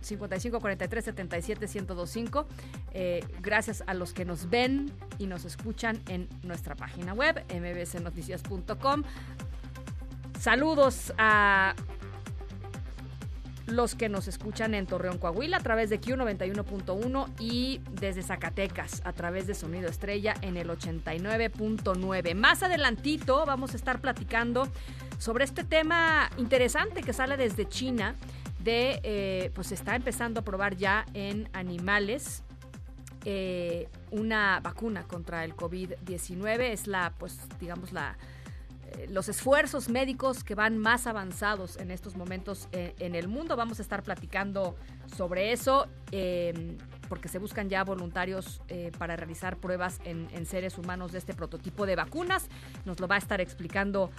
[0.00, 2.46] 55 43 77 1025.
[3.40, 9.02] gracias a los que nos ven y nos escuchan en nuestra página web, mbsnoticias.com.
[10.38, 11.74] Saludos a
[13.70, 19.12] los que nos escuchan en Torreón, Coahuila a través de Q91.1 y desde Zacatecas a
[19.12, 22.34] través de Sonido Estrella en el 89.9.
[22.34, 24.68] Más adelantito vamos a estar platicando
[25.18, 28.14] sobre este tema interesante que sale desde China
[28.60, 32.42] de, eh, pues está empezando a probar ya en animales
[33.24, 36.60] eh, una vacuna contra el COVID-19.
[36.72, 38.16] Es la, pues, digamos, la,
[39.08, 43.56] los esfuerzos médicos que van más avanzados en estos momentos en el mundo.
[43.56, 44.76] Vamos a estar platicando
[45.16, 45.86] sobre eso
[47.08, 48.62] porque se buscan ya voluntarios
[48.98, 52.48] para realizar pruebas en, en, seres humanos de este prototipo de vacunas.
[52.84, 54.10] Nos lo va a estar explicando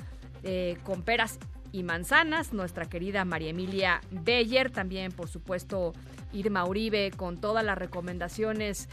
[0.83, 1.39] con peras
[1.71, 5.93] y manzanas, nuestra querida María Emilia Beyer, también por supuesto
[6.33, 8.89] Irma Uribe con todas las recomendaciones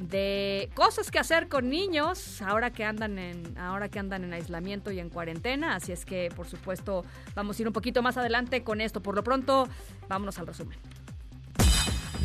[0.00, 4.90] de cosas que hacer con niños ahora que andan en ahora que andan en aislamiento
[4.90, 8.62] y en cuarentena, así es que por supuesto vamos a ir un poquito más adelante
[8.62, 9.02] con esto.
[9.02, 9.68] Por lo pronto,
[10.08, 10.78] vámonos al resumen.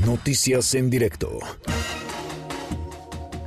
[0.05, 1.39] Noticias en directo.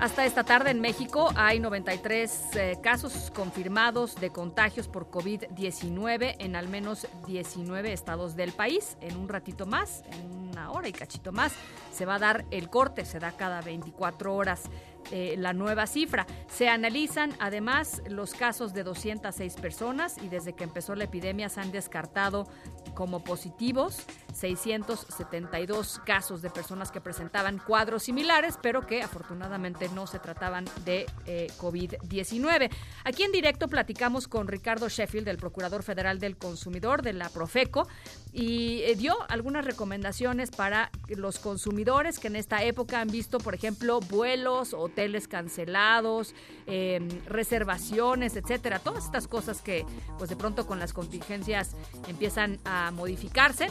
[0.00, 6.54] Hasta esta tarde en México hay 93 eh, casos confirmados de contagios por COVID-19 en
[6.54, 8.96] al menos 19 estados del país.
[9.00, 11.52] En un ratito más, en una hora y cachito más,
[11.92, 14.70] se va a dar el corte, se da cada 24 horas.
[15.10, 16.26] Eh, la nueva cifra.
[16.48, 21.60] Se analizan además los casos de 206 personas y desde que empezó la epidemia se
[21.60, 22.46] han descartado
[22.94, 24.02] como positivos
[24.34, 31.06] 672 casos de personas que presentaban cuadros similares, pero que afortunadamente no se trataban de
[31.26, 32.70] eh, COVID-19.
[33.04, 37.88] Aquí en directo platicamos con Ricardo Sheffield, el Procurador Federal del Consumidor de la Profeco,
[38.32, 43.54] y eh, dio algunas recomendaciones para los consumidores que en esta época han visto, por
[43.54, 46.34] ejemplo, vuelos, hoteles cancelados,
[46.66, 48.78] em, reservaciones, etcétera.
[48.78, 49.84] Todas estas cosas que,
[50.18, 51.76] pues de pronto con las contingencias
[52.08, 53.68] empiezan a modificarse.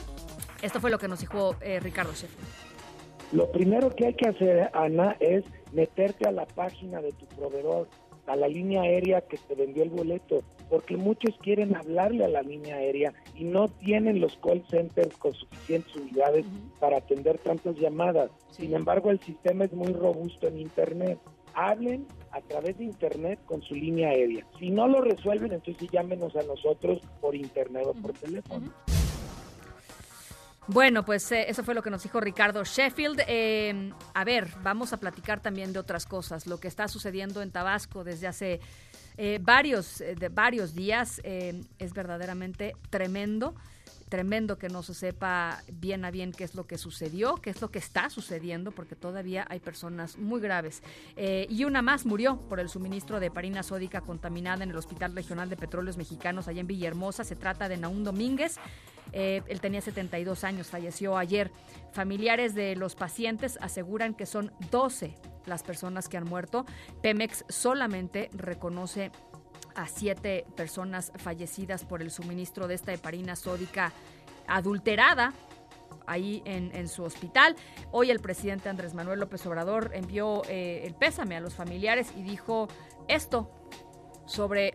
[0.61, 2.47] Esto fue lo que nos dijo eh, Ricardo Sheffield.
[3.33, 5.43] Lo primero que hay que hacer, Ana, es
[5.73, 7.89] meterte a la página de tu proveedor,
[8.25, 12.41] a la línea aérea que te vendió el boleto, porque muchos quieren hablarle a la
[12.41, 16.45] línea aérea y no tienen los call centers con suficientes unidades
[16.79, 18.31] para atender tantas llamadas.
[18.51, 21.19] Sin embargo, el sistema es muy robusto en Internet.
[21.53, 24.45] Hablen a través de Internet con su línea aérea.
[24.59, 28.71] Si no lo resuelven, entonces llámenos a nosotros por Internet o por teléfono.
[30.69, 33.21] Bueno, pues eh, eso fue lo que nos dijo Ricardo Sheffield.
[33.25, 36.45] Eh, a ver, vamos a platicar también de otras cosas.
[36.45, 38.59] Lo que está sucediendo en Tabasco desde hace
[39.17, 43.55] eh, varios, de varios días es verdaderamente tremendo.
[44.09, 47.61] Tremendo que no se sepa bien a bien qué es lo que sucedió, qué es
[47.61, 50.81] lo que está sucediendo, porque todavía hay personas muy graves.
[51.17, 55.49] y una más murió por el suministro de parina sódica contaminada en el Hospital Regional
[55.49, 57.23] de Petróleos Mexicanos allá en Villahermosa.
[57.23, 58.57] Se trata de Naún Domínguez.
[59.13, 61.51] Eh, él tenía 72 años, falleció ayer.
[61.91, 66.65] Familiares de los pacientes aseguran que son 12 las personas que han muerto.
[67.01, 69.11] Pemex solamente reconoce
[69.77, 73.93] a siete personas fallecidas por el suministro de esta heparina sódica
[74.47, 75.33] adulterada
[76.05, 77.55] ahí en, su hospital.
[77.91, 82.23] Hoy el presidente Andrés Manuel López Obrador envió eh, el pésame a los familiares y
[82.23, 82.67] dijo
[83.07, 83.51] esto
[84.25, 84.73] sobre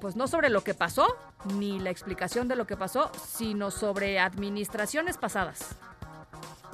[0.00, 1.06] pues no sobre lo que pasó,
[1.54, 5.76] ni la explicación de lo que pasó, sino sobre administraciones pasadas.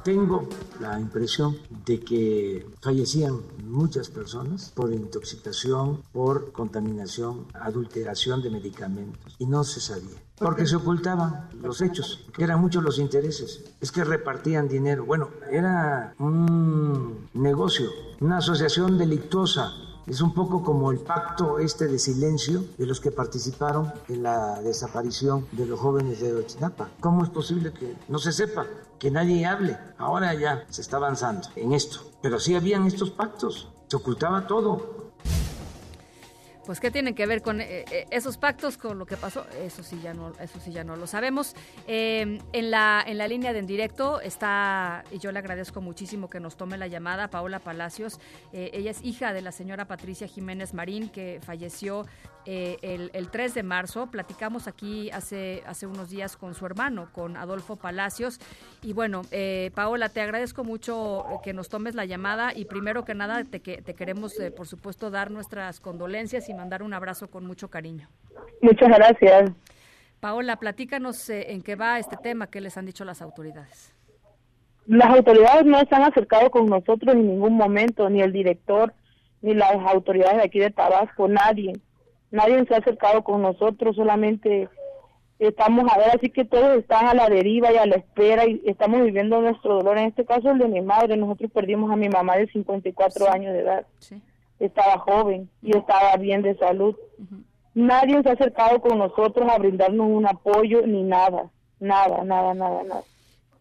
[0.04, 0.48] Tengo
[0.80, 9.46] la impresión de que fallecían muchas personas por intoxicación, por contaminación, adulteración de medicamentos y
[9.46, 10.18] no se sabía.
[10.38, 13.62] Porque se ocultaban los hechos, eran muchos los intereses.
[13.80, 15.04] Es que repartían dinero.
[15.04, 17.88] Bueno, era un negocio,
[18.18, 19.72] una asociación delictuosa
[20.06, 24.60] es un poco como el pacto este de silencio de los que participaron en la
[24.60, 26.90] desaparición de los jóvenes de Ochinapa.
[27.00, 28.66] ¿Cómo es posible que no se sepa,
[28.98, 29.78] que nadie hable?
[29.98, 32.00] Ahora ya se está avanzando en esto.
[32.20, 35.01] Pero sí habían estos pactos, se ocultaba todo
[36.66, 39.82] pues qué tienen que ver con eh, eh, esos pactos con lo que pasó eso
[39.82, 41.54] sí ya no eso sí ya no lo sabemos.
[41.86, 46.28] Em, en la en la línea de en directo está y yo le agradezco muchísimo
[46.28, 48.18] que nos tome la llamada Paola Palacios.
[48.52, 52.04] Eh, ella es hija de la señora Patricia Jiménez Marín que falleció
[52.46, 57.36] el, el, 3 de marzo platicamos aquí hace hace unos días con su hermano con
[57.36, 58.40] Adolfo Palacios
[58.82, 59.22] y bueno
[59.74, 63.94] Paola te agradezco mucho que nos tomes la llamada y primero que nada te, te
[63.94, 68.08] queremos por supuesto dar nuestras condolencias y mandar un abrazo con mucho cariño.
[68.60, 69.50] Muchas gracias.
[70.20, 73.92] Paola, platícanos eh, en qué va este tema, qué les han dicho las autoridades.
[74.86, 78.94] Las autoridades no se han acercado con nosotros en ningún momento, ni el director,
[79.40, 81.72] ni las autoridades de aquí de Tabasco, nadie.
[82.32, 84.68] Nadie se ha acercado con nosotros, solamente
[85.38, 88.60] estamos a ver, así que todos están a la deriva y a la espera y
[88.66, 89.98] estamos viviendo nuestro dolor.
[89.98, 93.52] En este caso el de mi madre, nosotros perdimos a mi mamá de 54 años
[93.52, 93.86] de edad.
[93.98, 94.20] Sí
[94.64, 96.94] estaba joven y estaba bien de salud.
[97.74, 101.50] Nadie se ha acercado con nosotros a brindarnos un apoyo ni nada,
[101.80, 103.02] nada, nada, nada, nada.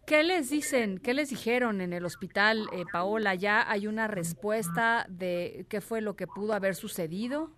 [0.06, 0.98] ¿Qué les dicen?
[0.98, 3.34] ¿Qué les dijeron en el hospital, eh, Paola?
[3.34, 7.50] ¿Ya hay una respuesta de qué fue lo que pudo haber sucedido?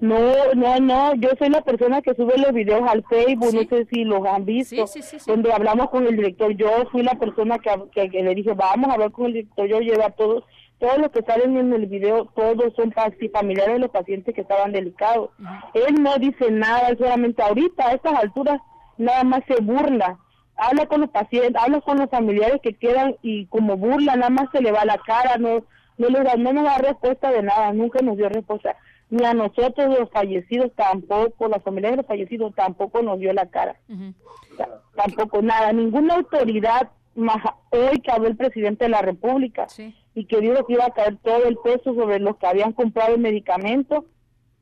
[0.00, 0.18] No,
[0.54, 4.04] no, no, yo soy la persona que sube los videos al Facebook, no sé si
[4.04, 4.86] los han visto,
[5.26, 8.94] donde hablamos con el director, yo fui la persona que, que, le dije, vamos a
[8.94, 10.44] hablar con el director, yo llevo a todos
[10.78, 12.94] todos los que salen en el video, todos son
[13.30, 15.28] familiares de los pacientes que estaban delicados.
[15.74, 18.62] Él no dice nada, solamente ahorita a estas alturas
[18.96, 20.18] nada más se burla.
[20.56, 24.48] Habla con los pacientes, habla con los familiares que quedan y como burla, nada más
[24.52, 25.64] se le va la cara, no
[26.00, 28.74] no, le da, no nos da respuesta de nada, nunca nos dio respuesta.
[29.10, 33.46] Ni a nosotros los fallecidos tampoco, las familias de los fallecidos tampoco nos dio la
[33.46, 33.76] cara.
[34.94, 39.66] Tampoco nada, ninguna autoridad, más hoy que habló el presidente de la República
[40.14, 43.14] y que dijo que iba a caer todo el peso sobre los que habían comprado
[43.14, 44.06] el medicamento,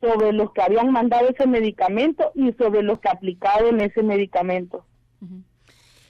[0.01, 4.85] sobre los que habían mandado ese medicamento y sobre los que aplicaron ese medicamento.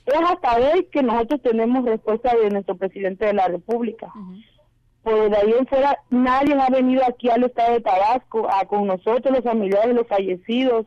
[0.06, 4.12] Es hasta hoy que nosotros tenemos respuesta de nuestro presidente de la República.
[5.02, 8.86] Por de ahí en fuera, nadie ha venido aquí al estado de Tabasco a con
[8.86, 10.86] nosotros, los familiares de los fallecidos,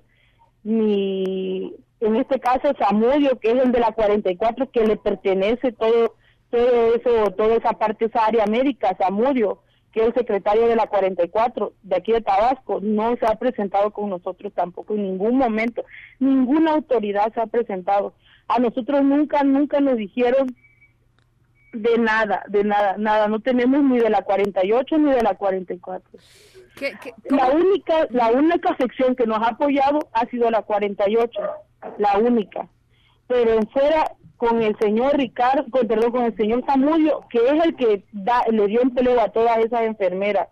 [0.64, 6.16] ni en este caso Samudio, que es el de la 44, que le pertenece todo
[6.52, 9.60] todo eso, toda esa parte, esa área médica, Samudio,
[9.92, 13.92] que es el secretario de la 44 de aquí de Tabasco, no se ha presentado
[13.92, 15.84] con nosotros tampoco en ningún momento.
[16.20, 18.14] Ninguna autoridad se ha presentado.
[18.48, 20.56] A nosotros nunca, nunca nos dijeron
[21.74, 23.28] de nada, de nada, nada.
[23.28, 26.20] No tenemos ni de la 48 ni de la 44.
[26.76, 26.94] ¿Qué,
[27.30, 31.42] la única, la única sección que nos ha apoyado ha sido la 48,
[31.98, 32.68] la única.
[33.28, 37.64] Pero en fuera con el señor Ricardo, con, perdón, con el señor Samudio, que es
[37.64, 40.48] el que da, le dio empleo a todas esas enfermeras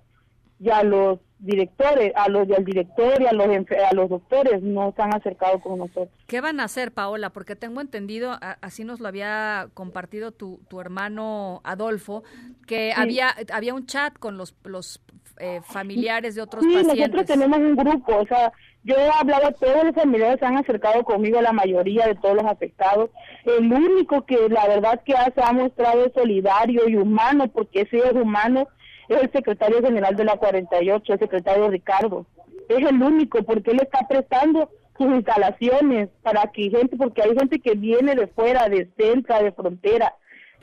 [0.59, 4.93] y a los directores, a los del director y a los, a los doctores no
[4.95, 6.09] se han acercado con nosotros.
[6.27, 7.31] ¿Qué van a hacer, Paola?
[7.31, 12.23] Porque tengo entendido, así nos lo había compartido tu, tu hermano Adolfo,
[12.67, 15.01] que había había un chat con los, los
[15.39, 16.97] eh, familiares de otros sí, pacientes.
[16.97, 18.51] nosotros tenemos un grupo, o sea,
[18.83, 22.35] yo he hablado a todos los familiares, se han acercado conmigo, la mayoría de todos
[22.35, 23.09] los afectados.
[23.45, 28.13] El único que la verdad que se ha mostrado solidario y humano, porque ese es
[28.13, 28.67] humano,
[29.09, 32.25] es el secretario general de la 48, el secretario Ricardo.
[32.67, 37.59] Es el único, porque él está prestando sus instalaciones para que gente, porque hay gente
[37.59, 40.13] que viene de fuera, de centro, de frontera,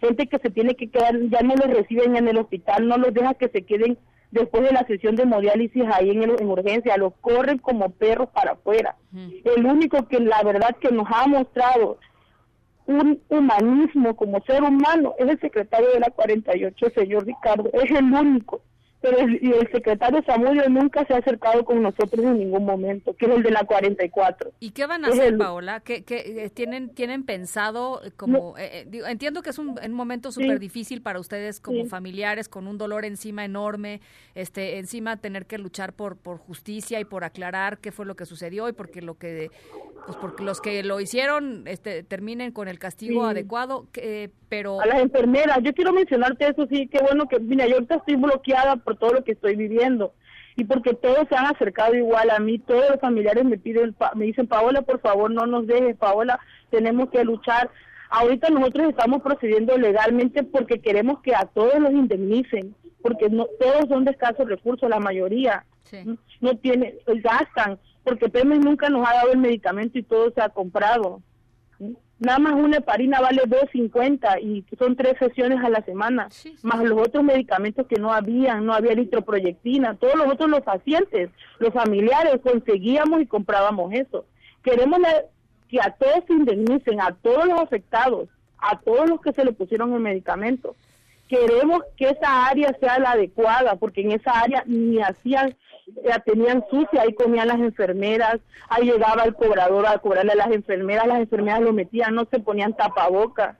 [0.00, 3.12] gente que se tiene que quedar, ya no los reciben en el hospital, no los
[3.14, 3.98] deja que se queden
[4.30, 8.52] después de la sesión de hemodiálisis ahí en, en urgencia, los corren como perros para
[8.52, 8.96] afuera.
[9.44, 11.98] El único que la verdad que nos ha mostrado
[12.86, 17.90] un humanismo como ser humano es el secretario de la 48, el señor Ricardo, es
[17.90, 18.62] el único.
[19.02, 23.14] Pero el, y el secretario Samudio nunca se ha acercado con nosotros en ningún momento,
[23.14, 24.52] que es el de la 44.
[24.58, 25.80] ¿Y qué van a hacer, Paola?
[25.80, 28.56] ¿Qué, qué, tienen, tienen pensado como...
[28.58, 31.88] Eh, eh, digo, entiendo que es un, un momento súper difícil para ustedes como Sí.
[31.88, 34.00] familiares, con un dolor encima enorme,
[34.34, 38.24] este encima tener que luchar por, por justicia y por aclarar qué fue lo que
[38.24, 39.50] sucedió y porque lo que
[40.06, 43.30] pues porque los que lo hicieron este terminen con el castigo Sí.
[43.30, 44.80] adecuado, que, pero...
[44.80, 45.58] a las enfermeras.
[45.62, 49.14] Yo quiero mencionarte eso, sí, qué bueno que, mira, yo ahorita estoy bloqueada por todo
[49.14, 50.14] lo que estoy viviendo
[50.54, 54.24] y porque todos se han acercado igual a mí, todos los familiares me piden, me
[54.24, 56.40] dicen, Paola, por favor, no nos dejes, Paola,
[56.70, 57.68] tenemos que luchar.
[58.08, 63.86] Ahorita nosotros estamos procediendo legalmente porque queremos que a todos los indemnicen, porque no todos
[63.88, 65.66] son de escasos recursos, la mayoría
[66.40, 70.40] no tiene, pues, gastan, porque Pemex nunca nos ha dado el medicamento y todo se
[70.40, 71.20] ha comprado.
[72.18, 76.28] Nada más una heparina vale 2.50 y son tres sesiones a la semana,
[76.62, 81.28] más los otros medicamentos que no habían, no había eritroproyectina, todos los otros los pacientes,
[81.58, 84.24] los familiares conseguíamos y comprábamos eso.
[84.62, 84.98] Queremos
[85.68, 88.28] que a todos se indemnicen, a todos los afectados,
[88.58, 90.74] a todos los que se le pusieron el medicamento.
[91.28, 95.54] Queremos que esa área sea la adecuada, porque en esa área ni hacían,
[96.04, 98.38] la tenían sucia, ahí comían las enfermeras,
[98.68, 102.40] ahí llegaba el cobrador a cobrarle a las enfermeras, las enfermeras lo metían, no se
[102.40, 103.56] ponían tapabocas,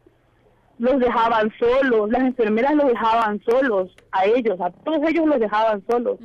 [0.79, 5.83] los dejaban solos, las enfermeras los dejaban solos, a ellos, a todos ellos los dejaban
[5.89, 6.19] solos.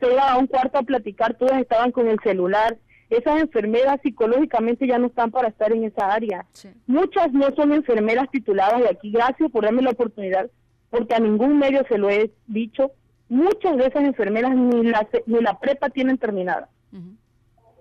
[0.00, 2.76] Se iban a un cuarto a platicar, todas estaban con el celular.
[3.10, 6.46] Esas enfermeras psicológicamente ya no están para estar en esa área.
[6.86, 9.12] Muchas no son enfermeras tituladas de aquí.
[9.12, 10.50] Gracias por darme la oportunidad,
[10.90, 12.92] porque a ningún medio se lo he dicho.
[13.32, 16.68] Muchas de esas enfermeras ni la, ni la prepa tienen terminada.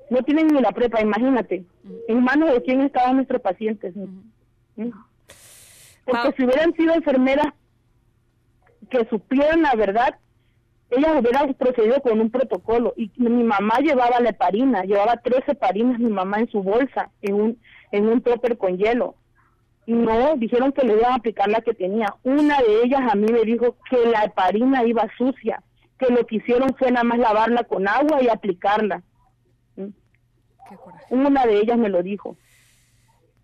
[0.10, 1.66] No tienen ni la prepa, imagínate.
[2.08, 3.94] En manos de quién estaban nuestros pacientes.
[6.06, 7.48] Porque si hubieran sido enfermeras
[8.90, 10.16] que supieran la verdad,
[10.90, 12.94] ellas hubieran procedido con un protocolo.
[12.96, 17.34] Y mi mamá llevaba la heparina, llevaba 13 heparinas mi mamá en su bolsa, en
[17.34, 17.60] un,
[17.92, 19.16] en un topper con hielo.
[19.92, 22.16] No, dijeron que le iban a aplicar la que tenía.
[22.24, 25.62] Una de ellas a mí me dijo que la heparina iba sucia,
[26.00, 29.04] que lo que hicieron fue nada más lavarla con agua y aplicarla.
[29.76, 29.88] ¿Mm?
[31.10, 32.38] Una de ellas me lo dijo.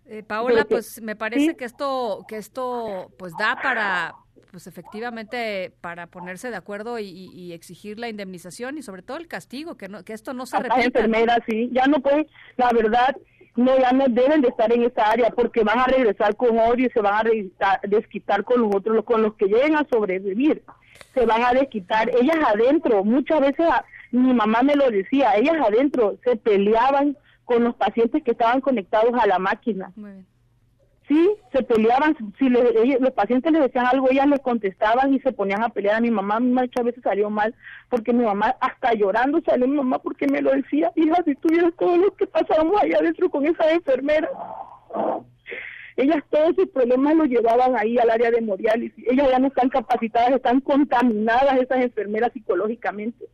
[0.06, 1.54] Eh, Paola, pues me parece sí.
[1.54, 4.14] que esto, que esto, pues da para,
[4.50, 9.28] pues efectivamente, para ponerse de acuerdo y, y- exigir la indemnización y sobre todo el
[9.28, 10.76] castigo, que no, que esto no se repita.
[10.78, 10.82] ¿no?
[10.82, 12.26] enfermeras, sí, ya no pueden,
[12.56, 13.14] la verdad,
[13.58, 16.86] no, ya no deben de estar en esa área porque van a regresar con odio
[16.86, 20.62] y se van a desquitar con los otros, con los que lleguen a sobrevivir.
[21.12, 22.08] se van a desquitar.
[22.10, 23.66] Ellas adentro, muchas veces
[24.12, 29.12] mi mamá me lo decía, ellas adentro se peleaban con los pacientes que estaban conectados
[29.20, 29.92] a la máquina.
[31.08, 35.62] Sí, se peleaban, si los pacientes les decían algo, ellas les contestaban y se ponían
[35.62, 35.96] a pelear.
[35.96, 37.54] A mi mamá muchas veces salió mal,
[37.88, 41.72] porque mi mamá hasta llorando salió mi mamá porque me lo decía, hija, si tuvieras
[41.78, 44.28] todo lo que pasábamos allá adentro con esa enfermera.
[45.96, 49.04] Ellas todos sus problemas los llevaban ahí al área de hemodiálisis.
[49.08, 53.26] Ellas ya no están capacitadas, están contaminadas esas enfermeras psicológicamente.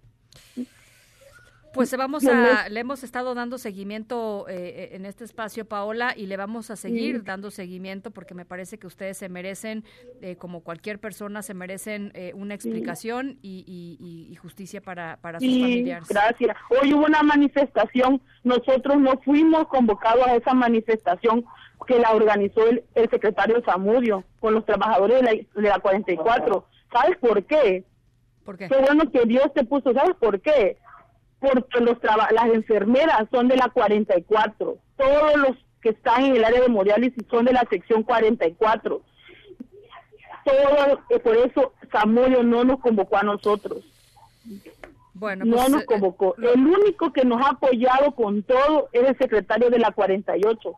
[1.75, 6.27] Pues vamos a, le hemos estado dando seguimiento eh, eh, en este espacio, Paola, y
[6.27, 9.85] le vamos a seguir dando seguimiento porque me parece que ustedes se merecen,
[10.21, 16.09] eh, como cualquier persona, se merecen una explicación y, justicia para, para sus familiares.
[16.09, 16.57] Gracias.
[16.71, 21.45] Hoy hubo una manifestación, nosotros no fuimos convocados a esa manifestación
[21.87, 25.33] que la organizó el, secretario Zamudio con los trabajadores de la,
[25.63, 26.67] de la 44.
[26.93, 27.85] ¿Sabes por qué?
[28.45, 28.69] ¿Por qué?
[28.69, 30.79] Qué bueno que Dios te puso, ¿sabes por qué?
[31.45, 36.61] Porque los las enfermeras son de la 44, todos los que están en el área
[36.61, 39.03] de hemodiálisis son de la sección 44.
[40.45, 43.85] Todo, eh, por eso Samudio no nos convocó a nosotros.
[45.15, 46.35] Bueno, no pues, nos eh, convocó.
[46.39, 50.75] El único que nos ha apoyado con todo es el secretario de la 48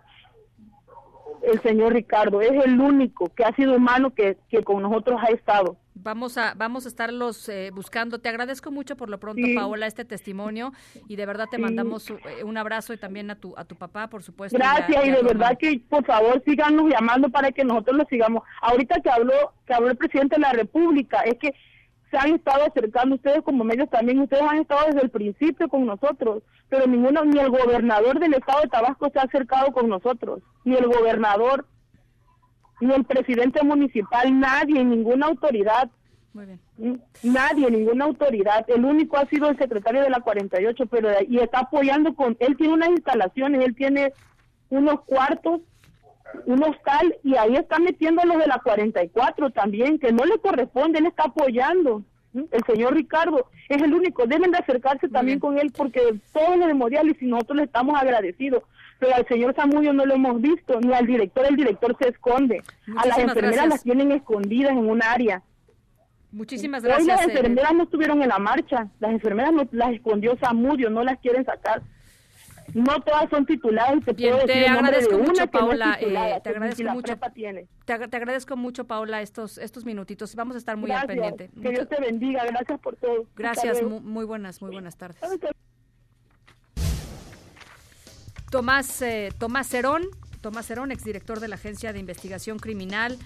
[1.46, 2.40] el señor Ricardo.
[2.40, 5.76] Es el único que ha sido humano que, que con nosotros ha estado.
[5.94, 8.18] Vamos a, vamos a estarlos eh, buscando.
[8.20, 10.72] Te agradezco mucho por lo pronto, Paola, este testimonio
[11.08, 14.08] y de verdad te mandamos eh, un abrazo y también a tu, a tu papá,
[14.08, 14.58] por supuesto.
[14.58, 18.42] Gracias y, de verdad que por favor síganos llamando para que nosotros lo sigamos.
[18.60, 21.54] Ahorita que habló, que habló el presidente de la República, es que
[22.16, 25.84] se han estado acercando ustedes como medios también, ustedes han estado desde el principio con
[25.84, 30.42] nosotros, pero ninguno, ni el gobernador del estado de Tabasco se ha acercado con nosotros,
[30.64, 31.66] ni el gobernador,
[32.80, 35.90] ni el presidente municipal, nadie, ninguna autoridad.
[36.32, 37.02] Muy bien.
[37.22, 38.64] Nadie, ninguna autoridad.
[38.68, 42.56] El único ha sido el secretario de la 48, pero y está apoyando con, él
[42.56, 44.12] tiene unas instalaciones, él tiene
[44.70, 45.60] unos cuartos
[46.46, 50.38] un hostal y ahí está metiendo a los de la 44 también, que no le
[50.38, 52.02] corresponde, él está apoyando.
[52.34, 56.00] El señor Ricardo es el único, deben de acercarse también con él porque
[56.32, 58.62] todos los de y nosotros le estamos agradecidos,
[58.98, 62.62] pero al señor Samudio no lo hemos visto, ni al director, el director se esconde,
[62.96, 65.42] a las enfermeras las tienen escondidas en un área.
[66.30, 67.02] Muchísimas gracias.
[67.02, 70.90] Hoy las eh, enfermeras no estuvieron en la marcha, las enfermeras no, las escondió Samudio,
[70.90, 71.82] no las quieren sacar
[72.76, 74.04] no todas son tituladas.
[74.04, 75.96] Te, Bien, te agradezco mucho, Paola.
[75.98, 77.16] Eh, te agradezco mucho.
[77.86, 80.34] Te, agradezco mucho, Paola, estos estos minutitos.
[80.34, 81.50] Vamos a estar muy al pendiente.
[81.62, 82.44] Que Dios te bendiga.
[82.44, 83.24] Gracias por todo.
[83.34, 83.82] Gracias.
[83.82, 85.18] Muy, buenas, muy buenas tardes.
[88.50, 90.02] Tomás eh, Tomás Cerón,
[90.42, 93.18] Tomás Cerón, exdirector de la Agencia de Investigación Criminal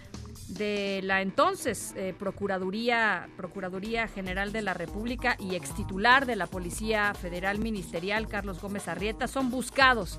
[0.51, 7.15] de la entonces eh, Procuraduría, Procuraduría General de la República y extitular de la Policía
[7.15, 10.19] Federal Ministerial, Carlos Gómez Arrieta, son buscados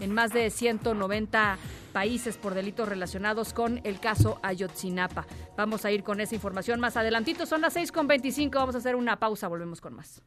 [0.00, 1.58] en más de 190
[1.92, 5.26] países por delitos relacionados con el caso Ayotzinapa.
[5.56, 7.46] Vamos a ir con esa información más adelantito.
[7.46, 10.22] Son las 6.25, vamos a hacer una pausa, volvemos con más.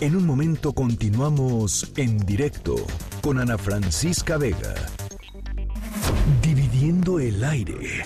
[0.00, 2.76] En un momento continuamos en directo
[3.22, 4.74] con Ana Francisca Vega
[6.80, 8.04] dividiendo el aire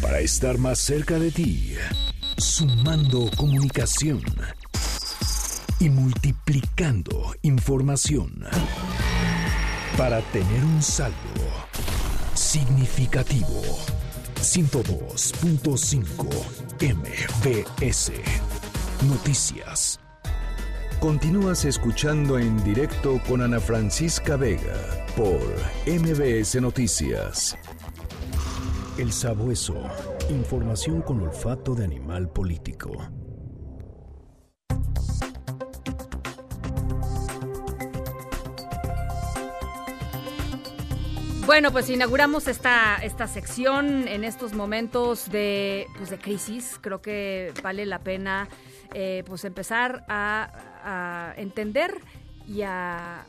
[0.00, 1.74] para estar más cerca de ti,
[2.38, 4.22] sumando comunicación
[5.78, 8.32] y multiplicando información
[9.98, 11.14] para tener un saldo
[12.32, 13.62] significativo.
[14.40, 16.26] 102.5
[16.80, 18.12] MBS
[19.06, 20.00] Noticias.
[20.98, 25.38] Continúas escuchando en directo con Ana Francisca Vega por
[25.86, 27.58] MBS Noticias.
[28.96, 29.74] El sabueso.
[30.30, 32.92] Información con olfato de animal político.
[41.44, 46.78] Bueno, pues inauguramos esta, esta sección en estos momentos de, pues de crisis.
[46.80, 48.48] Creo que vale la pena
[48.94, 52.00] eh, pues empezar a, a entender
[52.46, 53.24] y a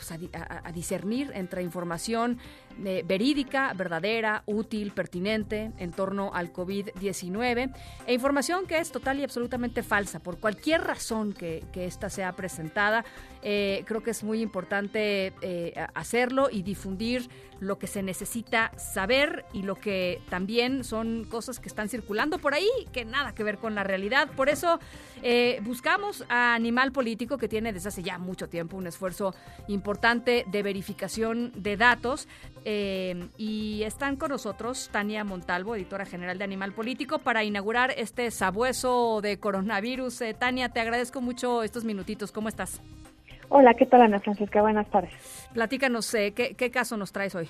[0.00, 2.38] pues, a, discernir entre información
[2.84, 7.72] eh, verídica, verdadera, útil, pertinente en torno al COVID-19
[8.06, 12.32] e información que es total y absolutamente falsa por cualquier razón que, que ésta sea
[12.32, 13.04] presentada.
[13.42, 19.44] Eh, creo que es muy importante eh, hacerlo y difundir lo que se necesita saber
[19.52, 23.58] y lo que también son cosas que están circulando por ahí que nada que ver
[23.58, 24.30] con la realidad.
[24.34, 24.80] Por eso
[25.22, 29.34] eh, buscamos a Animal Político que tiene desde hace ya mucho tiempo un esfuerzo
[29.68, 32.28] importante de verificación de datos
[32.62, 39.20] y están con nosotros Tania Montalvo, editora general de Animal Político, para inaugurar este sabueso
[39.22, 40.22] de coronavirus.
[40.38, 42.32] Tania, te agradezco mucho estos minutitos.
[42.32, 42.80] ¿Cómo estás?
[43.52, 44.62] Hola, ¿qué tal Ana Francisca?
[44.62, 45.48] Buenas tardes.
[45.52, 47.48] Platícanos, eh, ¿qué, ¿qué, caso nos traes hoy?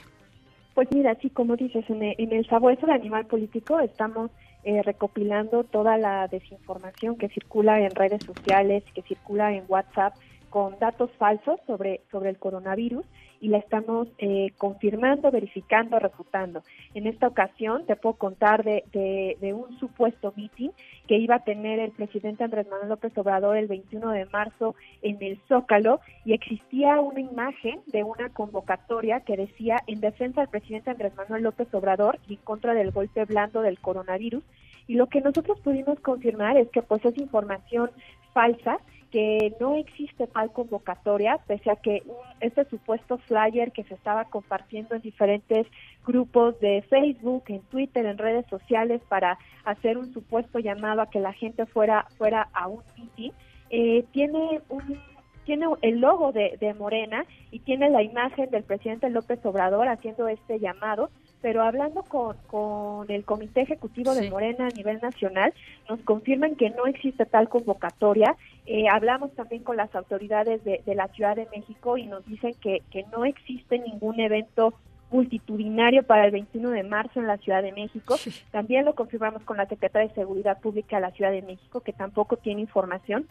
[0.72, 4.30] Pues mira, sí, como dices, en el, en el sabueso de Animal Político estamos
[4.64, 10.14] eh, recopilando toda la desinformación que circula en redes sociales, que circula en WhatsApp
[10.48, 13.04] con datos falsos sobre, sobre el coronavirus
[13.40, 16.62] y la estamos eh, confirmando, verificando, refutando.
[16.94, 20.70] En esta ocasión te puedo contar de, de, un supuesto meeting
[21.08, 25.20] que iba a tener el presidente Andrés Manuel López Obrador el 21 de marzo en
[25.22, 30.90] el Zócalo y existía una imagen de una convocatoria que decía en defensa del presidente
[30.90, 34.44] Andrés Manuel López Obrador y en contra del golpe blando del coronavirus.
[34.90, 37.92] Y lo que nosotros pudimos confirmar es que pues es información
[38.32, 38.78] falsa
[39.12, 42.02] que no existe tal convocatoria, pese a que
[42.40, 45.68] este supuesto flyer que se estaba compartiendo en diferentes
[46.04, 51.20] grupos de Facebook, en Twitter, en redes sociales para hacer un supuesto llamado a que
[51.20, 53.30] la gente fuera fuera a un meeting,
[53.70, 54.98] eh, tiene un
[55.44, 60.58] tiene el logo de Morena y tiene la imagen del presidente López Obrador haciendo este
[60.58, 61.10] llamado,
[61.42, 65.52] pero hablando con, con el Comité Ejecutivo de Morena a nivel nacional,
[65.88, 68.36] nos confirman que no existe tal convocatoria.
[68.66, 72.54] Eh, hablamos también con las autoridades de, de, la Ciudad de México y nos dicen
[72.60, 74.74] que, que no existe ningún evento
[75.10, 78.16] multitudinario para el 21 de marzo en la Ciudad de México.
[78.50, 81.92] También lo confirmamos con la Secretaria de Seguridad Pública de la Ciudad de México, que
[81.92, 83.26] tampoco tiene información.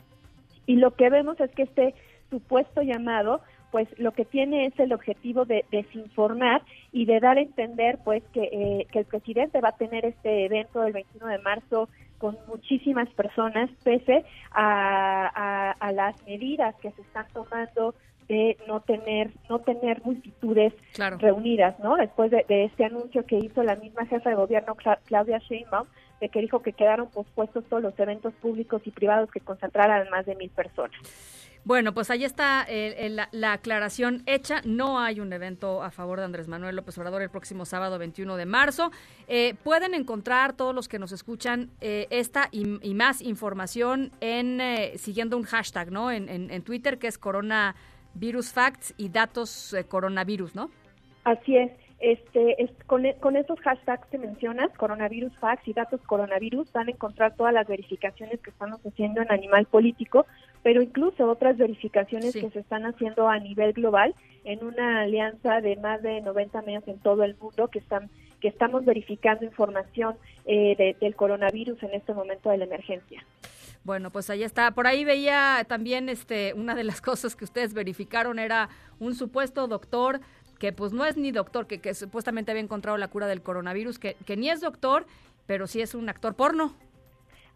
[0.65, 1.95] Y lo que vemos es que este
[2.29, 7.41] supuesto llamado pues lo que tiene es el objetivo de desinformar y de dar a
[7.41, 11.39] entender pues que, eh, que el presidente va a tener este evento del 21 de
[11.39, 17.95] marzo con muchísimas personas pese a, a, las medidas que se están tomando
[18.27, 20.73] de no tener no tener multitudes
[21.17, 21.95] reunidas, ¿no?
[21.95, 24.75] Después de, de, este anuncio que hizo la misma jefa de gobierno
[25.05, 25.87] Claudia Sheinbaum,
[26.19, 30.25] de que dijo que quedaron pospuestos todos los eventos públicos y privados que concentraran más
[30.25, 30.99] de mil personas.
[31.65, 34.61] Bueno, pues ahí está eh, la, aclaración hecha.
[34.65, 38.37] No hay un evento a favor de Andrés Manuel López Obrador el próximo sábado 21
[38.37, 38.91] de marzo.
[39.27, 44.59] Eh, pueden encontrar todos los que nos escuchan eh, esta y, más información en
[44.97, 46.11] siguiendo un hashtag, ¿no?
[46.11, 50.69] En, en, Twitter que es coronavirus facts y datos coronavirus, ¿no?
[51.23, 51.71] Así es.
[51.99, 52.55] Este,
[52.87, 57.53] con, con, esos hashtags que mencionas, coronavirus facts y datos coronavirus, van a encontrar todas
[57.53, 60.25] las verificaciones que estamos haciendo en Animal Político,
[60.63, 64.13] pero incluso otras verificaciones que se están haciendo a nivel global
[64.43, 68.09] en una alianza de más de 90 medios en todo el mundo que están
[68.39, 70.15] que estamos verificando información
[70.45, 73.21] eh, del coronavirus en este momento de la emergencia.
[73.83, 74.71] Bueno, pues ahí está.
[74.71, 78.69] Por ahí veía también este una de las cosas que ustedes verificaron era
[78.99, 80.21] un supuesto doctor
[80.57, 83.97] que pues no es ni doctor, que, que supuestamente había encontrado la cura del coronavirus,
[83.97, 85.05] que, que ni es doctor,
[85.47, 86.75] pero sí es un actor porno.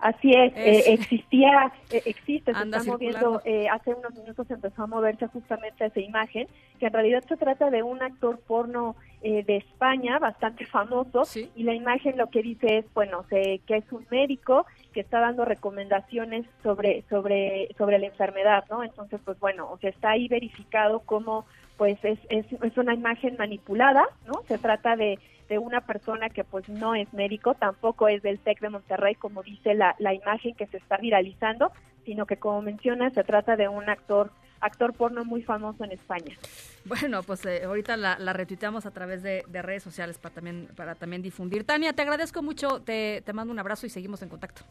[0.03, 4.87] Así es, eh, existía, eh, existe, se está moviendo, eh, hace unos minutos empezó a
[4.87, 6.45] moverse justamente esa imagen,
[6.77, 11.23] que en realidad se trata de un actor porno de España bastante famoso,
[11.55, 15.45] y la imagen lo que dice es, bueno, que es un médico que está dando
[15.45, 18.83] recomendaciones sobre, sobre, sobre la enfermedad, ¿no?
[18.83, 21.45] Entonces, pues bueno, o sea, está ahí verificado cómo
[21.77, 24.43] pues es, es, una imagen manipulada, ¿no?
[24.47, 25.19] Se trata de,
[25.49, 29.43] de una persona que pues no es médico, tampoco es del TEC de Monterrey, como
[29.43, 31.71] dice la, la imagen que se está viralizando,
[32.05, 34.31] sino que como menciona, se trata de un actor
[34.63, 36.37] actor porno muy famoso en España.
[36.85, 40.69] Bueno, pues eh, ahorita la, la, retuiteamos a través de, de, redes sociales para también,
[40.75, 41.65] para también difundir.
[41.65, 44.63] Tania, te agradezco mucho, te, te mando un abrazo y seguimos en contacto.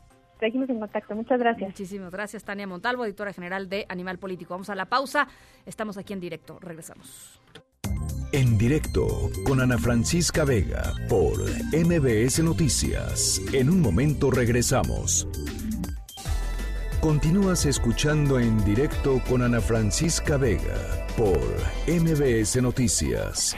[0.43, 1.15] Seguimos en contacto.
[1.15, 1.69] Muchas gracias.
[1.69, 4.55] Muchísimas gracias, Tania Montalvo, editora general de Animal Político.
[4.55, 5.29] Vamos a la pausa.
[5.67, 6.59] Estamos aquí en directo.
[6.61, 7.39] Regresamos.
[8.33, 11.39] En directo con Ana Francisca Vega por
[11.73, 13.41] MBS Noticias.
[13.53, 15.29] En un momento regresamos.
[17.01, 21.39] Continúas escuchando en directo con Ana Francisca Vega por
[21.87, 23.57] MBS Noticias.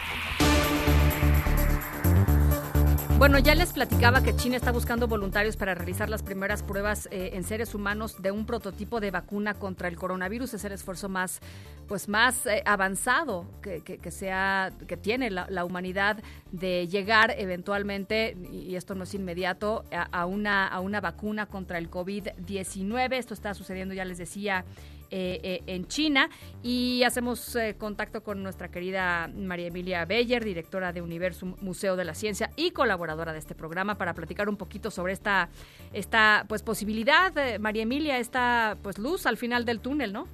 [3.24, 7.30] Bueno, ya les platicaba que China está buscando voluntarios para realizar las primeras pruebas eh,
[7.32, 10.52] en seres humanos de un prototipo de vacuna contra el coronavirus.
[10.52, 11.40] Es el esfuerzo más,
[11.88, 16.18] pues más eh, avanzado que, que, sea, que tiene la, humanidad
[16.52, 21.90] de llegar eventualmente, y esto no es inmediato, a, una, a una vacuna contra el
[21.90, 23.14] COVID-19.
[23.14, 24.66] Esto está sucediendo, ya les decía,
[25.10, 26.28] eh, eh, en China
[26.62, 32.04] y hacemos eh, contacto con nuestra querida María Emilia Beyer, directora de Universum Museo de
[32.04, 35.48] la Ciencia y colaboradora de este programa para platicar un poquito sobre esta,
[35.92, 40.26] esta pues posibilidad, María Emilia, esta pues luz al final del túnel, ¿no?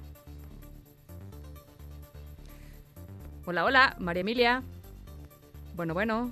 [3.45, 4.63] Hola, hola, María Emilia.
[5.75, 6.31] Bueno, bueno.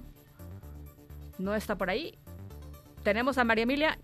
[1.40, 2.18] No está por ahí.
[3.04, 3.98] Tenemos a María Emilia.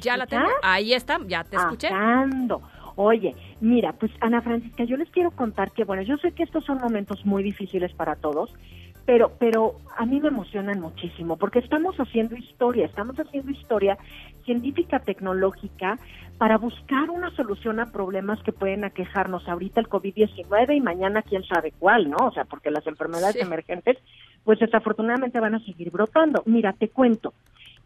[0.00, 0.48] Ya la tengo.
[0.62, 1.88] Ahí está, ya te escuché.
[1.88, 2.62] Acando.
[2.96, 6.64] Oye, mira, pues Ana Francisca, yo les quiero contar que, bueno, yo sé que estos
[6.64, 8.52] son momentos muy difíciles para todos,
[9.06, 13.98] pero, pero a mí me emocionan muchísimo porque estamos haciendo historia, estamos haciendo historia
[14.44, 15.98] científica, tecnológica,
[16.38, 21.44] para buscar una solución a problemas que pueden aquejarnos ahorita el COVID-19 y mañana quién
[21.44, 22.16] sabe cuál, ¿no?
[22.18, 23.98] O sea, porque las enfermedades emergentes,
[24.42, 26.42] pues desafortunadamente van a seguir brotando.
[26.46, 27.32] Mira, te cuento.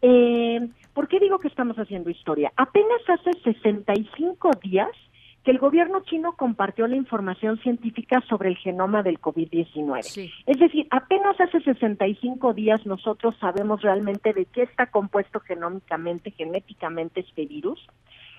[0.01, 2.51] Eh, ¿Por qué digo que estamos haciendo historia?
[2.55, 4.89] Apenas hace 65 días
[5.47, 10.29] que el gobierno chino compartió la información científica sobre el genoma del COVID-19.
[10.45, 17.21] Es decir, apenas hace 65 días nosotros sabemos realmente de qué está compuesto genómicamente, genéticamente
[17.21, 17.79] este virus,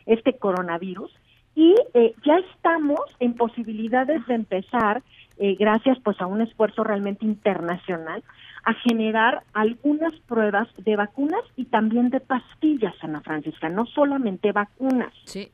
[0.04, 1.10] este coronavirus,
[1.54, 5.02] y eh, ya estamos en posibilidades de empezar,
[5.38, 8.22] eh, gracias pues a un esfuerzo realmente internacional,
[8.64, 15.14] a generar algunas pruebas de vacunas y también de pastillas, Ana Francisca, no solamente vacunas.
[15.24, 15.50] Sí.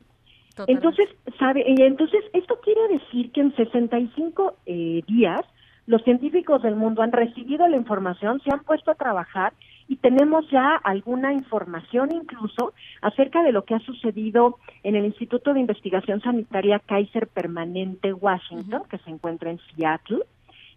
[0.67, 1.09] Entonces,
[1.39, 5.41] sabe, entonces esto quiere decir que en 65 eh, días
[5.87, 9.53] los científicos del mundo han recibido la información, se han puesto a trabajar
[9.87, 12.73] y tenemos ya alguna información incluso
[13.03, 18.83] acerca de lo que ha sucedido en el Instituto de Investigación Sanitaria Kaiser Permanente Washington,
[18.89, 20.21] que se encuentra en Seattle,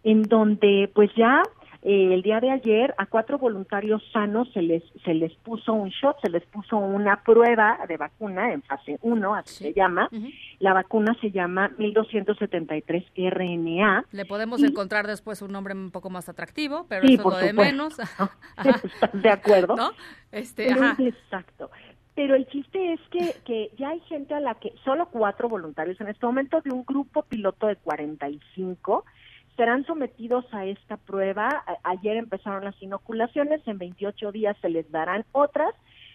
[0.03, 1.41] en donde pues ya
[1.81, 5.89] eh, el día de ayer a cuatro voluntarios sanos se les se les puso un
[5.89, 10.09] shot, se les puso una prueba de vacuna en fase 1, así se llama.
[10.59, 14.05] La vacuna se llama 1273 RNA.
[14.11, 17.53] Le podemos encontrar después un nombre un poco más atractivo, pero eso es lo de
[17.53, 17.97] menos.
[19.13, 19.75] de acuerdo?
[19.77, 19.91] ¿No?
[20.31, 21.69] Este, Exacto.
[22.15, 26.01] Pero el chiste es que, que ya hay gente a la que, solo cuatro voluntarios
[26.01, 29.05] en este momento de un grupo piloto de 45
[29.57, 31.63] serán sometidos a esta prueba.
[31.83, 35.73] ayer empezaron las inoculaciones, en 28 días se les darán otras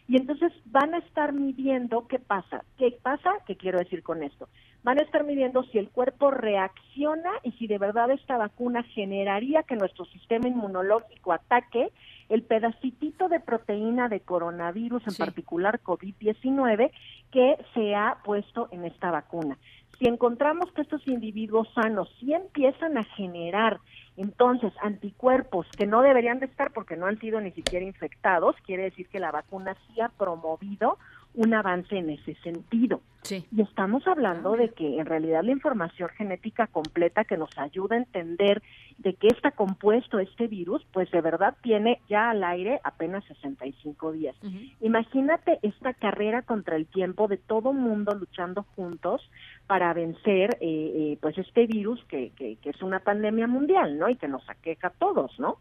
[0.08, 2.64] y entonces van a estar midiendo qué pasa.
[2.78, 3.30] ¿Qué pasa?
[3.46, 4.48] ¿Qué quiero decir con esto?
[4.82, 9.62] Van a estar midiendo si el cuerpo reacciona y si de verdad esta vacuna generaría
[9.62, 11.92] que nuestro sistema inmunológico ataque
[12.28, 16.90] el pedacitito de proteína de coronavirus, en particular COVID-19,
[17.30, 19.58] que se ha puesto en esta vacuna
[20.02, 23.78] si encontramos que estos individuos sanos sí empiezan a generar
[24.16, 28.82] entonces anticuerpos que no deberían de estar porque no han sido ni siquiera infectados, quiere
[28.82, 30.98] decir que la vacuna sí ha promovido
[31.34, 33.00] un avance en ese sentido.
[33.30, 38.00] Y estamos hablando de que en realidad la información genética completa que nos ayuda a
[38.00, 38.62] entender
[38.98, 44.12] de qué está compuesto este virus, pues de verdad tiene ya al aire apenas 65
[44.12, 44.36] días.
[44.80, 49.22] Imagínate esta carrera contra el tiempo de todo mundo luchando juntos
[49.66, 54.08] para vencer eh, eh, pues este virus que, que, es una pandemia mundial, ¿no?
[54.08, 55.58] Y que nos aqueja a todos, ¿no?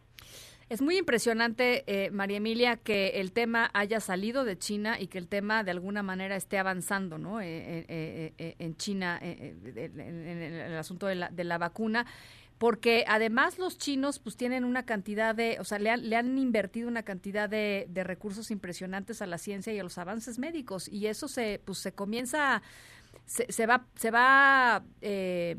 [0.72, 5.18] Es muy impresionante, eh, María Emilia, que el tema haya salido de China y que
[5.18, 7.42] el tema de alguna manera esté avanzando ¿no?
[7.42, 9.68] Eh, eh, en China, en,
[9.98, 12.06] el asunto de la, de la vacuna
[12.58, 16.38] porque además los chinos pues tienen una cantidad de, o sea, le han, le han
[16.38, 20.88] invertido una cantidad de, de, recursos impresionantes a la ciencia y a los avances médicos
[20.88, 22.62] y eso se pues se comienza
[23.32, 25.56] se, se va se va eh,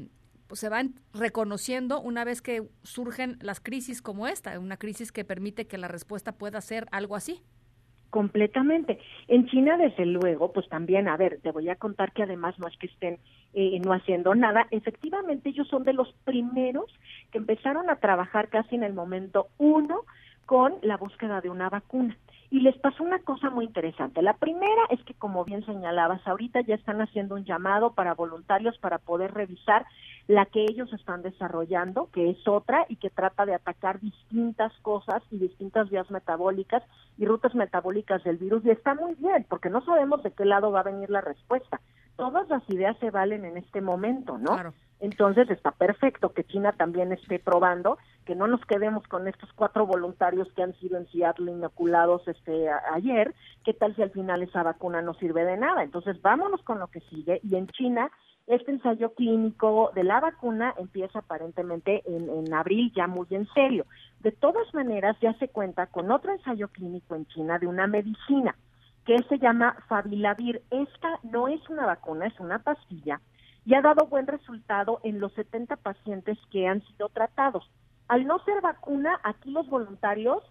[0.47, 5.25] pues, se van reconociendo una vez que surgen las crisis como esta, una crisis que
[5.25, 7.41] permite que la respuesta pueda ser algo así.
[8.11, 8.99] Completamente.
[9.29, 12.69] En China, desde luego, pues también, a ver, te voy a contar que además no
[12.69, 13.19] es que estén
[13.55, 16.93] eh, no haciendo nada, efectivamente ellos son de los primeros
[17.31, 20.03] que empezaron a trabajar casi en el momento uno
[20.45, 22.19] con la búsqueda de una vacuna.
[22.53, 24.21] Y les pasó una cosa muy interesante.
[24.21, 28.77] La primera es que, como bien señalabas, ahorita ya están haciendo un llamado para voluntarios
[28.77, 29.87] para poder revisar
[30.29, 35.23] la que ellos están desarrollando, que es otra y que trata de atacar distintas cosas
[35.31, 36.83] y distintas vías metabólicas
[37.17, 38.63] y rutas metabólicas del virus.
[38.67, 41.81] Y está muy bien, porque no sabemos de qué lado va a venir la respuesta.
[42.17, 44.73] Todas las ideas se valen en este momento, ¿no?
[45.03, 49.85] Entonces está perfecto que China también esté probando, que no nos quedemos con estos cuatro
[49.85, 53.35] voluntarios que han sido en Seattle inoculados este ayer,
[53.65, 55.83] qué tal si al final esa vacuna no sirve de nada.
[55.83, 58.13] Entonces vámonos con lo que sigue y en China
[58.47, 63.87] este ensayo clínico de la vacuna empieza aparentemente en, en abril ya muy en serio.
[64.21, 68.55] De todas maneras ya se cuenta con otro ensayo clínico en China de una medicina
[69.05, 70.63] que se llama Favilavir.
[70.71, 73.21] Esta no es una vacuna, es una pastilla
[73.65, 77.71] y ha dado buen resultado en los 70 pacientes que han sido tratados.
[78.09, 80.43] Al no ser vacuna, aquí los voluntarios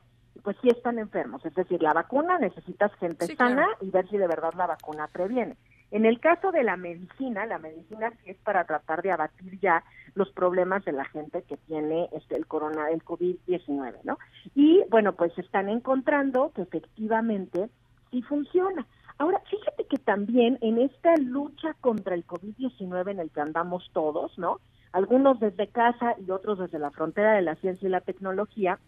[0.43, 4.27] pues sí están enfermos, es decir, la vacuna necesitas gente sana y ver si de
[4.27, 5.55] verdad la vacuna previene.
[5.91, 9.83] En el caso de la medicina, la medicina sí es para tratar de abatir ya
[10.15, 14.17] los problemas de la gente que tiene este el corona el COVID-19, ¿no?
[14.55, 17.69] Y bueno, pues están encontrando que efectivamente
[18.11, 18.85] sí funciona.
[19.17, 24.37] Ahora, fíjate que también en esta lucha contra el COVID-19 en el que andamos todos,
[24.37, 24.59] ¿no?
[24.93, 28.79] Algunos desde casa y otros desde la frontera de la ciencia y la tecnología,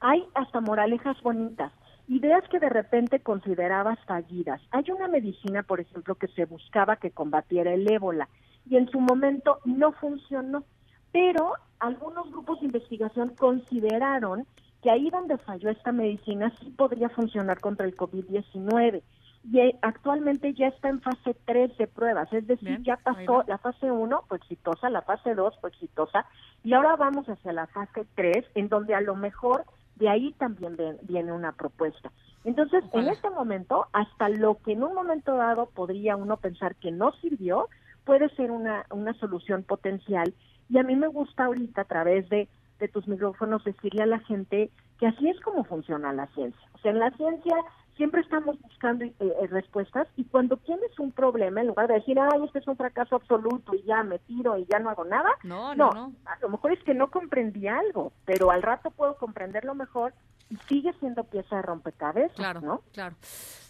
[0.00, 1.72] hay hasta moralejas bonitas,
[2.08, 4.60] ideas que de repente considerabas fallidas.
[4.70, 8.28] Hay una medicina, por ejemplo, que se buscaba que combatiera el ébola
[8.68, 10.64] y en su momento no funcionó,
[11.12, 14.46] pero algunos grupos de investigación consideraron
[14.82, 19.02] que ahí donde falló esta medicina sí podría funcionar contra el COVID-19
[19.50, 23.58] y eh, actualmente ya está en fase 3 de pruebas, es decir, ya pasó la
[23.58, 26.26] fase 1, fue exitosa, la fase 2 fue exitosa,
[26.64, 30.76] y ahora vamos hacia la fase 3, en donde a lo mejor de ahí también
[31.02, 32.10] viene una propuesta.
[32.44, 36.90] Entonces, en este momento, hasta lo que en un momento dado podría uno pensar que
[36.90, 37.68] no sirvió,
[38.04, 40.34] puede ser una, una solución potencial.
[40.68, 42.48] Y a mí me gusta ahorita, a través de,
[42.78, 46.68] de tus micrófonos, decirle a la gente que así es como funciona la ciencia.
[46.74, 47.56] O sea, en la ciencia
[47.96, 52.18] siempre estamos buscando eh, eh, respuestas y cuando tienes un problema, en lugar de decir,
[52.20, 55.30] ay, este es un fracaso absoluto y ya me tiro y ya no hago nada,
[55.42, 56.12] no, no, no.
[56.26, 60.12] a lo mejor es que no comprendí algo, pero al rato puedo comprenderlo mejor
[60.50, 62.82] y sigue siendo pieza de rompecabezas, claro, ¿no?
[62.92, 63.16] Claro.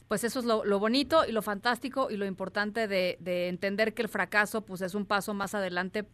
[0.09, 3.93] Pues eso es lo, lo, bonito y lo fantástico y lo importante de, de, entender
[3.93, 6.05] que el fracaso pues es un paso más adelante,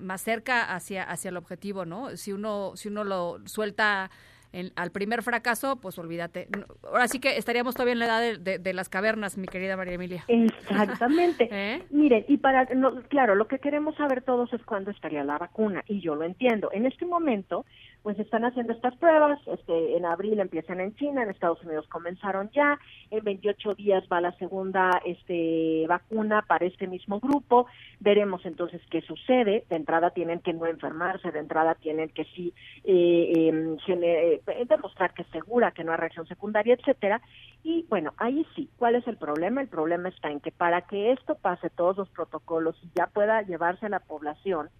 [0.00, 2.16] más cerca hacia, hacia el objetivo, ¿no?
[2.16, 4.10] Si uno, si uno lo suelta
[4.74, 6.48] al primer fracaso, pues olvídate.
[6.82, 10.24] Ahora sí que estaríamos todavía en la edad de, las cavernas, mi querida María Emilia.
[10.28, 11.48] Exactamente.
[11.52, 11.82] ¿Eh?
[11.90, 12.66] Miren, y para,
[13.08, 16.70] claro, lo que queremos saber todos es cuándo estaría la vacuna, y yo lo entiendo.
[16.72, 17.66] En este momento,
[18.06, 22.48] pues están haciendo estas pruebas, este, en abril empiezan en China, en Estados Unidos comenzaron
[22.52, 22.78] ya,
[23.10, 27.66] en 28 días va la segunda este, vacuna para este mismo grupo,
[27.98, 32.54] veremos entonces qué sucede, de entrada tienen que no enfermarse, de entrada tienen que sí
[32.84, 37.20] eh, em, eh, demostrar que es segura, que no hay reacción secundaria, etcétera,
[37.64, 39.62] y bueno, ahí sí, ¿cuál es el problema?
[39.62, 43.42] El problema está en que para que esto pase todos los protocolos y ya pueda
[43.42, 44.70] llevarse a la población,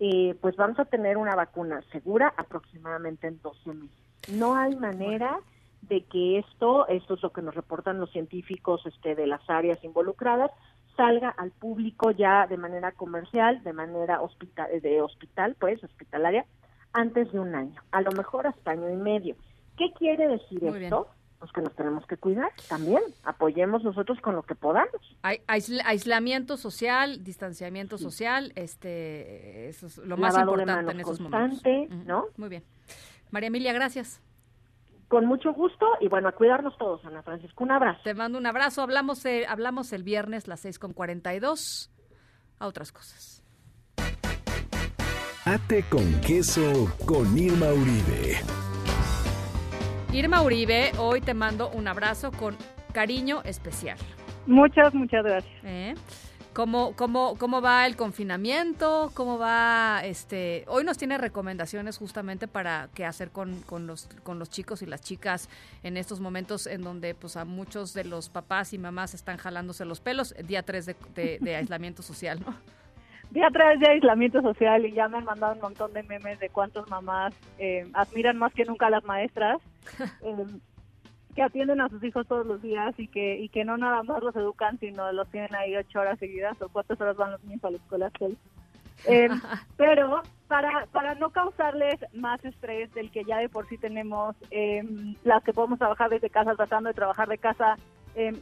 [0.00, 3.98] eh, pues vamos a tener una vacuna segura aproximadamente en 12 meses.
[4.32, 5.38] No hay manera
[5.82, 9.82] de que esto, esto es lo que nos reportan los científicos este, de las áreas
[9.84, 10.50] involucradas,
[10.96, 16.46] salga al público ya de manera comercial, de manera hospital, de hospital, pues hospitalaria,
[16.92, 19.36] antes de un año, a lo mejor hasta año y medio.
[19.76, 21.08] ¿Qué quiere decir esto?
[21.40, 23.02] Pues que nos tenemos que cuidar también.
[23.24, 24.90] Apoyemos nosotros con lo que podamos.
[25.46, 32.26] aislamiento social, distanciamiento social, este, eso es lo más importante en esos constante, ¿no?
[32.36, 32.62] Muy bien.
[33.30, 34.22] María Emilia, gracias.
[35.08, 37.64] Con mucho gusto y bueno, a cuidarnos todos, Ana Francisco.
[37.64, 38.00] Un abrazo.
[38.04, 38.82] Te mando un abrazo.
[38.82, 41.90] Hablamos, eh, hablamos el viernes, las seis con cuarenta y dos,
[42.58, 43.42] a otras cosas.
[45.46, 48.69] Ate con queso con Irma Uribe.
[50.12, 52.56] Irma Uribe, hoy te mando un abrazo con
[52.92, 53.96] cariño especial.
[54.44, 55.54] Muchas, muchas gracias.
[55.62, 55.94] ¿Eh?
[56.52, 59.12] ¿Cómo, cómo, ¿Cómo va el confinamiento?
[59.14, 60.64] ¿Cómo va este?
[60.66, 64.86] Hoy nos tiene recomendaciones justamente para qué hacer con, con, los, con los chicos y
[64.86, 65.48] las chicas
[65.84, 69.84] en estos momentos en donde pues a muchos de los papás y mamás están jalándose
[69.84, 72.56] los pelos, día 3 de, de aislamiento social, ¿no?
[73.30, 76.48] día tras de aislamiento social y ya me han mandado un montón de memes de
[76.48, 79.58] cuántas mamás eh, admiran más que nunca a las maestras
[80.22, 80.46] eh,
[81.34, 84.22] que atienden a sus hijos todos los días y que y que no nada más
[84.22, 87.64] los educan sino los tienen ahí ocho horas seguidas o cuántas horas van los niños
[87.64, 88.10] a la escuela
[89.06, 89.28] eh,
[89.76, 94.34] pero para para no causarles más estrés del que ya de por sí tenemos
[95.22, 97.76] las que podemos trabajar desde casa tratando de trabajar de casa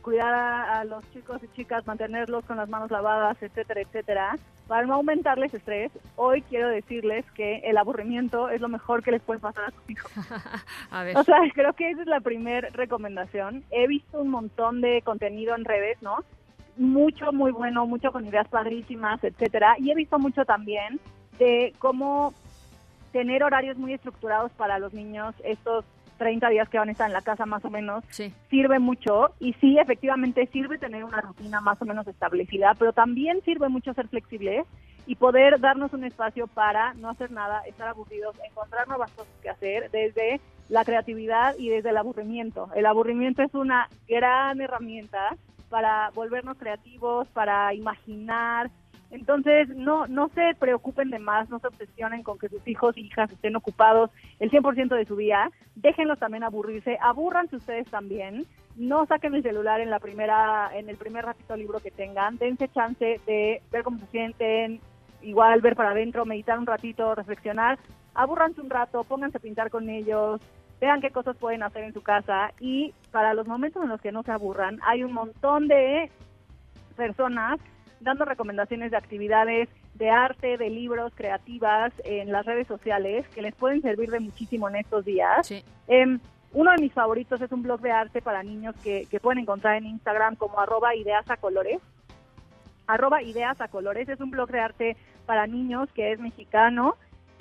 [0.02, 4.94] cuidar a, los chicos y chicas, mantenerlos con las manos lavadas, etcétera, etcétera, para no
[4.94, 9.64] aumentarles estrés, hoy quiero decirles que el aburrimiento es lo mejor que les puede pasar
[9.64, 10.12] a sus hijos.
[11.16, 13.64] O sea, creo que esa es la primera recomendación.
[13.70, 16.18] He visto un montón de contenido en redes, ¿no?
[16.76, 19.76] Mucho, muy bueno, mucho con ideas padrísimas, etcétera.
[19.78, 21.00] Y he visto mucho también
[21.38, 22.34] de cómo
[23.12, 25.84] tener horarios muy estructurados para los niños, estos
[26.18, 28.04] 30 días que van a estar en la casa más o menos,
[28.50, 33.40] sirve mucho y sí, efectivamente sirve tener una rutina más o menos establecida, pero también
[33.44, 34.66] sirve mucho ser flexibles
[35.06, 39.48] y poder darnos un espacio para no hacer nada, estar aburridos, encontrar nuevas cosas que
[39.48, 42.68] hacer desde la creatividad y desde el aburrimiento.
[42.74, 45.34] El aburrimiento es una gran herramienta
[45.70, 48.70] para volvernos creativos, para imaginar,
[49.10, 53.06] entonces, no, no se preocupen de más, no se obsesionen con que sus hijos y
[53.06, 59.06] hijas estén ocupados el 100% de su día, déjenlos también aburrirse, aburranse ustedes también, no
[59.06, 63.20] saquen el celular en la primera, en el primer ratito libro que tengan, dense chance
[63.26, 64.80] de ver cómo se sienten,
[65.22, 67.78] igual ver para adentro, meditar un ratito, reflexionar,
[68.14, 70.40] aburranse un rato, pónganse a pintar con ellos,
[70.80, 72.52] vean qué cosas pueden hacer en su casa.
[72.60, 76.10] Y para los momentos en los que no se aburran, hay un montón de
[76.96, 77.58] personas
[78.00, 83.54] dando recomendaciones de actividades de arte, de libros, creativas en las redes sociales que les
[83.54, 85.50] pueden servir de muchísimo en estos días.
[85.86, 86.20] Em,
[86.52, 89.76] uno de mis favoritos es un blog de arte para niños que, que pueden encontrar
[89.76, 91.80] en Instagram como arroba ideas a colores.
[92.86, 94.96] Arroba ideas a colores es un blog de arte
[95.26, 96.96] para niños que es mexicano.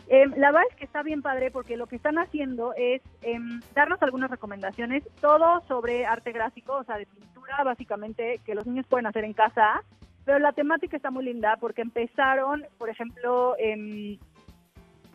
[0.09, 3.59] Em, la verdad es que está bien padre porque lo que están haciendo es em,
[3.75, 8.87] darnos algunas recomendaciones, todo sobre arte gráfico, o sea, de pintura básicamente, que los niños
[8.87, 9.83] pueden hacer en casa.
[10.27, 14.19] Pero la temática está muy linda porque empezaron, por ejemplo, em,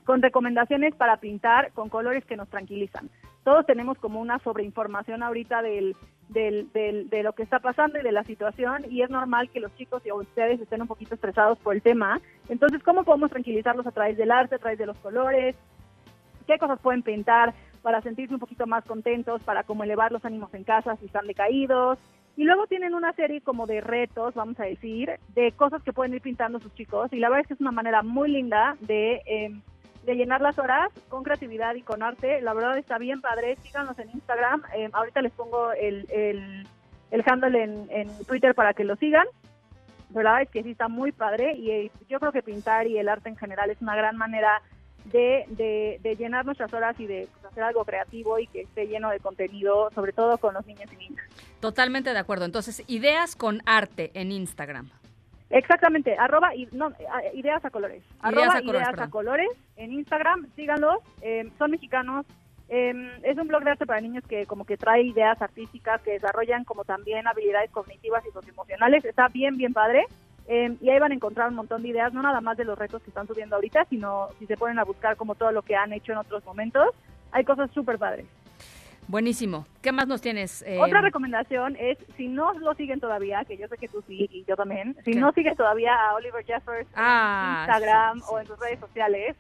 [0.02, 3.08] con recomendaciones para pintar con colores que nos tranquilizan
[3.44, 5.96] todos tenemos como una sobreinformación ahorita del,
[6.28, 9.60] del, del, de lo que está pasando y de la situación y es normal que
[9.60, 12.20] los chicos y ustedes estén un poquito estresados por el tema.
[12.48, 15.56] Entonces, ¿cómo podemos tranquilizarlos a través del arte, a través de los colores?
[16.46, 17.52] ¿Qué cosas pueden pintar
[17.82, 21.26] para sentirse un poquito más contentos, para como elevar los ánimos en casa si están
[21.26, 21.98] decaídos?
[22.36, 26.14] Y luego tienen una serie como de retos, vamos a decir, de cosas que pueden
[26.14, 29.22] ir pintando sus chicos y la verdad es que es una manera muy linda de...
[29.26, 29.60] Eh,
[30.04, 32.40] de llenar las horas con creatividad y con arte.
[32.40, 33.56] La verdad está bien padre.
[33.62, 34.62] Síganos en Instagram.
[34.74, 36.66] Eh, ahorita les pongo el, el,
[37.10, 39.26] el handle en, en, Twitter para que lo sigan.
[40.10, 42.98] La verdad es que sí está muy padre y eh, yo creo que pintar y
[42.98, 44.60] el arte en general es una gran manera
[45.04, 48.86] de, de, de llenar nuestras horas y de pues, hacer algo creativo y que esté
[48.86, 51.24] lleno de contenido, sobre todo con los niños y niñas.
[51.60, 52.44] Totalmente de acuerdo.
[52.44, 54.90] Entonces, ideas con arte en Instagram.
[55.50, 56.92] Exactamente, arroba no,
[57.34, 58.02] ideas a colores.
[58.20, 62.24] arroba ideas a colores en Instagram, síganlos, eh, son mexicanos.
[62.70, 66.12] Eh, es un blog de arte para niños que como que trae ideas artísticas que
[66.12, 69.04] desarrollan como también habilidades cognitivas y socioemocionales.
[69.04, 70.06] Está bien, bien padre.
[70.48, 72.78] Eh, y ahí van a encontrar un montón de ideas, no nada más de los
[72.78, 75.76] retos que están subiendo ahorita, sino si se ponen a buscar como todo lo que
[75.76, 76.88] han hecho en otros momentos.
[77.30, 78.26] Hay cosas súper padres.
[79.08, 79.66] Buenísimo.
[79.80, 80.62] ¿Qué más nos tienes?
[80.62, 80.78] Eh?
[80.80, 84.44] Otra recomendación es, si no lo siguen todavía, que yo sé que tú sí y
[84.44, 88.58] yo también, si no sigues todavía a Oliver Jeffers en ah, Instagram o en sus
[88.58, 89.36] redes sociales,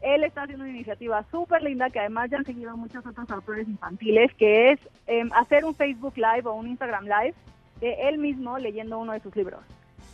[0.00, 3.68] él está haciendo una iniciativa súper linda que además ya han seguido muchos otros autores
[3.68, 7.34] infantiles, que es em, hacer un Facebook Live o un Instagram Live
[7.80, 9.60] de él mismo leyendo uno de sus libros.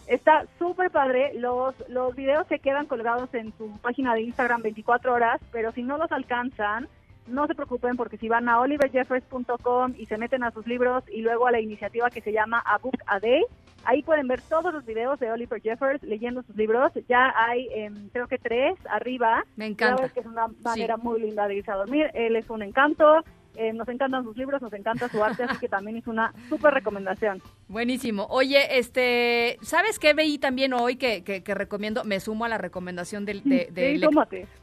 [0.08, 5.12] Está súper padre, los, los videos se quedan colgados en su página de Instagram 24
[5.12, 6.88] horas, pero si no los alcanzan,
[7.26, 11.20] no se preocupen porque si van a oliverjeffers.com y se meten a sus libros y
[11.20, 13.44] luego a la iniciativa que se llama A Book a Day,
[13.84, 16.92] ahí pueden ver todos los videos de Oliver Jeffers leyendo sus libros.
[17.08, 19.44] Ya hay, em, creo que tres arriba.
[19.56, 20.08] Me encanta.
[20.08, 22.10] que es una manera muy linda de irse a dormir.
[22.14, 23.24] Él es un encanto.
[23.60, 26.72] Eh, nos encantan sus libros, nos encanta su arte, así que también es una súper
[26.72, 27.42] recomendación.
[27.66, 28.28] Buenísimo.
[28.30, 32.04] Oye, este, ¿sabes qué veí también hoy que, que, recomiendo?
[32.04, 33.68] Me sumo a la recomendación de, de,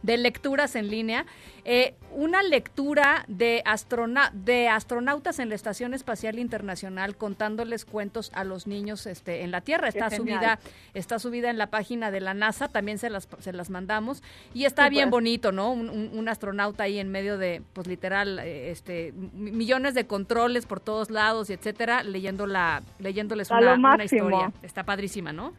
[0.01, 1.25] de, lecturas en línea.
[1.65, 8.45] Eh, una lectura de, astrona de astronautas en la Estación Espacial Internacional contándoles cuentos a
[8.45, 9.89] los niños este, en la Tierra.
[9.89, 10.59] Está subida,
[10.93, 14.23] está subida en la página de la NASA, también se las, se las mandamos.
[14.53, 15.73] Y está bien bonito, ¿no?
[15.73, 20.79] Un, un, astronauta ahí en medio de, pues literal, eh, este, millones de controles por
[20.79, 24.51] todos lados y etcétera, leyendo la, leyéndoles una, historia.
[24.61, 25.53] Está padrísima, ¿no?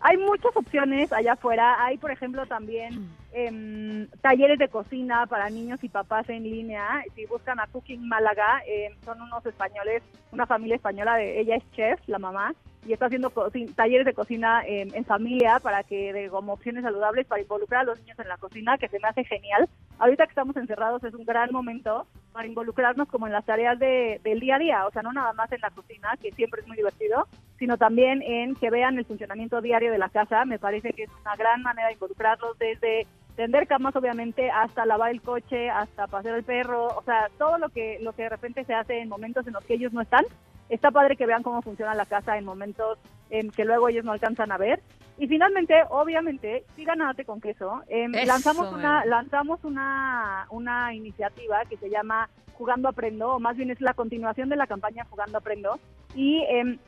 [0.00, 1.76] Hay muchas opciones allá afuera.
[1.84, 7.04] Hay, por ejemplo, también eh, talleres de cocina para niños y papás en línea.
[7.14, 10.02] Si buscan a Cooking Málaga, eh, son unos españoles,
[10.32, 12.56] una familia española, de ella es chef, la mamá,
[12.88, 13.32] y está haciendo
[13.76, 18.00] talleres de cocina en familia para que, de, como opciones saludables, para involucrar a los
[18.00, 19.68] niños en la cocina, que se me hace genial.
[20.00, 24.20] Ahorita que estamos encerrados es un gran momento para involucrarnos como en las tareas de,
[24.24, 26.66] del día a día, o sea, no nada más en la cocina, que siempre es
[26.66, 27.28] muy divertido,
[27.60, 30.44] sino también en que vean el funcionamiento diario de la casa.
[30.44, 33.06] Me parece que es una gran manera de involucrarlos desde
[33.36, 37.68] tender camas obviamente hasta lavar el coche, hasta pasear el perro, o sea, todo lo
[37.68, 40.24] que lo que de repente se hace en momentos en los que ellos no están.
[40.68, 42.98] Está padre que vean cómo funciona la casa en momentos
[43.30, 44.80] en que luego ellos no alcanzan a ver.
[45.18, 47.82] Y finalmente, obviamente, sigan a con queso.
[47.88, 53.70] Em, lanzamos una lanzamos una una iniciativa que se llama Jugando Aprendo, o más bien
[53.70, 55.78] es la continuación de la campaña Jugando Aprendo
[56.14, 56.78] y eh,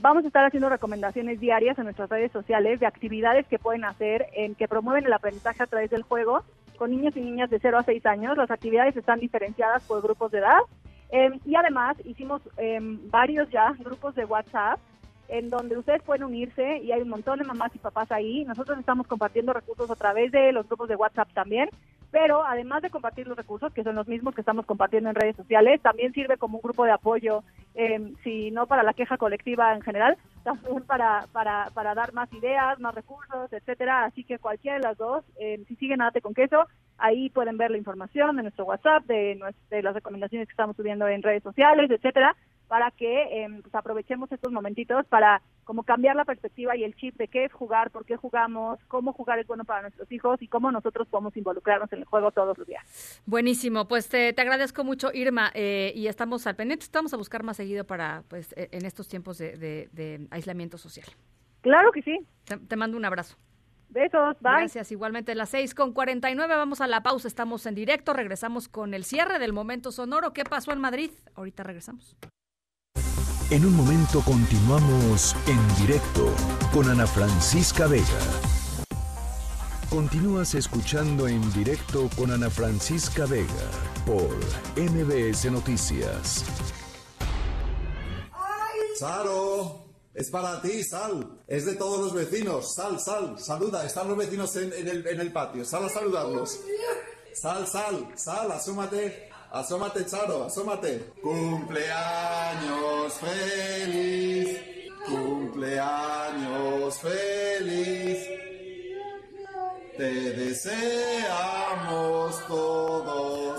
[0.00, 4.26] Vamos a estar haciendo recomendaciones diarias en nuestras redes sociales de actividades que pueden hacer
[4.32, 6.44] en que promueven el aprendizaje a través del juego
[6.78, 8.38] con niños y niñas de 0 a 6 años.
[8.38, 10.60] Las actividades están diferenciadas por grupos de edad.
[11.12, 14.80] Em, y además hicimos em, varios ya grupos de WhatsApp
[15.28, 18.44] en donde ustedes pueden unirse y hay un montón de mamás y papás ahí.
[18.44, 21.68] Nosotros estamos compartiendo recursos a través de los grupos de WhatsApp también
[22.12, 25.34] pero además de compartir los recursos, que son los mismos que estamos compartiendo en redes
[25.34, 27.42] sociales, también sirve como un grupo de apoyo,
[27.74, 32.30] eh, si no para la queja colectiva en general, también para, para, para dar más
[32.34, 34.04] ideas, más recursos, etcétera.
[34.04, 35.24] Así que cualquiera de las dos,
[35.66, 36.66] si siguen Date con Queso,
[36.98, 39.40] ahí pueden ver la información de nuestro WhatsApp, de,
[39.70, 42.36] de las recomendaciones que estamos subiendo en redes sociales, etcétera
[42.72, 47.28] para que pues aprovechemos estos momentitos para como cambiar la perspectiva y el chip de
[47.28, 50.72] qué es jugar, por qué jugamos, cómo jugar es bueno para nuestros hijos y cómo
[50.72, 53.22] nosotros podemos involucrarnos en el juego todos los días.
[53.26, 57.58] Buenísimo, pues te, agradezco mucho Irma eh, y estamos al pendiente, estamos a buscar más
[57.58, 61.06] seguido para pues e, en estos tiempos de, aislamiento social.
[61.60, 62.26] Claro que sí.
[62.46, 63.36] Te, mando un abrazo.
[63.92, 64.52] Besos, bye.
[64.52, 65.34] Gracias, igualmente.
[65.34, 69.38] Las seis con 49, vamos a la pausa, estamos en directo, regresamos con el cierre
[69.38, 70.32] del momento sonoro.
[70.32, 71.10] ¿Qué pasó en Madrid?
[71.34, 72.16] Ahorita regresamos.
[73.50, 76.34] En un momento continuamos en directo
[76.72, 78.06] con Ana Francisca Vega.
[79.90, 83.68] Continúas escuchando en directo con Ana Francisca Vega
[84.06, 84.30] por
[84.74, 86.46] MBS Noticias.
[88.98, 89.81] Saro,
[90.14, 91.42] es para ti, Sal.
[91.46, 92.74] Es de todos los vecinos.
[92.74, 93.84] Sal, Sal, saluda.
[93.84, 95.64] Están los vecinos en, el, en el patio.
[95.64, 96.58] Sal a saludarlos.
[97.34, 99.32] Sal, Sal, Sal, asómate.
[99.52, 101.12] Asómate, Charo, asómate.
[101.22, 104.58] Cumpleaños feliz,
[105.04, 108.18] cumpleaños feliz.
[109.98, 111.68] Te deseamos
[112.48, 113.51] todos.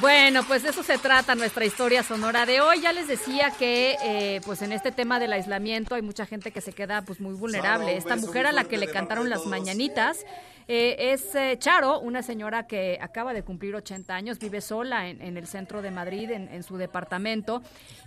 [0.00, 2.80] Bueno, pues de eso se trata nuestra historia sonora de hoy.
[2.80, 6.60] Ya les decía que, eh, pues en este tema del aislamiento hay mucha gente que
[6.60, 7.96] se queda pues muy vulnerable.
[7.96, 10.24] Esta mujer a la que le cantaron las mañanitas
[10.68, 15.36] eh, es eh, Charo, una señora que acaba de cumplir 80 años, vive sola en,
[15.36, 17.62] el centro de Madrid, en, su departamento,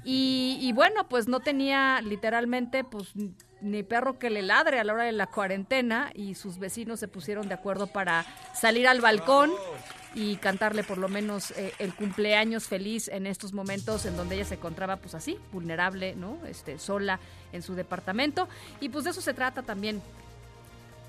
[0.05, 3.13] y, y, bueno, pues no tenía literalmente, pues
[3.61, 7.07] ni perro que le ladre a la hora de la cuarentena, y sus vecinos se
[7.07, 9.51] pusieron de acuerdo para salir al balcón
[10.13, 14.45] y cantarle por lo menos eh, el cumpleaños feliz en estos momentos en donde ella
[14.45, 16.37] se encontraba pues así, vulnerable, ¿no?
[16.45, 17.19] Este, sola
[17.53, 18.47] en su departamento.
[18.81, 20.01] Y pues de eso se trata también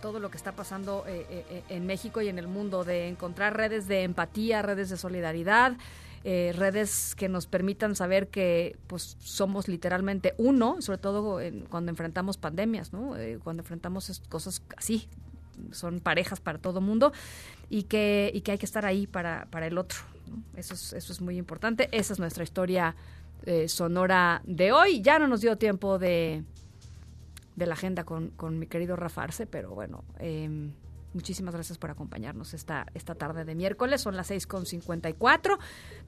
[0.01, 3.57] todo lo que está pasando eh, eh, en México y en el mundo, de encontrar
[3.57, 5.77] redes de empatía, redes de solidaridad,
[6.25, 12.93] redes que nos permitan saber que pues somos literalmente uno, sobre todo cuando enfrentamos pandemias,
[13.43, 15.09] cuando enfrentamos cosas así,
[15.71, 17.13] son parejas para todo mundo
[17.71, 19.99] y que, y que hay que estar ahí para, para el otro.
[20.57, 21.89] Eso, es, eso es muy importante.
[21.93, 22.95] Esa es nuestra historia
[23.45, 25.03] eh, sonora de hoy.
[25.03, 26.45] Ya no nos dio tiempo de,
[27.57, 30.71] de la agenda con, con mi querido Rafarse, pero bueno, eh,
[31.15, 34.01] Muchísimas gracias por acompañarnos esta, esta tarde de miércoles.
[34.01, 35.59] Son las 6.54.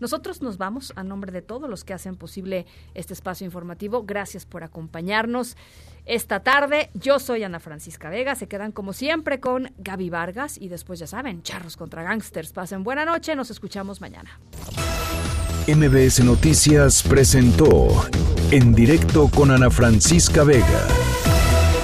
[0.00, 4.04] Nosotros nos vamos a nombre de todos los que hacen posible este espacio informativo.
[4.04, 5.56] Gracias por acompañarnos
[6.06, 6.90] esta tarde.
[6.94, 8.34] Yo soy Ana Francisca Vega.
[8.34, 12.52] Se quedan como siempre con Gaby Vargas y después ya saben, charros contra gangsters.
[12.52, 13.36] Pasen buena noche.
[13.36, 14.40] Nos escuchamos mañana.
[15.66, 17.88] MBS Noticias presentó
[18.50, 20.86] en directo con Ana Francisca Vega.